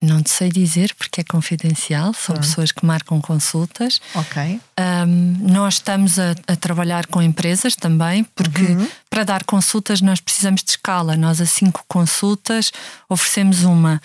Não 0.00 0.22
te 0.22 0.30
sei 0.30 0.48
dizer 0.48 0.94
porque 0.94 1.20
é 1.20 1.24
confidencial, 1.24 2.14
são 2.14 2.36
ah. 2.36 2.38
pessoas 2.38 2.70
que 2.70 2.86
marcam 2.86 3.20
consultas. 3.20 4.00
Ok. 4.14 4.60
Um, 4.78 5.36
nós 5.50 5.74
estamos 5.74 6.20
a, 6.20 6.36
a, 6.46 6.54
trabalhar 6.54 7.06
com 7.06 7.20
empresas 7.20 7.74
também, 7.74 8.22
porque 8.22 8.62
uhum. 8.62 8.88
para 9.10 9.24
dar 9.24 9.42
consultas 9.42 10.00
nós 10.00 10.20
precisamos 10.20 10.62
de 10.62 10.70
escala. 10.70 11.16
Nós, 11.16 11.40
a 11.40 11.46
cinco 11.46 11.84
consultas, 11.88 12.72
oferecemos 13.08 13.64
uma. 13.64 14.00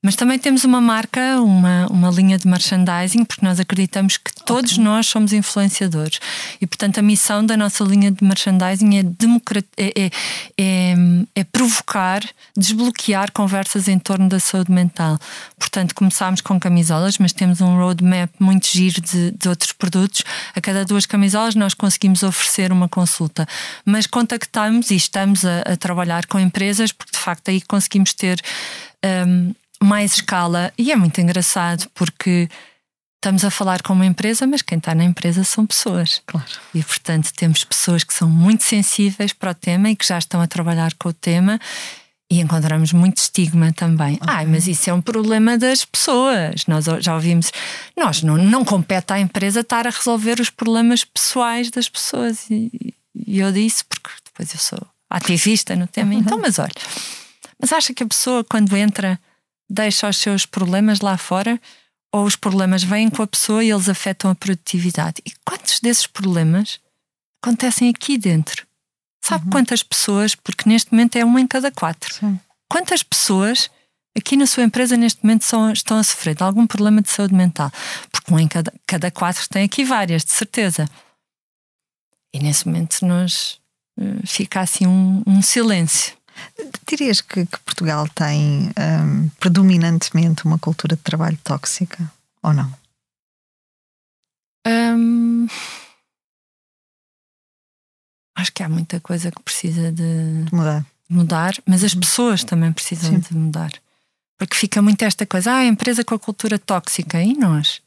Mas 0.00 0.14
também 0.14 0.38
temos 0.38 0.62
uma 0.62 0.80
marca, 0.80 1.40
uma, 1.40 1.86
uma 1.90 2.08
linha 2.10 2.38
de 2.38 2.46
merchandising, 2.46 3.24
porque 3.24 3.44
nós 3.44 3.58
acreditamos 3.58 4.16
que 4.16 4.32
todos 4.44 4.72
okay. 4.72 4.84
nós 4.84 5.08
somos 5.08 5.32
influenciadores. 5.32 6.20
E, 6.60 6.66
portanto, 6.68 6.98
a 6.98 7.02
missão 7.02 7.44
da 7.44 7.56
nossa 7.56 7.82
linha 7.82 8.12
de 8.12 8.24
merchandising 8.24 8.96
é, 8.96 9.00
é, 9.76 10.04
é, 10.04 10.10
é, 10.56 10.94
é 11.34 11.44
provocar, 11.44 12.22
desbloquear 12.56 13.32
conversas 13.32 13.88
em 13.88 13.98
torno 13.98 14.28
da 14.28 14.38
saúde 14.38 14.70
mental. 14.70 15.18
Portanto, 15.58 15.96
começámos 15.96 16.40
com 16.42 16.60
camisolas, 16.60 17.18
mas 17.18 17.32
temos 17.32 17.60
um 17.60 17.76
roadmap 17.76 18.30
muito 18.38 18.68
giro 18.68 19.00
de, 19.00 19.32
de 19.32 19.48
outros 19.48 19.72
produtos. 19.72 20.22
A 20.54 20.60
cada 20.60 20.84
duas 20.84 21.06
camisolas 21.06 21.56
nós 21.56 21.74
conseguimos 21.74 22.22
oferecer 22.22 22.70
uma 22.70 22.88
consulta. 22.88 23.48
Mas 23.84 24.06
contactamos 24.06 24.92
e 24.92 24.94
estamos 24.94 25.44
a, 25.44 25.62
a 25.62 25.76
trabalhar 25.76 26.24
com 26.26 26.38
empresas, 26.38 26.92
porque 26.92 27.10
de 27.10 27.18
facto 27.18 27.48
aí 27.48 27.60
conseguimos 27.60 28.12
ter. 28.12 28.40
Um, 29.04 29.52
mais 29.82 30.14
escala. 30.14 30.72
E 30.76 30.92
é 30.92 30.96
muito 30.96 31.20
engraçado 31.20 31.88
porque 31.94 32.48
estamos 33.16 33.44
a 33.44 33.50
falar 33.50 33.82
com 33.82 33.92
uma 33.92 34.06
empresa, 34.06 34.46
mas 34.46 34.62
quem 34.62 34.78
está 34.78 34.94
na 34.94 35.04
empresa 35.04 35.44
são 35.44 35.66
pessoas. 35.66 36.22
Claro. 36.26 36.46
E 36.74 36.82
portanto 36.82 37.32
temos 37.34 37.64
pessoas 37.64 38.04
que 38.04 38.14
são 38.14 38.28
muito 38.28 38.64
sensíveis 38.64 39.32
para 39.32 39.50
o 39.50 39.54
tema 39.54 39.90
e 39.90 39.96
que 39.96 40.06
já 40.06 40.18
estão 40.18 40.40
a 40.40 40.46
trabalhar 40.46 40.92
com 40.98 41.08
o 41.08 41.12
tema. 41.12 41.60
E 42.30 42.40
encontramos 42.40 42.92
muito 42.92 43.16
estigma 43.16 43.72
também. 43.72 44.18
Ah, 44.20 44.44
mas 44.44 44.68
isso 44.68 44.90
é 44.90 44.92
um 44.92 45.00
problema 45.00 45.56
das 45.56 45.82
pessoas. 45.84 46.66
Nós 46.66 46.84
já 47.00 47.14
ouvimos. 47.14 47.50
Nós 47.96 48.22
não, 48.22 48.36
não 48.36 48.64
compete 48.66 49.14
à 49.14 49.18
empresa 49.18 49.60
estar 49.60 49.86
a 49.86 49.90
resolver 49.90 50.38
os 50.38 50.50
problemas 50.50 51.04
pessoais 51.04 51.70
das 51.70 51.88
pessoas. 51.88 52.44
E, 52.50 52.94
e 53.14 53.40
eu 53.40 53.50
disse, 53.50 53.82
porque 53.84 54.10
depois 54.26 54.52
eu 54.52 54.60
sou 54.60 54.86
ativista 55.08 55.74
no 55.74 55.86
tema. 55.86 56.12
Então, 56.20 56.38
mas 56.38 56.58
olha, 56.58 56.70
mas 57.58 57.72
acha 57.72 57.94
que 57.94 58.02
a 58.02 58.06
pessoa, 58.06 58.44
quando 58.44 58.76
entra, 58.76 59.18
deixa 59.68 60.08
os 60.08 60.16
seus 60.16 60.46
problemas 60.46 61.00
lá 61.00 61.16
fora? 61.16 61.60
Ou 62.12 62.24
os 62.24 62.36
problemas 62.36 62.82
vêm 62.82 63.10
com 63.10 63.22
a 63.22 63.26
pessoa 63.26 63.62
e 63.62 63.70
eles 63.70 63.88
afetam 63.88 64.30
a 64.30 64.34
produtividade? 64.34 65.20
E 65.26 65.32
quantos 65.44 65.80
desses 65.80 66.06
problemas 66.06 66.80
acontecem 67.42 67.88
aqui 67.88 68.16
dentro? 68.16 68.66
Sabe 69.22 69.44
uhum. 69.44 69.50
quantas 69.50 69.82
pessoas, 69.82 70.34
porque 70.34 70.68
neste 70.68 70.92
momento 70.92 71.16
é 71.16 71.24
uma 71.24 71.40
em 71.40 71.46
cada 71.46 71.70
quatro, 71.70 72.14
Sim. 72.14 72.40
quantas 72.68 73.02
pessoas 73.02 73.68
aqui 74.16 74.36
na 74.36 74.46
sua 74.46 74.64
empresa 74.64 74.96
neste 74.96 75.22
momento 75.22 75.44
são, 75.44 75.70
estão 75.70 75.98
a 75.98 76.02
sofrer 76.02 76.34
de 76.34 76.42
algum 76.42 76.66
problema 76.66 77.02
de 77.02 77.10
saúde 77.10 77.34
mental? 77.34 77.70
Porque 78.10 78.30
uma 78.30 78.40
em 78.40 78.48
cada, 78.48 78.72
cada 78.86 79.10
quatro 79.10 79.46
tem 79.48 79.64
aqui 79.64 79.84
várias, 79.84 80.24
de 80.24 80.32
certeza. 80.32 80.88
E 82.32 82.38
nesse 82.38 82.66
momento 82.66 83.04
nós 83.04 83.60
uh, 83.98 84.26
fica 84.26 84.60
assim 84.60 84.86
um, 84.86 85.22
um 85.26 85.42
silêncio. 85.42 86.17
Dirias 86.88 87.20
que, 87.20 87.46
que 87.46 87.58
Portugal 87.60 88.08
tem 88.08 88.70
um, 88.78 89.28
predominantemente 89.40 90.44
uma 90.44 90.58
cultura 90.58 90.96
de 90.96 91.02
trabalho 91.02 91.38
tóxica 91.44 92.10
ou 92.42 92.52
não? 92.52 92.72
Um, 94.66 95.46
acho 98.36 98.52
que 98.52 98.62
há 98.62 98.68
muita 98.68 99.00
coisa 99.00 99.30
que 99.30 99.42
precisa 99.42 99.92
de, 99.92 100.44
de 100.44 100.54
mudar. 100.54 100.86
mudar, 101.08 101.54
mas 101.66 101.82
as 101.84 101.94
uhum. 101.94 102.00
pessoas 102.00 102.44
também 102.44 102.72
precisam 102.72 103.10
Sim. 103.10 103.20
de 103.20 103.34
mudar. 103.34 103.72
Porque 104.36 104.56
fica 104.56 104.80
muito 104.80 105.02
esta 105.02 105.26
coisa, 105.26 105.52
ah, 105.52 105.58
a 105.58 105.66
empresa 105.66 106.04
com 106.04 106.14
a 106.14 106.18
cultura 106.18 106.58
tóxica, 106.58 107.20
e 107.22 107.34
nós? 107.34 107.80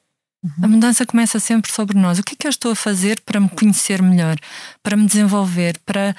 Uhum. 0.44 0.52
A 0.64 0.68
mudança 0.68 1.06
começa 1.06 1.40
sempre 1.40 1.72
sobre 1.72 1.98
nós. 1.98 2.20
O 2.20 2.24
que 2.24 2.34
é 2.34 2.38
que 2.38 2.48
eu 2.48 2.50
estou 2.50 2.72
a 2.72 2.76
fazer 2.76 3.22
para 3.22 3.40
me 3.40 3.48
conhecer 3.48 4.02
melhor, 4.02 4.38
para 4.82 4.98
me 4.98 5.06
desenvolver, 5.06 5.80
para 5.86 6.16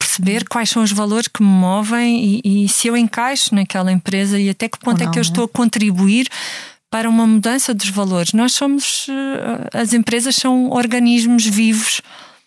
perceber 0.00 0.48
quais 0.48 0.70
são 0.70 0.82
os 0.82 0.90
valores 0.90 1.28
que 1.28 1.42
me 1.42 1.48
movem 1.48 2.40
e, 2.44 2.64
e 2.64 2.68
se 2.68 2.88
eu 2.88 2.96
encaixo 2.96 3.54
naquela 3.54 3.92
empresa 3.92 4.40
e 4.40 4.48
até 4.48 4.68
que 4.68 4.78
ponto 4.78 5.00
não, 5.00 5.08
é 5.08 5.12
que 5.12 5.18
eu 5.18 5.22
estou 5.22 5.44
a 5.44 5.48
contribuir 5.48 6.28
para 6.90 7.08
uma 7.08 7.26
mudança 7.26 7.72
dos 7.72 7.88
valores. 7.88 8.32
Nós 8.32 8.52
somos, 8.52 9.06
eh, 9.08 9.78
as 9.78 9.92
empresas 9.92 10.34
são 10.34 10.70
organismos 10.70 11.46
vivos 11.46 12.02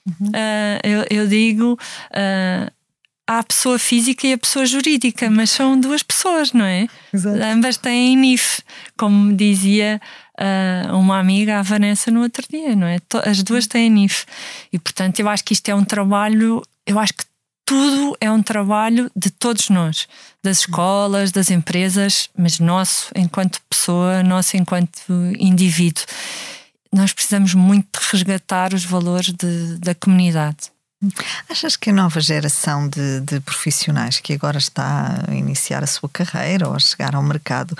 Uhum. 0.05 0.27
Uh, 0.27 0.79
eu, 0.83 1.05
eu, 1.09 1.27
digo. 1.27 1.79
Uh, 2.11 2.71
há 3.27 3.39
a 3.39 3.43
pessoa 3.43 3.79
física 3.79 4.27
e 4.27 4.33
a 4.33 4.37
pessoa 4.37 4.65
jurídica, 4.65 5.29
mas 5.29 5.49
são 5.49 5.79
duas 5.79 6.03
pessoas, 6.03 6.51
não 6.51 6.65
é? 6.65 6.87
Exato. 7.13 7.41
Ambas 7.41 7.77
têm 7.77 8.17
NIF, 8.17 8.61
como 8.97 9.33
dizia 9.33 10.01
uh, 10.37 10.95
uma 10.97 11.19
amiga, 11.19 11.59
a 11.59 11.61
Vanessa, 11.61 12.11
no 12.11 12.21
outro 12.21 12.43
dia, 12.49 12.75
não 12.75 12.85
é? 12.85 12.97
As 13.25 13.41
duas 13.41 13.65
têm 13.65 13.89
NIF. 13.89 14.25
E 14.71 14.77
portanto, 14.77 15.19
eu 15.19 15.29
acho 15.29 15.43
que 15.43 15.53
isto 15.53 15.69
é 15.69 15.75
um 15.75 15.85
trabalho, 15.85 16.61
eu 16.85 16.99
acho 16.99 17.13
que 17.13 17.23
tudo 17.65 18.15
é 18.19 18.31
um 18.31 18.41
trabalho 18.41 19.09
de 19.15 19.29
todos 19.29 19.69
nós, 19.69 20.07
das 20.43 20.59
escolas, 20.59 21.31
das 21.31 21.49
empresas, 21.49 22.29
mas 22.37 22.59
nosso 22.59 23.11
enquanto 23.15 23.61
pessoa, 23.69 24.21
nosso 24.23 24.57
enquanto 24.57 25.11
indivíduo 25.39 26.03
nós 26.93 27.11
precisamos 27.11 27.55
muito 27.55 27.99
de 27.99 28.07
resgatar 28.11 28.73
os 28.73 28.85
valores 28.85 29.33
de, 29.33 29.77
da 29.79 29.95
comunidade. 29.95 30.71
Achas 31.49 31.75
que 31.75 31.89
a 31.89 31.93
nova 31.93 32.19
geração 32.19 32.87
de, 32.87 33.21
de, 33.21 33.39
profissionais 33.39 34.19
que 34.19 34.33
agora 34.33 34.57
está 34.57 35.23
a 35.27 35.33
iniciar 35.33 35.83
a 35.83 35.87
sua 35.87 36.09
carreira 36.09 36.67
ou 36.67 36.75
a 36.75 36.79
chegar 36.79 37.15
ao 37.15 37.23
mercado 37.23 37.77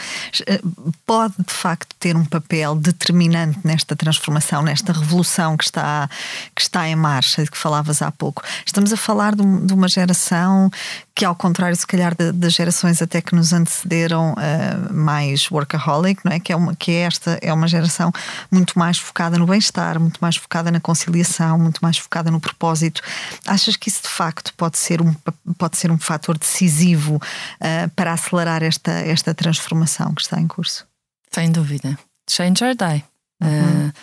eh, 0.48 0.62
pode 1.06 1.36
de 1.38 1.54
facto 1.54 1.96
ter 2.00 2.16
um 2.16 2.26
papel 2.26 2.76
determinante 2.76 3.60
nesta 3.64 3.96
transformação, 3.96 4.62
nesta 4.62 4.92
revolução 4.92 5.56
que 5.56 5.64
está, 5.64 6.10
que 6.56 6.62
está 6.62 6.88
em 6.88 6.96
marcha, 6.96 7.44
de 7.44 7.52
que 7.52 7.58
falavas 7.58 8.02
há 8.02 8.12
pouco? 8.12 8.44
Estamos 8.66 8.92
a 8.92 8.98
falar 8.98 9.36
de, 9.36 9.44
de 9.66 9.74
uma 9.74 9.88
geração 9.88 10.70
que, 11.16 11.24
ao 11.24 11.36
contrário, 11.36 11.76
se 11.76 11.86
calhar, 11.86 12.16
das 12.16 12.54
gerações 12.54 13.02
até 13.02 13.22
que 13.22 13.36
nos 13.36 13.54
antecederam 13.54 14.34
uh, 14.34 14.94
mais 14.94 15.50
workaholic, 15.52 16.20
não 16.26 16.32
é? 16.32 16.40
Que, 16.40 16.52
é 16.52 16.56
uma, 16.56 16.76
que 16.76 16.92
é 16.92 17.02
esta 17.02 17.38
é 17.42 17.54
uma 17.54 17.68
geração 17.68 18.12
muito 18.52 18.78
mais 18.78 18.98
focada 18.98 19.38
no 19.38 19.46
bem-estar, 19.46 20.00
muito 20.00 20.18
mais 20.20 20.38
focada 20.38 20.72
na 20.72 20.80
conciliação, 20.80 21.60
muito 21.60 21.80
mais 21.82 21.98
focada 21.98 22.32
no 22.32 22.40
propósito. 22.40 23.02
Achas 23.46 23.76
que 23.76 23.90
isso 23.90 24.04
de 24.04 24.10
facto 24.10 24.54
pode 24.56 24.78
ser 24.78 25.02
um, 25.02 25.14
pode 25.58 25.78
ser 25.78 25.92
um 25.92 26.00
fator 26.00 26.38
decisivo 26.38 27.16
uh, 27.16 27.90
para 27.96 28.14
acelerar 28.14 28.64
esta, 28.64 28.92
esta 28.92 29.36
transformação 29.36 30.14
que 30.16 30.22
está 30.22 30.40
em 30.40 30.48
curso? 30.48 30.88
Sem 31.32 31.52
dúvida. 31.52 31.98
Change 32.28 32.64
or 32.64 32.76
die. 32.76 33.04
Uhum. 33.42 33.88
Uh, 33.88 33.94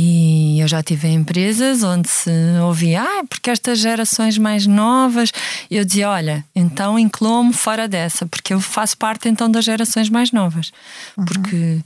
e 0.00 0.60
eu 0.60 0.68
já 0.68 0.80
tive 0.80 1.08
empresas 1.08 1.82
onde 1.82 2.08
se 2.08 2.30
ouvia, 2.62 3.02
ah, 3.02 3.24
porque 3.28 3.50
estas 3.50 3.80
gerações 3.80 4.38
mais 4.38 4.64
novas, 4.64 5.32
eu 5.68 5.84
dizia, 5.84 6.08
olha, 6.08 6.44
então 6.54 6.96
incluo-me 6.96 7.52
fora 7.52 7.88
dessa, 7.88 8.24
porque 8.24 8.54
eu 8.54 8.60
faço 8.60 8.96
parte 8.96 9.28
então 9.28 9.50
das 9.50 9.64
gerações 9.64 10.08
mais 10.08 10.30
novas. 10.30 10.70
Uhum. 11.16 11.24
Porque 11.24 11.80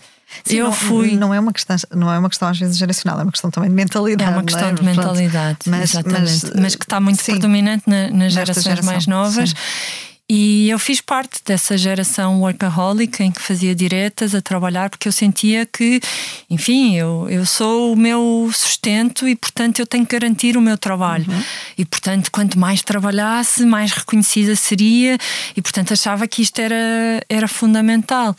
Sim, 0.44 0.56
eu 0.56 0.66
não, 0.66 0.72
fui. 0.72 1.16
Não 1.16 1.32
é, 1.32 1.40
uma 1.40 1.54
questão, 1.54 1.76
não 1.90 2.12
é 2.12 2.18
uma 2.18 2.28
questão 2.28 2.48
às 2.48 2.58
vezes 2.58 2.76
geracional, 2.76 3.18
é 3.18 3.22
uma 3.22 3.32
questão 3.32 3.50
também 3.50 3.70
de 3.70 3.76
mentalidade. 3.76 4.30
É 4.30 4.34
uma 4.34 4.44
questão 4.44 4.68
é? 4.68 4.72
de 4.74 4.84
mentalidade, 4.84 5.58
mas, 5.66 5.90
exatamente. 5.90 6.20
Mas, 6.20 6.52
mas, 6.54 6.74
que 6.74 6.84
está 6.84 7.00
muito 7.00 7.22
sim, 7.22 7.32
predominante 7.32 7.84
na, 7.86 8.10
nas 8.10 8.34
gerações 8.34 8.64
geração, 8.64 8.92
mais 8.92 9.06
novas. 9.06 9.50
Sim. 9.50 10.11
E 10.34 10.70
eu 10.70 10.78
fiz 10.78 10.98
parte 10.98 11.42
dessa 11.44 11.76
geração 11.76 12.40
workaholic 12.40 13.22
em 13.22 13.30
que 13.30 13.42
fazia 13.42 13.74
diretas 13.74 14.34
a 14.34 14.40
trabalhar 14.40 14.88
porque 14.88 15.06
eu 15.06 15.12
sentia 15.12 15.66
que, 15.66 16.00
enfim, 16.48 16.96
eu, 16.96 17.28
eu 17.28 17.44
sou 17.44 17.92
o 17.92 17.96
meu 17.96 18.50
sustento 18.50 19.28
e, 19.28 19.36
portanto, 19.36 19.80
eu 19.80 19.86
tenho 19.86 20.06
que 20.06 20.18
garantir 20.18 20.56
o 20.56 20.60
meu 20.62 20.78
trabalho. 20.78 21.30
Uhum. 21.30 21.42
E, 21.76 21.84
portanto, 21.84 22.30
quanto 22.32 22.58
mais 22.58 22.80
trabalhasse, 22.80 23.66
mais 23.66 23.92
reconhecida 23.92 24.56
seria 24.56 25.18
e, 25.54 25.60
portanto, 25.60 25.92
achava 25.92 26.26
que 26.26 26.40
isto 26.40 26.58
era, 26.58 27.22
era 27.28 27.46
fundamental. 27.46 28.34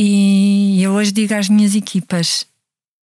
E 0.00 0.82
eu 0.82 0.92
hoje 0.92 1.12
digo 1.12 1.34
às 1.34 1.50
minhas 1.50 1.74
equipas: 1.74 2.46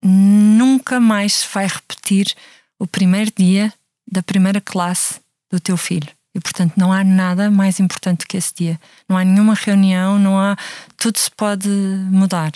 nunca 0.05 1.01
mais 1.01 1.37
se 1.37 1.49
vai 1.55 1.67
repetir 1.67 2.35
o 2.79 2.87
primeiro 2.87 3.33
dia 3.35 3.73
da 4.07 4.23
primeira 4.23 4.61
classe 4.61 5.19
do 5.51 5.59
teu 5.59 5.79
filho. 5.79 6.20
E 6.35 6.41
portanto 6.41 6.75
não 6.77 6.93
há 6.93 7.03
nada 7.03 7.51
mais 7.51 7.81
importante 7.81 8.27
que 8.27 8.37
esse 8.37 8.55
dia. 8.55 8.81
Não 9.09 9.17
há 9.17 9.25
nenhuma 9.25 9.55
reunião, 9.55 10.19
não 10.19 10.39
há. 10.39 10.57
Tudo 10.97 11.19
se 11.19 11.31
pode 11.31 11.69
mudar. 11.69 12.53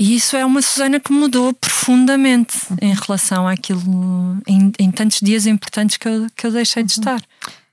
E 0.00 0.14
isso 0.14 0.36
é 0.36 0.46
uma 0.46 0.62
Susana 0.62 1.00
que 1.00 1.12
mudou 1.12 1.52
profundamente 1.52 2.56
em 2.80 2.94
relação 2.94 3.48
àquilo, 3.48 3.82
em, 4.46 4.72
em 4.78 4.90
tantos 4.92 5.18
dias 5.20 5.44
importantes 5.44 5.96
que 5.96 6.08
eu, 6.08 6.28
que 6.36 6.46
eu 6.46 6.52
deixei 6.52 6.84
de 6.84 6.94
uhum. 6.94 7.00
estar 7.00 7.22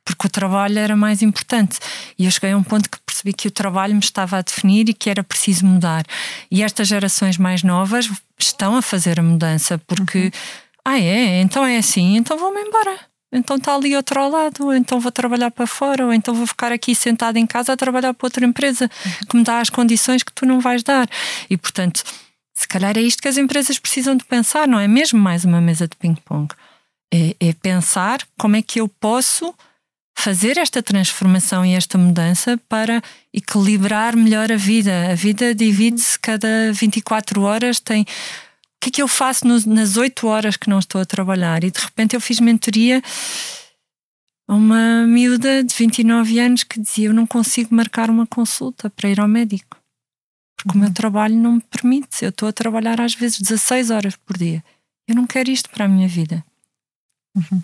porque 0.06 0.28
o 0.28 0.30
trabalho 0.30 0.78
era 0.78 0.96
mais 0.96 1.24
importante. 1.24 1.80
E 2.18 2.26
eu 2.26 2.32
cheguei 2.32 2.52
a 2.52 2.58
um 2.58 2.64
ponto 2.64 2.88
que 2.88 3.00
percebi 3.04 3.34
que 3.34 3.48
o 3.48 3.52
trabalho 3.52 3.96
me 3.96 4.00
estava 4.00 4.38
a 4.38 4.42
definir 4.42 4.88
e 4.88 4.94
que 4.94 5.10
era 5.10 5.24
preciso 5.24 5.66
mudar. 5.66 6.06
E 6.52 6.62
estas 6.62 6.88
gerações 6.88 7.40
mais 7.40 7.64
novas 7.64 8.08
estão 8.40 8.78
a 8.78 8.84
fazer 8.84 9.20
a 9.20 9.24
mudança, 9.24 9.80
porque, 9.80 10.26
uhum. 10.26 10.32
ah, 10.86 11.00
é? 11.00 11.42
Então 11.42 11.66
é 11.66 11.78
assim, 11.78 12.16
então 12.16 12.38
vou-me 12.38 12.62
embora. 12.62 13.00
Então 13.38 13.58
está 13.58 13.76
ali 13.76 13.96
outro 13.96 14.20
ao 14.20 14.30
lado, 14.30 14.66
ou 14.66 14.74
então 14.74 15.00
vou 15.00 15.12
trabalhar 15.12 15.52
para 15.52 15.68
fora, 15.68 16.06
ou 16.06 16.14
então 16.14 16.34
vou 16.34 16.48
ficar 16.48 16.72
aqui 16.72 16.96
sentado 16.96 17.38
em 17.38 17.46
casa 17.46 17.74
a 17.74 17.78
trabalhar 17.78 18.14
para 18.14 18.26
outra 18.26 18.46
empresa 18.46 18.90
uhum. 19.06 19.12
que 19.30 19.38
me 19.38 19.44
dá 19.44 19.60
as 19.60 19.70
condições 19.70 20.24
que 20.24 20.34
tu 20.34 20.46
não 20.46 20.60
vais 20.60 20.84
dar. 20.84 21.08
E 21.50 21.58
portanto, 21.58 22.04
se 22.54 22.68
calhar 22.68 22.98
é 22.98 23.02
isto 23.02 23.22
que 23.22 23.28
as 23.28 23.38
empresas 23.38 23.78
precisam 23.78 24.16
de 24.16 24.24
pensar, 24.24 24.68
não 24.68 24.80
é 24.80 24.88
mesmo 24.88 25.20
mais 25.20 25.44
uma 25.44 25.60
mesa 25.60 25.88
de 25.88 25.96
ping-pong. 25.98 26.48
É, 27.14 27.36
é 27.40 27.54
pensar 27.54 28.20
como 28.38 28.56
é 28.56 28.62
que 28.62 28.80
eu 28.80 28.88
posso 28.88 29.54
fazer 30.18 30.58
esta 30.58 30.82
transformação 30.82 31.66
e 31.66 31.74
esta 31.74 31.98
mudança 31.98 32.58
para 32.70 33.02
equilibrar 33.34 34.16
melhor 34.16 34.52
a 34.52 34.56
vida. 34.56 35.12
A 35.12 35.16
vida 35.16 35.54
divide-se 35.54 36.18
cada 36.18 36.72
24 36.72 37.42
horas, 37.42 37.80
tem 37.80 38.06
que 38.86 38.90
é 38.90 38.92
que 38.92 39.02
eu 39.02 39.08
faço 39.08 39.48
nas 39.48 39.98
8 39.98 40.28
horas 40.28 40.56
que 40.56 40.70
não 40.70 40.78
estou 40.78 41.02
a 41.02 41.06
trabalhar? 41.06 41.64
E 41.64 41.72
de 41.72 41.80
repente 41.80 42.16
eu 42.16 42.22
fiz 42.22 42.40
mentoria 42.40 43.02
a 44.48 44.54
uma 44.54 45.08
miúda 45.08 45.64
de 45.64 45.74
29 45.74 46.40
anos 46.40 46.64
que 46.64 46.80
dizia: 46.80 47.08
Eu 47.08 47.14
não 47.14 47.26
consigo 47.26 47.74
marcar 47.74 48.12
uma 48.12 48.28
consulta 48.28 48.88
para 48.92 49.10
ir 49.10 49.20
ao 49.20 49.28
médico, 49.28 49.78
porque 50.56 50.70
uhum. 50.70 50.76
o 50.76 50.80
meu 50.82 50.88
uhum. 50.90 50.94
trabalho 50.94 51.36
não 51.36 51.54
me 51.54 51.62
permite. 51.62 52.24
Eu 52.24 52.30
estou 52.30 52.48
a 52.48 52.54
trabalhar 52.54 53.02
às 53.02 53.16
vezes 53.16 53.42
16 53.42 53.90
horas 53.90 54.16
por 54.16 54.38
dia. 54.38 54.64
Eu 55.08 55.16
não 55.16 55.26
quero 55.26 55.50
isto 55.50 55.70
para 55.72 55.86
a 55.86 55.88
minha 55.88 56.08
vida. 56.08 56.46
Uhum. 57.36 57.64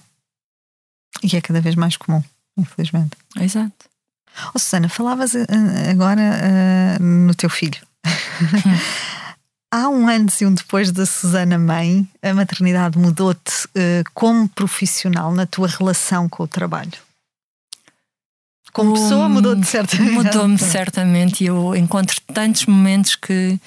E 1.24 1.36
é 1.36 1.42
cada 1.42 1.62
vez 1.62 1.76
mais 1.76 1.98
comum 1.98 2.24
infelizmente. 2.58 3.16
Exato. 3.40 3.90
Oh, 4.54 4.60
Susana, 4.60 4.90
falavas 4.90 5.34
uh, 5.34 5.46
agora 5.90 6.22
uh, 6.22 7.04
no 7.04 7.36
teu 7.36 7.50
filho. 7.50 7.80
Há 9.74 9.88
um 9.88 10.10
antes 10.10 10.42
e 10.42 10.46
um 10.46 10.54
depois 10.54 10.92
da 10.92 11.06
Susana 11.06 11.58
mãe, 11.58 12.06
a 12.22 12.34
maternidade 12.34 12.98
mudou-te 12.98 13.66
uh, 13.68 14.04
como 14.14 14.50
profissional 14.50 15.34
na 15.34 15.46
tua 15.46 15.70
relação 15.70 16.28
com 16.28 16.44
o 16.44 16.48
trabalho? 16.48 16.92
Como 18.74 18.94
pessoa 18.94 19.30
mudou-te 19.30 19.66
certamente. 19.66 20.12
Mudou-me 20.12 20.58
certamente 20.60 21.44
e 21.44 21.48
eu 21.48 21.74
encontro 21.74 22.20
tantos 22.34 22.66
momentos 22.66 23.16
que, 23.16 23.58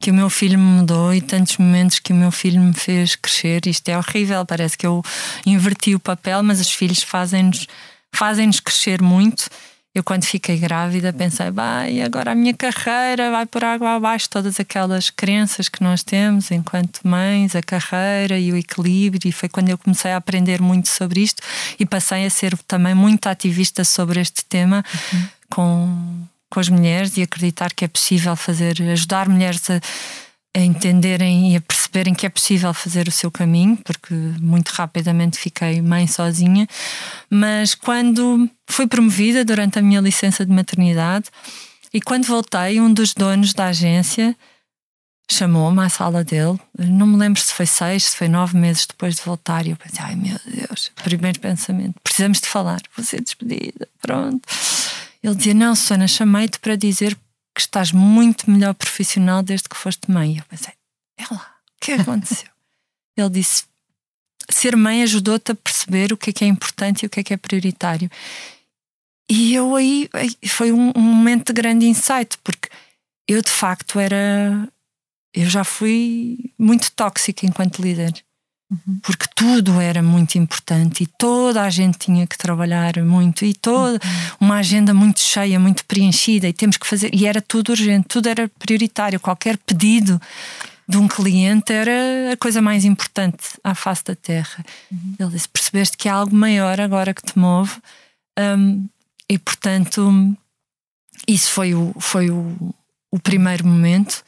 que 0.00 0.10
o 0.10 0.14
meu 0.14 0.28
filho 0.28 0.58
me 0.58 0.80
mudou 0.80 1.14
e 1.14 1.20
tantos 1.20 1.56
momentos 1.56 2.00
que 2.00 2.12
o 2.12 2.16
meu 2.16 2.32
filho 2.32 2.60
me 2.60 2.74
fez 2.74 3.14
crescer. 3.14 3.66
Isto 3.66 3.88
é 3.88 3.96
horrível, 3.96 4.44
parece 4.44 4.76
que 4.76 4.86
eu 4.86 5.02
inverti 5.46 5.94
o 5.94 6.00
papel, 6.00 6.42
mas 6.42 6.60
os 6.60 6.70
filhos 6.70 7.02
fazem-nos 7.02 7.68
fazem-nos 8.12 8.60
crescer 8.60 9.02
muito. 9.02 9.48
Eu, 9.94 10.02
quando 10.02 10.24
fiquei 10.24 10.58
grávida, 10.58 11.12
pensei, 11.12 11.52
vai, 11.52 12.02
agora 12.02 12.32
a 12.32 12.34
minha 12.34 12.52
carreira 12.52 13.30
vai 13.30 13.46
por 13.46 13.62
água 13.62 13.94
abaixo. 13.94 14.28
Todas 14.28 14.58
aquelas 14.58 15.08
crenças 15.08 15.68
que 15.68 15.84
nós 15.84 16.02
temos 16.02 16.50
enquanto 16.50 17.00
mães, 17.04 17.54
a 17.54 17.62
carreira 17.62 18.36
e 18.36 18.50
o 18.50 18.56
equilíbrio. 18.56 19.28
E 19.28 19.32
foi 19.32 19.48
quando 19.48 19.68
eu 19.68 19.78
comecei 19.78 20.10
a 20.10 20.16
aprender 20.16 20.60
muito 20.60 20.88
sobre 20.88 21.20
isto 21.20 21.40
e 21.78 21.86
passei 21.86 22.26
a 22.26 22.30
ser 22.30 22.58
também 22.66 22.94
muito 22.94 23.28
ativista 23.28 23.84
sobre 23.84 24.20
este 24.20 24.44
tema 24.44 24.84
uhum. 25.12 25.28
com, 25.48 26.26
com 26.50 26.58
as 26.58 26.68
mulheres 26.68 27.16
e 27.16 27.22
acreditar 27.22 27.72
que 27.72 27.84
é 27.84 27.88
possível 27.88 28.34
fazer, 28.34 28.82
ajudar 28.82 29.28
mulheres 29.28 29.70
a 29.70 29.80
a 30.56 30.60
entenderem 30.60 31.52
e 31.52 31.56
a 31.56 31.60
perceberem 31.60 31.83
que 32.16 32.26
é 32.26 32.28
possível 32.28 32.74
fazer 32.74 33.06
o 33.06 33.12
seu 33.12 33.30
caminho, 33.30 33.76
porque 33.84 34.14
muito 34.40 34.70
rapidamente 34.70 35.38
fiquei 35.38 35.80
mãe 35.80 36.06
sozinha. 36.06 36.66
Mas 37.30 37.74
quando 37.74 38.48
fui 38.66 38.86
promovida 38.86 39.44
durante 39.44 39.78
a 39.78 39.82
minha 39.82 40.00
licença 40.00 40.44
de 40.44 40.52
maternidade 40.52 41.26
e 41.92 42.00
quando 42.00 42.24
voltei, 42.24 42.80
um 42.80 42.92
dos 42.92 43.14
donos 43.14 43.52
da 43.54 43.66
agência 43.66 44.36
chamou-me 45.30 45.80
à 45.80 45.88
sala 45.88 46.24
dele. 46.24 46.58
Não 46.76 47.06
me 47.06 47.16
lembro 47.16 47.40
se 47.40 47.52
foi 47.52 47.66
seis, 47.66 48.04
se 48.04 48.16
foi 48.16 48.28
nove 48.28 48.58
meses 48.58 48.86
depois 48.86 49.14
de 49.14 49.22
voltar. 49.22 49.66
E 49.66 49.70
eu 49.70 49.76
pensei, 49.76 50.00
ai 50.04 50.16
meu 50.16 50.36
Deus, 50.44 50.90
primeiro 51.02 51.38
pensamento, 51.38 51.94
precisamos 52.02 52.40
de 52.40 52.48
falar, 52.48 52.80
vou 52.96 53.04
ser 53.04 53.20
despedida, 53.22 53.88
pronto. 54.02 54.42
Ele 55.22 55.34
dizia: 55.34 55.54
Não, 55.54 55.74
Susana, 55.74 56.06
chamei-te 56.06 56.58
para 56.58 56.76
dizer 56.76 57.16
que 57.54 57.60
estás 57.60 57.92
muito 57.92 58.50
melhor 58.50 58.74
profissional 58.74 59.42
desde 59.42 59.68
que 59.68 59.76
foste 59.76 60.10
mãe. 60.10 60.36
Eu 60.36 60.44
pensei, 60.44 60.74
é 61.16 61.24
lá, 61.30 61.53
que 61.84 61.92
aconteceu? 61.92 62.48
Ele 63.16 63.30
disse: 63.30 63.64
ser 64.50 64.76
mãe 64.76 65.02
ajudou-te 65.02 65.52
a 65.52 65.54
perceber 65.54 66.12
o 66.12 66.16
que 66.16 66.30
é 66.30 66.32
que 66.32 66.44
é 66.44 66.48
importante 66.48 67.02
e 67.02 67.06
o 67.06 67.10
que 67.10 67.20
é 67.20 67.22
que 67.22 67.34
é 67.34 67.36
prioritário. 67.36 68.10
E 69.28 69.54
eu 69.54 69.74
aí 69.74 70.08
foi 70.46 70.70
um, 70.70 70.92
um 70.94 71.00
momento 71.00 71.52
de 71.52 71.60
grande 71.60 71.86
insight, 71.86 72.36
porque 72.42 72.68
eu 73.28 73.40
de 73.42 73.50
facto 73.50 73.98
era. 73.98 74.68
Eu 75.32 75.48
já 75.48 75.64
fui 75.64 76.52
muito 76.58 76.92
tóxica 76.92 77.46
enquanto 77.46 77.82
líder. 77.82 78.12
Uhum. 78.70 78.98
Porque 79.02 79.26
tudo 79.34 79.78
era 79.80 80.02
muito 80.02 80.36
importante 80.38 81.04
e 81.04 81.06
toda 81.06 81.62
a 81.62 81.70
gente 81.70 81.98
tinha 81.98 82.26
que 82.26 82.36
trabalhar 82.36 82.96
muito 83.04 83.44
e 83.44 83.52
toda 83.52 83.94
uhum. 83.94 84.36
uma 84.40 84.56
agenda 84.56 84.94
muito 84.94 85.20
cheia, 85.20 85.60
muito 85.60 85.84
preenchida 85.84 86.48
e 86.48 86.52
temos 86.52 86.76
que 86.76 86.86
fazer 86.86 87.14
e 87.14 87.26
era 87.26 87.42
tudo 87.42 87.70
urgente, 87.70 88.08
tudo 88.08 88.28
era 88.28 88.48
prioritário, 88.58 89.20
qualquer 89.20 89.58
pedido 89.58 90.20
de 90.88 90.96
um 90.96 91.08
cliente 91.08 91.72
era 91.72 92.32
a 92.32 92.36
coisa 92.36 92.60
mais 92.60 92.84
importante 92.84 93.58
à 93.62 93.74
face 93.74 94.04
da 94.04 94.14
terra. 94.14 94.64
Uhum. 94.90 95.16
Ele 95.18 95.30
disse: 95.30 95.48
percebeste 95.48 95.96
que 95.96 96.08
há 96.08 96.14
algo 96.14 96.34
maior 96.34 96.80
agora 96.80 97.14
que 97.14 97.22
te 97.22 97.38
move 97.38 97.72
um, 98.38 98.86
e 99.28 99.38
portanto 99.38 100.36
isso 101.26 101.50
foi 101.50 101.74
o, 101.74 101.94
foi 101.98 102.30
o, 102.30 102.74
o 103.10 103.18
primeiro 103.18 103.66
momento. 103.66 104.24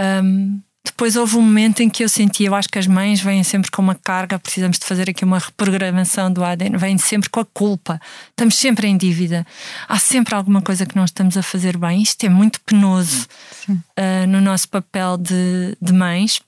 Um, 0.00 0.60
depois 0.86 1.16
houve 1.16 1.36
um 1.36 1.42
momento 1.42 1.80
em 1.80 1.90
que 1.90 2.04
eu 2.04 2.08
senti, 2.08 2.44
eu 2.44 2.54
acho 2.54 2.68
que 2.68 2.78
as 2.78 2.86
mães 2.86 3.20
vêm 3.20 3.42
sempre 3.42 3.70
com 3.70 3.82
uma 3.82 3.94
carga, 3.94 4.38
precisamos 4.38 4.78
de 4.78 4.86
fazer 4.86 5.10
aqui 5.10 5.24
uma 5.24 5.38
reprogramação 5.38 6.32
do 6.32 6.44
ADN, 6.44 6.76
vêm 6.76 6.96
sempre 6.96 7.28
com 7.28 7.40
a 7.40 7.44
culpa, 7.44 8.00
estamos 8.30 8.56
sempre 8.56 8.86
em 8.86 8.96
dívida, 8.96 9.46
há 9.88 9.98
sempre 9.98 10.34
alguma 10.34 10.62
coisa 10.62 10.86
que 10.86 10.96
não 10.96 11.04
estamos 11.04 11.36
a 11.36 11.42
fazer 11.42 11.76
bem. 11.76 12.02
Isto 12.02 12.24
é 12.24 12.28
muito 12.28 12.60
penoso 12.60 13.26
uh, 13.68 14.26
no 14.28 14.40
nosso 14.40 14.68
papel 14.68 15.16
de, 15.16 15.76
de 15.80 15.92
mães. 15.92 16.40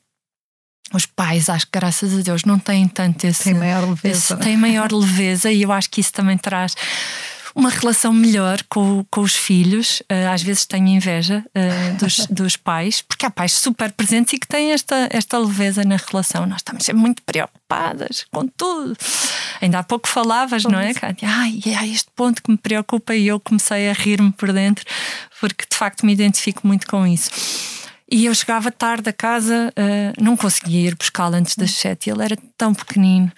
Os 0.94 1.04
pais, 1.04 1.50
acho 1.50 1.66
que 1.66 1.78
graças 1.78 2.16
a 2.18 2.22
Deus, 2.22 2.44
não 2.44 2.58
têm 2.58 2.88
tanto 2.88 3.26
esse. 3.26 3.44
Tem 3.44 3.54
maior 3.54 3.86
leveza. 3.86 4.34
Esse, 4.34 4.36
têm 4.36 4.56
maior 4.56 4.90
leveza 4.90 5.50
e 5.50 5.62
eu 5.62 5.70
acho 5.70 5.90
que 5.90 6.00
isso 6.00 6.12
também 6.12 6.38
traz 6.38 6.74
uma 7.58 7.70
relação 7.70 8.12
melhor 8.12 8.62
com, 8.68 9.04
com 9.10 9.20
os 9.20 9.34
filhos. 9.34 10.00
Uh, 10.02 10.32
às 10.32 10.44
vezes 10.44 10.64
tenho 10.64 10.86
inveja 10.86 11.44
uh, 11.48 11.96
dos, 11.96 12.26
dos 12.30 12.56
pais, 12.56 13.02
porque 13.02 13.26
há 13.26 13.30
pais 13.30 13.52
super 13.52 13.90
presentes 13.90 14.32
e 14.34 14.38
que 14.38 14.46
têm 14.46 14.70
esta, 14.70 15.08
esta 15.10 15.36
leveza 15.36 15.82
na 15.82 15.96
relação. 15.96 16.46
Nós 16.46 16.58
estamos 16.58 16.84
sempre 16.84 17.02
muito 17.02 17.20
preocupadas 17.24 18.24
com 18.30 18.46
tudo. 18.46 18.96
Ainda 19.60 19.80
há 19.80 19.82
pouco 19.82 20.08
falavas, 20.08 20.62
não 20.62 20.78
é, 20.78 20.94
Cátia? 20.94 21.28
Ai, 21.28 21.58
é 21.66 21.88
este 21.88 22.08
ponto 22.14 22.40
que 22.40 22.48
me 22.48 22.56
preocupa 22.56 23.12
e 23.12 23.26
eu 23.26 23.40
comecei 23.40 23.90
a 23.90 23.92
rir-me 23.92 24.30
por 24.30 24.52
dentro, 24.52 24.84
porque 25.40 25.64
de 25.68 25.76
facto 25.76 26.06
me 26.06 26.12
identifico 26.12 26.64
muito 26.64 26.86
com 26.86 27.04
isso. 27.04 27.28
E 28.08 28.26
eu 28.26 28.34
chegava 28.36 28.70
tarde 28.70 29.10
a 29.10 29.12
casa, 29.12 29.74
uh, 29.76 30.22
não 30.22 30.36
conseguia 30.36 30.88
ir 30.88 30.94
buscá-lo 30.94 31.34
antes 31.34 31.56
das 31.56 31.72
sete, 31.72 32.08
ele 32.08 32.22
era 32.22 32.38
tão 32.56 32.72
pequenino. 32.72 33.32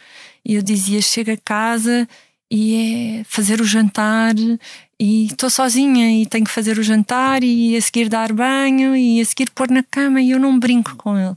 E 0.44 0.56
eu 0.56 0.62
dizia: 0.62 1.00
chega 1.00 1.32
a 1.32 1.38
casa 1.38 2.06
e 2.50 3.20
é 3.20 3.24
fazer 3.24 3.60
o 3.60 3.64
jantar 3.64 4.34
e 4.98 5.26
estou 5.26 5.48
sozinha 5.48 6.20
e 6.20 6.26
tenho 6.26 6.44
que 6.44 6.50
fazer 6.50 6.78
o 6.78 6.82
jantar 6.82 7.44
e 7.44 7.76
a 7.76 7.80
seguir 7.80 8.08
dar 8.08 8.32
banho 8.32 8.96
e 8.96 9.20
a 9.20 9.24
seguir 9.24 9.50
pôr 9.50 9.70
na 9.70 9.82
cama 9.82 10.20
e 10.20 10.32
eu 10.32 10.38
não 10.40 10.58
brinco 10.58 10.96
com 10.96 11.16
ele. 11.16 11.36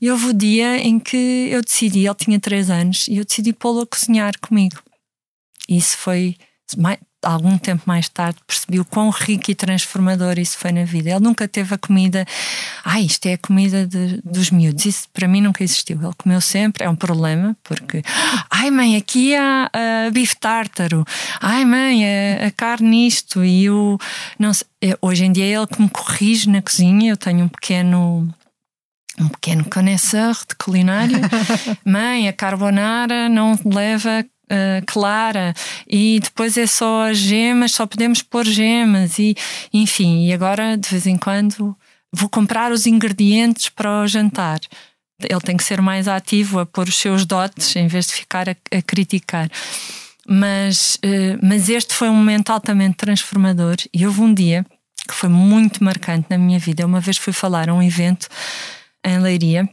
E 0.00 0.10
houve 0.10 0.28
o 0.28 0.34
dia 0.34 0.78
em 0.78 0.98
que 0.98 1.48
eu 1.50 1.62
decidi, 1.62 2.06
ele 2.06 2.14
tinha 2.14 2.40
três 2.40 2.70
anos, 2.70 3.06
e 3.06 3.18
eu 3.18 3.24
decidi 3.24 3.52
pô-lo 3.52 3.82
a 3.82 3.86
cozinhar 3.86 4.32
comigo. 4.40 4.82
Isso 5.68 5.96
foi 5.96 6.36
algum 7.24 7.58
tempo 7.58 7.82
mais 7.86 8.08
tarde 8.08 8.38
percebi 8.46 8.78
o 8.78 8.84
quão 8.84 9.10
rico 9.10 9.50
e 9.50 9.54
transformador 9.54 10.38
isso 10.38 10.58
foi 10.58 10.72
na 10.72 10.84
vida. 10.84 11.10
Ele 11.10 11.20
nunca 11.20 11.48
teve 11.48 11.74
a 11.74 11.78
comida, 11.78 12.26
ah, 12.84 13.00
isto 13.00 13.26
é 13.26 13.34
a 13.34 13.38
comida 13.38 13.86
de, 13.86 14.20
dos 14.24 14.50
miúdos. 14.50 14.84
Isso 14.86 15.08
para 15.12 15.26
mim 15.26 15.40
nunca 15.40 15.62
existiu. 15.62 16.00
Ele 16.02 16.12
comeu 16.16 16.40
sempre, 16.40 16.84
é 16.84 16.90
um 16.90 16.96
problema, 16.96 17.56
porque, 17.62 18.02
ai 18.50 18.70
mãe, 18.70 18.96
aqui 18.96 19.34
há 19.34 19.70
uh, 19.74 20.12
bife 20.12 20.36
tártaro, 20.36 21.04
ai 21.40 21.64
mãe, 21.64 22.04
a, 22.04 22.46
a 22.46 22.50
carne 22.50 23.06
isto. 23.06 23.44
E 23.44 23.64
eu, 23.64 23.98
não 24.38 24.52
sei, 24.52 24.66
é, 24.82 24.98
hoje 25.00 25.24
em 25.24 25.32
dia 25.32 25.44
é 25.44 25.56
ele 25.56 25.66
que 25.66 25.80
me 25.80 25.88
corrige 25.88 26.48
na 26.48 26.60
cozinha. 26.60 27.10
Eu 27.10 27.16
tenho 27.16 27.44
um 27.44 27.48
pequeno 27.48 28.28
um 29.18 29.28
pequeno 29.28 29.64
conhecedor 29.64 30.34
de 30.48 30.56
culinária. 30.56 31.20
Mãe, 31.84 32.28
a 32.28 32.32
carbonara 32.32 33.28
não 33.28 33.58
leva 33.64 34.24
uh, 34.54 34.84
clara 34.86 35.52
e 35.88 36.20
depois 36.20 36.56
é 36.56 36.66
só 36.66 37.08
as 37.10 37.18
gemas, 37.18 37.72
só 37.72 37.86
podemos 37.86 38.22
pôr 38.22 38.44
gemas 38.44 39.18
e 39.18 39.36
enfim, 39.72 40.26
e 40.26 40.32
agora 40.32 40.76
de 40.76 40.88
vez 40.88 41.06
em 41.06 41.16
quando 41.16 41.76
vou 42.12 42.28
comprar 42.28 42.70
os 42.70 42.86
ingredientes 42.86 43.68
para 43.68 44.02
o 44.02 44.06
jantar. 44.06 44.60
Ele 45.22 45.40
tem 45.40 45.56
que 45.56 45.64
ser 45.64 45.80
mais 45.80 46.08
ativo 46.08 46.58
a 46.58 46.66
pôr 46.66 46.88
os 46.88 46.96
seus 46.96 47.24
dotes 47.24 47.74
em 47.76 47.86
vez 47.86 48.06
de 48.06 48.14
ficar 48.14 48.48
a, 48.48 48.56
a 48.70 48.82
criticar. 48.82 49.50
Mas, 50.26 50.98
uh, 51.04 51.38
mas 51.42 51.68
este 51.68 51.92
foi 51.94 52.08
um 52.08 52.14
momento 52.14 52.50
altamente 52.50 52.96
transformador 52.96 53.76
e 53.92 54.06
houve 54.06 54.20
um 54.20 54.32
dia 54.32 54.64
que 55.06 55.14
foi 55.14 55.28
muito 55.28 55.84
marcante 55.84 56.26
na 56.30 56.38
minha 56.38 56.58
vida. 56.58 56.86
Uma 56.86 57.00
vez 57.00 57.18
fui 57.18 57.32
falar 57.32 57.68
a 57.68 57.74
um 57.74 57.82
evento 57.82 58.26
em 59.04 59.18
Leiria 59.18 59.68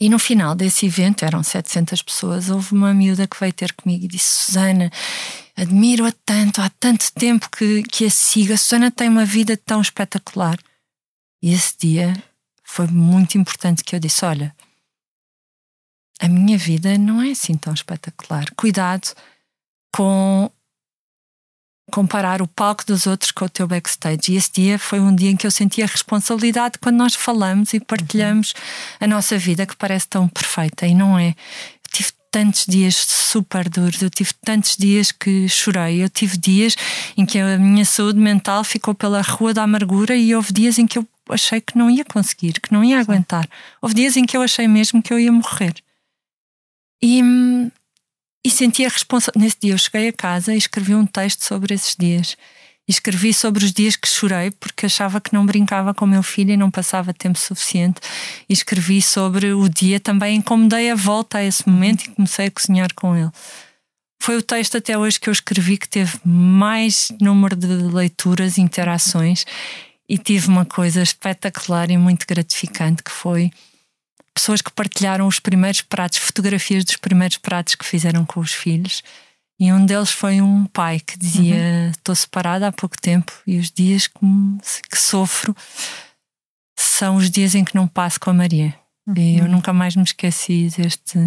e 0.00 0.08
no 0.08 0.18
final 0.18 0.54
desse 0.54 0.86
evento, 0.86 1.26
eram 1.26 1.42
700 1.42 2.00
pessoas, 2.00 2.48
houve 2.48 2.72
uma 2.72 2.94
miúda 2.94 3.26
que 3.26 3.38
veio 3.38 3.52
ter 3.52 3.74
comigo 3.74 4.06
e 4.06 4.08
disse: 4.08 4.46
Susana, 4.46 4.90
admiro-a 5.54 6.10
tanto, 6.24 6.62
há 6.62 6.70
tanto 6.70 7.12
tempo 7.12 7.50
que, 7.50 7.82
que 7.82 8.06
a 8.06 8.10
sigo. 8.10 8.54
A 8.54 8.56
Susana 8.56 8.90
tem 8.90 9.10
uma 9.10 9.26
vida 9.26 9.58
tão 9.58 9.80
espetacular. 9.82 10.58
E 11.42 11.52
esse 11.52 11.76
dia 11.78 12.14
foi 12.64 12.86
muito 12.86 13.36
importante 13.36 13.84
que 13.84 13.94
eu 13.94 14.00
disse: 14.00 14.24
Olha, 14.24 14.56
a 16.18 16.28
minha 16.28 16.56
vida 16.56 16.96
não 16.96 17.20
é 17.20 17.32
assim 17.32 17.54
tão 17.54 17.74
espetacular. 17.74 18.46
Cuidado 18.56 19.14
com 19.94 20.50
comparar 21.90 22.40
o 22.40 22.46
palco 22.46 22.86
dos 22.86 23.06
outros 23.06 23.30
com 23.30 23.44
o 23.44 23.48
teu 23.48 23.66
backstage. 23.66 24.32
E 24.32 24.36
esse 24.36 24.52
dia 24.52 24.78
foi 24.78 25.00
um 25.00 25.14
dia 25.14 25.30
em 25.30 25.36
que 25.36 25.46
eu 25.46 25.50
senti 25.50 25.82
a 25.82 25.86
responsabilidade 25.86 26.78
quando 26.80 26.96
nós 26.96 27.14
falamos 27.14 27.74
e 27.74 27.80
partilhamos 27.80 28.54
a 28.98 29.06
nossa 29.06 29.36
vida 29.36 29.66
que 29.66 29.76
parece 29.76 30.08
tão 30.08 30.28
perfeita 30.28 30.86
e 30.86 30.94
não 30.94 31.18
é. 31.18 31.30
Eu 31.30 31.90
tive 31.92 32.12
tantos 32.30 32.64
dias 32.66 32.94
super 32.94 33.68
duros, 33.68 34.00
eu 34.00 34.08
tive 34.08 34.32
tantos 34.44 34.76
dias 34.76 35.10
que 35.10 35.48
chorei, 35.48 36.02
eu 36.02 36.08
tive 36.08 36.36
dias 36.36 36.76
em 37.16 37.26
que 37.26 37.38
a 37.38 37.58
minha 37.58 37.84
saúde 37.84 38.18
mental 38.18 38.62
ficou 38.62 38.94
pela 38.94 39.20
rua 39.20 39.52
da 39.52 39.64
amargura 39.64 40.14
e 40.14 40.34
houve 40.34 40.52
dias 40.52 40.78
em 40.78 40.86
que 40.86 40.98
eu 40.98 41.06
achei 41.28 41.60
que 41.60 41.76
não 41.76 41.90
ia 41.90 42.04
conseguir, 42.04 42.60
que 42.60 42.72
não 42.72 42.84
ia 42.84 43.00
aguentar. 43.00 43.48
Houve 43.82 43.94
dias 43.94 44.16
em 44.16 44.24
que 44.24 44.36
eu 44.36 44.42
achei 44.42 44.68
mesmo 44.68 45.02
que 45.02 45.12
eu 45.12 45.18
ia 45.18 45.32
morrer. 45.32 45.74
E, 47.02 47.22
hum, 47.22 47.70
e 48.44 48.50
senti 48.50 48.84
a 48.84 48.88
responsabilidade. 48.88 49.44
Nesse 49.44 49.56
dia 49.60 49.74
eu 49.74 49.78
cheguei 49.78 50.08
a 50.08 50.12
casa 50.12 50.54
e 50.54 50.58
escrevi 50.58 50.94
um 50.94 51.06
texto 51.06 51.44
sobre 51.44 51.74
esses 51.74 51.94
dias. 51.98 52.36
E 52.88 52.90
escrevi 52.90 53.32
sobre 53.32 53.64
os 53.64 53.72
dias 53.72 53.94
que 53.94 54.08
chorei 54.08 54.50
porque 54.50 54.86
achava 54.86 55.20
que 55.20 55.32
não 55.32 55.46
brincava 55.46 55.94
com 55.94 56.06
meu 56.06 56.22
filho 56.22 56.52
e 56.52 56.56
não 56.56 56.70
passava 56.70 57.14
tempo 57.14 57.38
suficiente. 57.38 58.00
E 58.48 58.52
escrevi 58.52 59.00
sobre 59.00 59.52
o 59.52 59.68
dia 59.68 60.00
também 60.00 60.36
em 60.36 60.40
como 60.40 60.68
dei 60.68 60.90
a 60.90 60.94
volta 60.94 61.38
a 61.38 61.44
esse 61.44 61.68
momento 61.68 62.04
e 62.04 62.10
comecei 62.10 62.46
a 62.46 62.50
cozinhar 62.50 62.92
com 62.94 63.16
ele. 63.16 63.30
foi 64.22 64.36
o 64.36 64.42
texto 64.42 64.76
até 64.76 64.98
hoje 64.98 65.18
que 65.20 65.28
eu 65.28 65.32
escrevi 65.32 65.78
que 65.78 65.88
teve 65.88 66.18
mais 66.24 67.10
número 67.20 67.56
de 67.56 67.66
leituras, 67.66 68.58
interações 68.58 69.44
e 70.08 70.18
tive 70.18 70.48
uma 70.48 70.64
coisa 70.64 71.02
espetacular 71.02 71.90
e 71.90 71.96
muito 71.96 72.26
gratificante 72.26 73.02
que 73.02 73.12
foi 73.12 73.50
pessoas 74.40 74.62
que 74.62 74.72
partilharam 74.72 75.26
os 75.26 75.38
primeiros 75.38 75.82
pratos, 75.82 76.18
fotografias 76.18 76.82
dos 76.82 76.96
primeiros 76.96 77.36
pratos 77.36 77.74
que 77.74 77.84
fizeram 77.84 78.24
com 78.24 78.40
os 78.40 78.52
filhos. 78.52 79.02
E 79.58 79.70
um 79.70 79.84
deles 79.84 80.10
foi 80.10 80.40
um 80.40 80.64
pai 80.64 80.98
que 80.98 81.18
dizia: 81.18 81.56
uhum. 81.56 81.90
Estou 81.90 82.14
separada 82.14 82.66
há 82.66 82.72
pouco 82.72 82.98
tempo 82.98 83.30
e 83.46 83.58
os 83.58 83.70
dias 83.70 84.06
que, 84.06 84.18
que, 84.90 84.98
sofro 84.98 85.54
são 86.74 87.16
os 87.16 87.30
dias 87.30 87.54
em 87.54 87.62
que 87.62 87.74
não 87.74 87.86
passo 87.86 88.18
com 88.18 88.30
a 88.30 88.34
Maria. 88.34 88.74
Uhum. 89.06 89.14
E 89.18 89.38
eu 89.38 89.46
nunca 89.46 89.74
mais 89.74 89.94
me 89.94 90.02
esqueci 90.02 90.70
deste, 90.74 91.18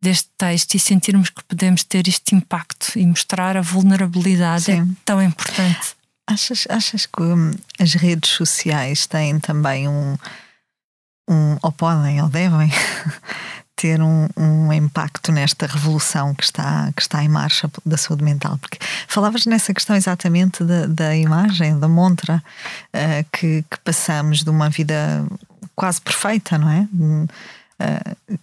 deste 0.00 0.30
texto 0.38 0.74
e 0.76 0.78
sentirmos 0.78 1.28
que 1.28 1.42
podemos 1.42 1.82
ter 1.82 2.06
este 2.06 2.36
impacto 2.36 2.96
e 2.96 3.04
mostrar 3.04 3.56
a 3.56 3.60
vulnerabilidade 3.60 4.70
é 4.70 4.76
Sim. 4.76 4.82
é 4.82 4.96
tão 5.04 5.20
importante. 5.20 5.96
Achas, 6.24 6.68
achas 6.70 7.04
que 7.04 7.20
hum, 7.20 7.50
as 7.80 7.94
redes 7.94 8.30
sociais 8.30 9.08
têm 9.08 9.40
também 9.40 9.88
um, 9.88 10.16
um 11.28 11.56
ou 11.62 11.72
podem 11.72 12.22
ou 12.22 12.28
devem 12.28 12.70
ter 13.76 14.00
um, 14.00 14.28
um, 14.36 14.72
impacto 14.72 15.32
nesta 15.32 15.66
revolução 15.66 16.34
que 16.34 16.44
está, 16.44 16.92
que 16.94 17.02
está 17.02 17.22
em 17.22 17.28
marcha 17.28 17.70
da 17.84 17.96
saúde 17.96 18.24
mental? 18.24 18.58
Porque 18.58 18.78
falavas 19.08 19.46
nessa 19.46 19.72
questão 19.72 19.96
exatamente 19.96 20.62
da, 20.64 20.86
da 20.86 21.16
imagem, 21.16 21.78
da 21.78 21.88
montra 21.88 22.42
uh, 22.94 23.26
que, 23.32 23.64
que, 23.70 23.80
passamos 23.84 24.44
de 24.44 24.50
uma 24.50 24.68
vida 24.68 25.24
quase 25.74 26.00
perfeita, 26.00 26.58
não 26.58 26.70
é? 26.70 26.88
Uh, 26.92 28.38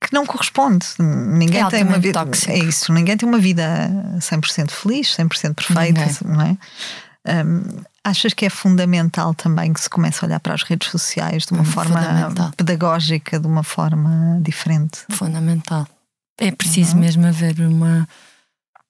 que 0.00 0.14
não 0.14 0.24
corresponde. 0.24 0.86
Ninguém 0.98 1.62
é 1.62 1.68
tem 1.68 1.82
uma 1.82 1.98
vida. 1.98 2.24
Tóxico. 2.24 2.50
É 2.50 2.58
isso, 2.58 2.92
ninguém 2.92 3.16
tem 3.16 3.28
uma 3.28 3.38
vida 3.38 3.90
100% 4.18 4.70
feliz, 4.70 5.16
100% 5.16 5.54
perfeita, 5.54 6.00
ninguém. 6.00 6.16
não 6.24 6.42
é? 6.42 6.56
Um, 7.44 7.62
achas 8.04 8.32
que 8.32 8.46
é 8.46 8.50
fundamental 8.50 9.34
também 9.34 9.72
que 9.72 9.80
se 9.80 9.90
comece 9.90 10.24
a 10.24 10.28
olhar 10.28 10.40
para 10.40 10.54
as 10.54 10.62
redes 10.62 10.90
sociais 10.90 11.44
de 11.44 11.52
uma 11.52 11.62
hum, 11.62 11.66
forma 11.66 12.52
pedagógica, 12.56 13.38
de 13.38 13.46
uma 13.46 13.62
forma 13.62 14.38
diferente? 14.42 15.00
Fundamental. 15.10 15.86
É 16.38 16.50
preciso 16.50 16.94
uhum. 16.94 17.00
mesmo 17.00 17.26
haver 17.26 17.60
uma, 17.60 18.08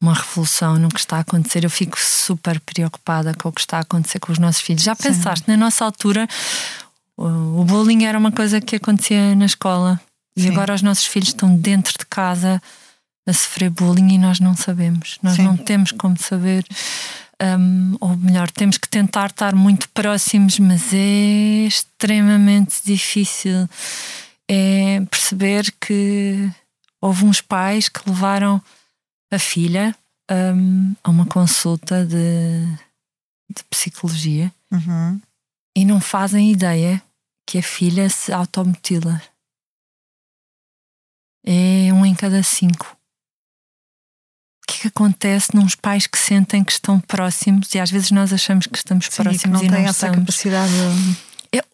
uma 0.01 0.15
revolução 0.15 0.77
no 0.77 0.89
que 0.89 1.01
está 1.01 1.17
a 1.17 1.21
acontecer. 1.21 1.65
Eu 1.65 1.71
fico 1.71 1.99
super 1.99 2.61
preocupada 2.61 3.35
com 3.35 3.49
o 3.49 3.53
que 3.53 3.61
está 3.61 3.79
a 3.79 3.81
acontecer 3.81 4.21
com 4.21 4.31
os 4.31 4.39
nossos 4.39 4.63
filhos. 4.63 4.83
Já 4.83 4.95
pensaste, 4.95 5.47
Sim. 5.47 5.51
na 5.53 5.57
nossa 5.57 5.85
altura, 5.85 6.29
o 7.17 7.65
bullying 7.65 8.05
era 8.05 8.17
uma 8.17 8.31
coisa 8.31 8.61
que 8.61 8.77
acontecia 8.77 9.35
na 9.35 9.47
escola. 9.47 10.01
E 10.37 10.43
Sim. 10.43 10.51
agora 10.51 10.73
os 10.73 10.81
nossos 10.81 11.07
filhos 11.07 11.31
estão 11.31 11.55
dentro 11.57 11.93
de 11.99 12.07
casa 12.07 12.63
a 13.27 13.33
sofrer 13.33 13.69
bullying 13.69 14.15
e 14.15 14.19
nós 14.19 14.39
não 14.39 14.55
sabemos. 14.55 15.19
Nós 15.23 15.35
Sim. 15.35 15.43
não 15.43 15.57
temos 15.57 15.91
como 15.93 16.17
saber. 16.17 16.65
Um, 17.43 17.97
ou 18.01 18.17
melhor, 18.17 18.51
temos 18.51 18.77
que 18.77 18.89
tentar 18.89 19.31
estar 19.31 19.55
muito 19.55 19.89
próximos, 19.91 20.59
mas 20.59 20.93
é 20.93 21.67
extremamente 21.67 22.85
difícil. 22.85 23.67
É 24.47 25.01
perceber 25.11 25.73
que 25.81 26.51
houve 27.01 27.25
uns 27.25 27.41
pais 27.41 27.89
que 27.89 28.09
levaram 28.09 28.63
a 29.31 29.39
filha 29.39 29.97
um, 30.31 30.95
a 31.03 31.11
uma 31.11 31.25
consulta 31.25 32.05
de, 32.05 32.67
de 33.49 33.65
psicologia 33.71 34.53
uhum. 34.71 35.21
e 35.75 35.85
não 35.85 36.01
fazem 36.01 36.53
ideia 36.53 37.03
que 37.47 37.59
a 37.59 37.63
filha 37.63 38.09
se 38.11 38.33
automutila. 38.33 39.21
É 41.45 41.93
um 41.93 42.05
em 42.05 42.15
cada 42.15 42.43
cinco. 42.43 42.97
O 44.77 44.81
que 44.81 44.89
acontece 44.89 45.55
nos 45.55 45.75
pais 45.75 46.07
que 46.07 46.19
sentem 46.19 46.63
que 46.63 46.73
estão 46.73 47.01
próximos 47.01 47.75
e 47.75 47.79
às 47.79 47.91
vezes 47.91 48.11
nós 48.11 48.33
achamos 48.33 48.67
que 48.67 48.77
estamos 48.77 49.07
Sim, 49.07 49.23
próximos 49.23 49.61
e, 49.61 49.65
que 49.65 49.71
não, 49.71 49.79
e 49.79 49.83
não 49.83 49.89
essa 49.89 50.07
estamos. 50.07 50.19
capacidade 50.19 50.73
de... 50.73 51.59
é, 51.59 51.65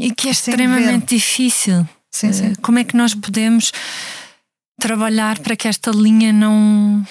e 0.00 0.10
que 0.12 0.28
é 0.28 0.30
extremamente 0.30 1.14
difícil. 1.14 1.86
Sim, 2.10 2.32
sim. 2.32 2.46
Eh, 2.46 2.52
como 2.62 2.78
é 2.78 2.84
que 2.84 2.96
nós 2.96 3.14
podemos 3.14 3.72
trabalhar 4.80 5.38
para 5.38 5.56
que 5.56 5.68
esta 5.68 5.90
linha 5.90 6.32
não 6.32 7.06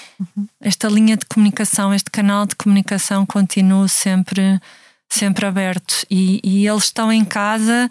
esta 0.59 0.87
linha 0.87 1.15
de 1.15 1.25
comunicação, 1.25 1.93
este 1.93 2.11
canal 2.11 2.45
de 2.45 2.55
comunicação 2.55 3.25
continue 3.25 3.87
sempre 3.87 4.59
sempre 5.09 5.45
aberto 5.45 6.05
e, 6.09 6.39
e 6.43 6.67
eles 6.67 6.85
estão 6.85 7.11
em 7.11 7.23
casa 7.23 7.89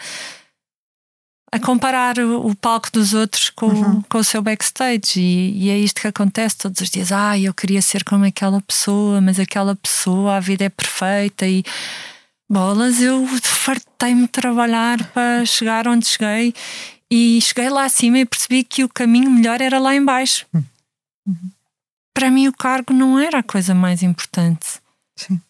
a 1.53 1.59
comparar 1.59 2.19
o, 2.19 2.47
o, 2.47 2.55
palco 2.55 2.91
dos 2.93 3.13
outros 3.13 3.51
com, 3.51 3.67
uhum. 3.67 4.03
com 4.03 4.19
o 4.19 4.25
seu 4.25 4.41
backstage. 4.41 5.19
E, 5.21 5.65
e, 5.65 5.71
é 5.71 5.79
isto 5.79 6.01
que 6.01 6.07
acontece 6.07 6.59
todos 6.59 6.81
os 6.81 6.91
dias. 6.91 7.11
Ah, 7.11 7.39
eu 7.39 7.53
queria 7.53 7.83
ser 7.83 8.05
como 8.05 8.25
aquela 8.25 8.61
pessoa, 8.61 9.21
mas 9.21 9.39
aquela 9.41 9.75
pessoa, 9.75 10.37
a 10.37 10.41
vida 10.41 10.65
é 10.65 10.69
perfeita 10.69 11.47
e 11.47 11.65
bolas, 12.49 13.01
eu 13.01 13.25
fartei-me 13.43 14.27
trabalhar 14.27 15.05
para 15.13 15.45
chegar 15.47 15.87
onde 15.87 16.07
cheguei 16.07 16.53
e 17.09 17.41
cheguei 17.41 17.69
lá 17.69 17.85
acima 17.85 18.19
e 18.19 18.27
percebi 18.27 18.65
que 18.65 18.83
o 18.83 18.89
caminho 18.89 19.31
melhor 19.31 19.61
era 19.61 19.79
lá 19.79 19.95
embaixo. 19.95 20.47
Uhum. 20.53 20.65
Para 22.13 22.31
mim 22.31 22.49
o 22.49 22.53
cargo 22.53 22.93
não 22.93 23.19
era 23.19 23.39
a 23.39 23.43
coisa 23.43 23.75
mais 23.75 24.03
importante. 24.03 24.81
Sim. 25.17 25.41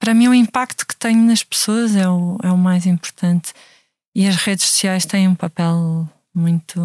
Para 0.00 0.14
mim 0.14 0.28
o 0.28 0.34
impacto 0.34 0.86
que 0.86 0.96
tenho 0.96 1.22
nas 1.22 1.42
pessoas 1.42 1.94
é 1.94 2.08
o, 2.08 2.38
é 2.42 2.50
o 2.50 2.58
mais 2.58 2.86
importante. 2.86 3.52
E 4.18 4.26
as 4.26 4.34
redes 4.34 4.64
sociais 4.64 5.06
têm 5.06 5.28
um 5.28 5.34
papel 5.36 6.08
muito 6.34 6.80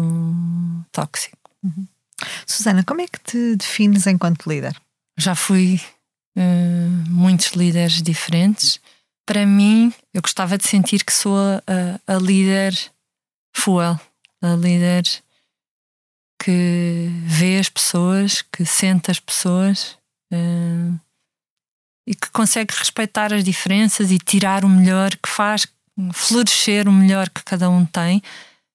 tóxico. 0.92 1.50
Uhum. 1.64 1.84
Susana, 2.46 2.84
como 2.84 3.00
é 3.00 3.08
que 3.08 3.18
te 3.18 3.56
defines 3.56 4.06
enquanto 4.06 4.48
líder? 4.48 4.80
Já 5.18 5.34
fui 5.34 5.80
uh, 6.38 7.10
muitos 7.10 7.48
líderes 7.54 8.00
diferentes. 8.00 8.78
Para 9.26 9.44
mim, 9.44 9.92
eu 10.14 10.22
gostava 10.22 10.56
de 10.56 10.68
sentir 10.68 11.04
que 11.04 11.12
sou 11.12 11.36
a, 11.36 12.00
a, 12.06 12.18
líder 12.18 12.72
fuel, 13.52 13.98
a 14.40 14.54
líder 14.54 15.02
que 16.40 17.08
vê 17.24 17.58
as 17.58 17.68
pessoas, 17.68 18.42
que 18.42 18.64
sente 18.64 19.10
as 19.10 19.18
pessoas 19.18 19.98
uh, 20.32 21.00
e 22.06 22.14
que 22.14 22.30
consegue 22.30 22.72
respeitar 22.76 23.34
as 23.34 23.42
diferenças 23.42 24.12
e 24.12 24.20
tirar 24.20 24.64
o 24.64 24.68
melhor 24.68 25.16
que 25.16 25.28
faz 25.28 25.66
florescer 26.12 26.88
o 26.88 26.92
melhor 26.92 27.28
que 27.28 27.42
cada 27.42 27.70
um 27.70 27.84
tem, 27.84 28.22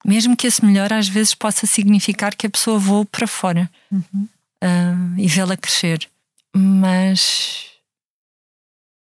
mesmo 0.06 0.36
que 0.36 0.48
esse 0.48 0.64
melhor 0.64 0.92
às 0.94 1.08
vezes 1.08 1.34
possa 1.34 1.68
significar 1.68 2.36
que 2.36 2.48
a 2.48 2.50
pessoa 2.50 2.80
voe 2.80 3.06
para 3.06 3.28
fora 3.28 3.70
uhum. 3.92 4.28
uh, 4.64 5.20
e 5.20 5.28
vê-la 5.28 5.58
crescer. 5.58 6.10
Mas 6.56 7.68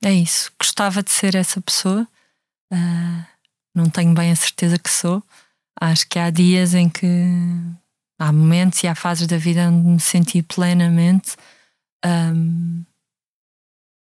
é 0.04 0.12
isso. 0.12 0.50
Gostava 0.58 1.02
de 1.02 1.10
ser 1.10 1.34
essa 1.34 1.60
pessoa. 1.60 2.06
Uh, 2.72 3.24
não 3.74 3.88
tenho 3.88 4.12
bem 4.14 4.30
a 4.30 4.36
certeza 4.36 4.78
que 4.78 4.90
sou. 4.90 5.22
Acho 5.80 6.06
que 6.08 6.18
há 6.18 6.28
dias 6.30 6.74
em 6.74 6.88
que 6.88 7.06
há 8.18 8.32
momentos 8.32 8.82
e 8.82 8.88
há 8.88 8.94
fases 8.94 9.26
da 9.26 9.38
vida 9.38 9.68
onde 9.68 9.88
me 9.88 10.00
senti 10.00 10.42
plenamente. 10.42 11.36
Um, 12.04 12.84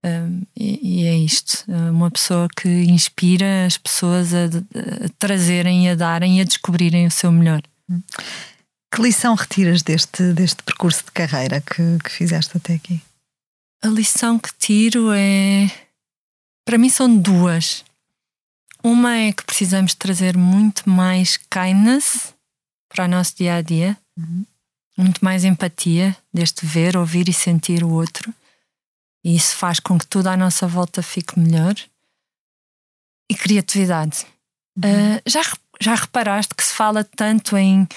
um, 0.04 0.42
e, 0.56 1.02
e, 1.02 1.06
é 1.06 1.16
isto, 1.16 1.64
uma 1.68 2.10
pessoa 2.10 2.48
que 2.56 2.68
inspira 2.68 3.66
as 3.66 3.76
pessoas 3.76 4.32
a, 4.32 4.44
a 4.44 5.08
trazerem, 5.18 5.90
a 5.90 5.94
darem 5.94 6.38
e 6.38 6.40
a 6.40 6.44
descobrirem 6.44 7.06
o 7.06 7.10
seu 7.10 7.32
melhor. 7.32 7.62
Que 8.94 9.02
lição 9.02 9.34
retiras 9.34 9.82
deste, 9.82 10.32
deste 10.32 10.62
percurso 10.62 11.04
de 11.04 11.10
carreira 11.10 11.60
que, 11.60 11.98
que 12.02 12.10
fizeste 12.10 12.56
até 12.56 12.74
aqui? 12.74 13.00
A 13.82 13.88
lição 13.88 14.38
que 14.38 14.50
tiro 14.58 15.10
é. 15.12 15.70
Para 16.64 16.78
mim, 16.78 16.88
são 16.88 17.14
duas. 17.16 17.84
Uma 18.82 19.16
é 19.16 19.32
que 19.32 19.44
precisamos 19.44 19.94
trazer 19.94 20.36
muito 20.36 20.88
mais 20.88 21.36
kindness 21.36 22.32
para 22.88 23.04
o 23.04 23.08
nosso 23.08 23.36
dia 23.36 23.56
a 23.56 23.62
dia, 23.62 23.96
uhum. 24.16 24.44
muito 24.96 25.24
mais 25.24 25.44
empatia, 25.44 26.16
deste 26.32 26.64
ver, 26.64 26.96
ouvir 26.96 27.28
e 27.28 27.32
sentir 27.32 27.82
o 27.82 27.90
outro. 27.90 28.32
E 29.26 29.34
isso 29.34 29.56
faz 29.56 29.80
com 29.80 29.98
que 29.98 30.06
tudo 30.06 30.28
à 30.28 30.36
nossa 30.36 30.68
volta 30.68 31.02
fique 31.02 31.36
melhor. 31.36 31.74
E 33.28 33.34
criatividade. 33.34 34.24
Uhum. 34.76 35.16
Uh, 35.16 35.22
já, 35.26 35.42
já 35.80 35.96
reparaste 35.96 36.54
que 36.54 36.62
se 36.62 36.72
fala 36.72 37.02
tanto 37.02 37.56
em 37.56 37.88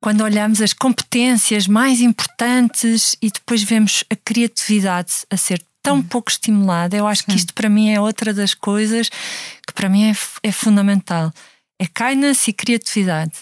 quando 0.00 0.20
olhamos 0.20 0.62
as 0.62 0.72
competências 0.72 1.66
mais 1.66 2.00
importantes 2.00 3.16
e 3.20 3.32
depois 3.32 3.64
vemos 3.64 4.04
a 4.08 4.14
criatividade 4.14 5.26
a 5.28 5.36
ser 5.36 5.60
tão 5.82 5.96
uhum. 5.96 6.04
pouco 6.04 6.30
estimulada. 6.30 6.96
Eu 6.96 7.08
acho 7.08 7.22
Sim. 7.22 7.32
que 7.32 7.38
isto 7.38 7.52
para 7.52 7.68
mim 7.68 7.90
é 7.90 8.00
outra 8.00 8.32
das 8.32 8.54
coisas 8.54 9.08
que 9.08 9.74
para 9.74 9.88
mim 9.88 10.08
é, 10.08 10.14
é 10.40 10.52
fundamental. 10.52 11.32
É 11.80 11.86
kindness 11.86 12.46
e 12.46 12.52
criatividade. 12.52 13.32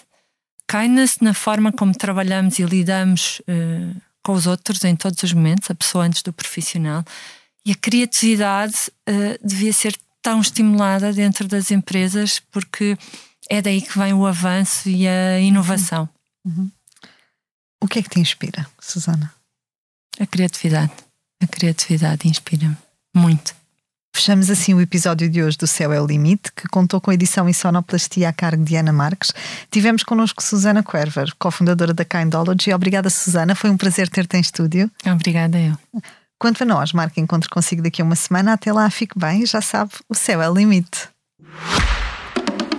Kindness 0.67 1.19
na 1.21 1.35
forma 1.35 1.71
como 1.71 1.93
trabalhamos 1.93 2.57
e 2.57 2.63
lidamos 2.63 3.39
uh, 3.41 4.01
com 4.23 4.33
os 4.33 4.47
outros 4.47 4.83
em 4.83 4.95
todos 4.95 5.21
os 5.21 5.33
momentos, 5.33 5.69
a 5.69 5.75
pessoa 5.75 6.05
antes 6.05 6.21
do 6.21 6.31
profissional. 6.33 7.03
E 7.65 7.71
a 7.71 7.75
criatividade 7.75 8.75
uh, 9.09 9.45
devia 9.47 9.73
ser 9.73 9.97
tão 10.21 10.39
estimulada 10.41 11.11
dentro 11.11 11.47
das 11.47 11.69
empresas, 11.69 12.39
porque 12.51 12.97
é 13.49 13.61
daí 13.61 13.81
que 13.81 13.97
vem 13.97 14.13
o 14.13 14.25
avanço 14.25 14.89
e 14.89 15.07
a 15.07 15.39
inovação. 15.39 16.07
Uhum. 16.45 16.71
O 17.81 17.87
que 17.87 17.99
é 17.99 18.03
que 18.03 18.09
te 18.09 18.19
inspira, 18.19 18.65
Susana? 18.79 19.33
A 20.19 20.25
criatividade. 20.25 20.93
A 21.41 21.47
criatividade 21.47 22.27
inspira-me 22.27 22.77
muito. 23.13 23.53
Fechamos 24.15 24.49
assim 24.51 24.75
o 24.75 24.79
episódio 24.79 25.27
de 25.27 25.43
hoje 25.43 25.57
do 25.57 25.65
Céu 25.65 25.91
é 25.91 25.99
o 25.99 26.05
Limite, 26.05 26.51
que 26.55 26.67
contou 26.67 27.01
com 27.01 27.09
a 27.09 27.15
edição 27.15 27.49
em 27.49 27.53
sonoplastia 27.53 28.29
a 28.29 28.33
cargo 28.33 28.63
de 28.63 28.75
Ana 28.75 28.93
Marques. 28.93 29.33
Tivemos 29.71 30.03
connosco 30.03 30.41
Susana 30.41 30.83
Querver, 30.83 31.33
cofundadora 31.39 31.95
da 31.95 32.05
Kindology. 32.05 32.71
Obrigada, 32.71 33.09
Susana. 33.09 33.55
Foi 33.55 33.71
um 33.71 33.75
prazer 33.75 34.07
ter-te 34.07 34.37
em 34.37 34.39
estúdio. 34.39 34.89
Obrigada, 35.05 35.59
eu. 35.59 35.75
Quanto 36.37 36.61
a 36.61 36.65
nós, 36.65 36.93
marque 36.93 37.19
encontro 37.19 37.49
consigo 37.49 37.81
daqui 37.81 38.03
a 38.03 38.05
uma 38.05 38.15
semana. 38.15 38.53
Até 38.53 38.71
lá, 38.71 38.87
fique 38.89 39.17
bem. 39.17 39.45
Já 39.47 39.61
sabe, 39.61 39.91
o 40.07 40.13
céu 40.13 40.41
é 40.43 40.49
o 40.49 40.53
limite. 40.53 41.09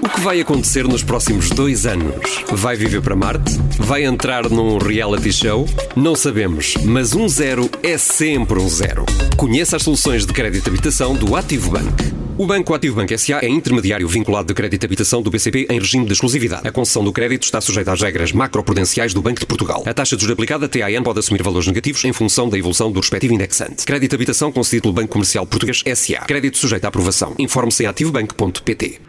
O 0.05 0.09
que 0.11 0.21
vai 0.21 0.39
acontecer 0.39 0.87
nos 0.87 1.03
próximos 1.03 1.49
dois 1.49 1.87
anos? 1.87 2.45
Vai 2.53 2.77
viver 2.77 3.01
para 3.01 3.17
Marte? 3.17 3.59
Vai 3.79 4.05
entrar 4.05 4.51
num 4.51 4.77
reality 4.77 5.33
show? 5.33 5.67
Não 5.97 6.15
sabemos, 6.15 6.75
mas 6.85 7.15
um 7.15 7.27
zero 7.27 7.71
é 7.83 7.97
sempre 7.97 8.59
um 8.59 8.69
zero. 8.69 9.07
Conheça 9.35 9.77
as 9.77 9.83
soluções 9.83 10.27
de 10.27 10.33
crédito 10.35 10.69
habitação 10.69 11.15
do 11.15 11.35
Ativo 11.35 11.71
Bank. 11.71 12.13
O 12.37 12.47
Banco 12.47 12.75
Ativo 12.75 12.97
Bank 12.97 13.17
SA 13.17 13.39
é 13.41 13.49
intermediário 13.49 14.07
vinculado 14.07 14.49
de 14.49 14.53
crédito 14.53 14.85
habitação 14.85 15.23
do 15.23 15.31
BCP 15.31 15.69
em 15.71 15.79
regime 15.79 16.05
de 16.05 16.13
exclusividade. 16.13 16.69
A 16.69 16.73
concessão 16.73 17.03
do 17.03 17.11
crédito 17.11 17.45
está 17.45 17.59
sujeita 17.63 17.91
às 17.91 18.03
regras 18.03 18.31
macroprudenciais 18.31 19.15
do 19.15 19.23
Banco 19.23 19.41
de 19.41 19.47
Portugal. 19.47 19.85
A 19.87 19.95
taxa 19.95 20.17
de 20.17 20.23
juros 20.23 20.35
aplicada 20.35 20.69
TAN 20.69 21.03
pode 21.03 21.21
assumir 21.21 21.43
valores 21.43 21.67
negativos 21.67 22.05
em 22.05 22.13
função 22.13 22.51
da 22.51 22.59
evolução 22.59 22.93
do 22.93 23.01
respectivo 23.01 23.33
indexante. 23.33 23.87
Crédito 23.87 24.15
habitação 24.15 24.53
concedido 24.53 24.83
pelo 24.83 24.93
Banco 24.93 25.09
Comercial 25.09 25.47
Português 25.47 25.83
SA. 25.95 26.27
Crédito 26.27 26.59
sujeito 26.59 26.85
à 26.85 26.89
aprovação. 26.89 27.35
Informe-se 27.39 27.85
em 27.85 27.87
ativobank.pt. 27.87 29.01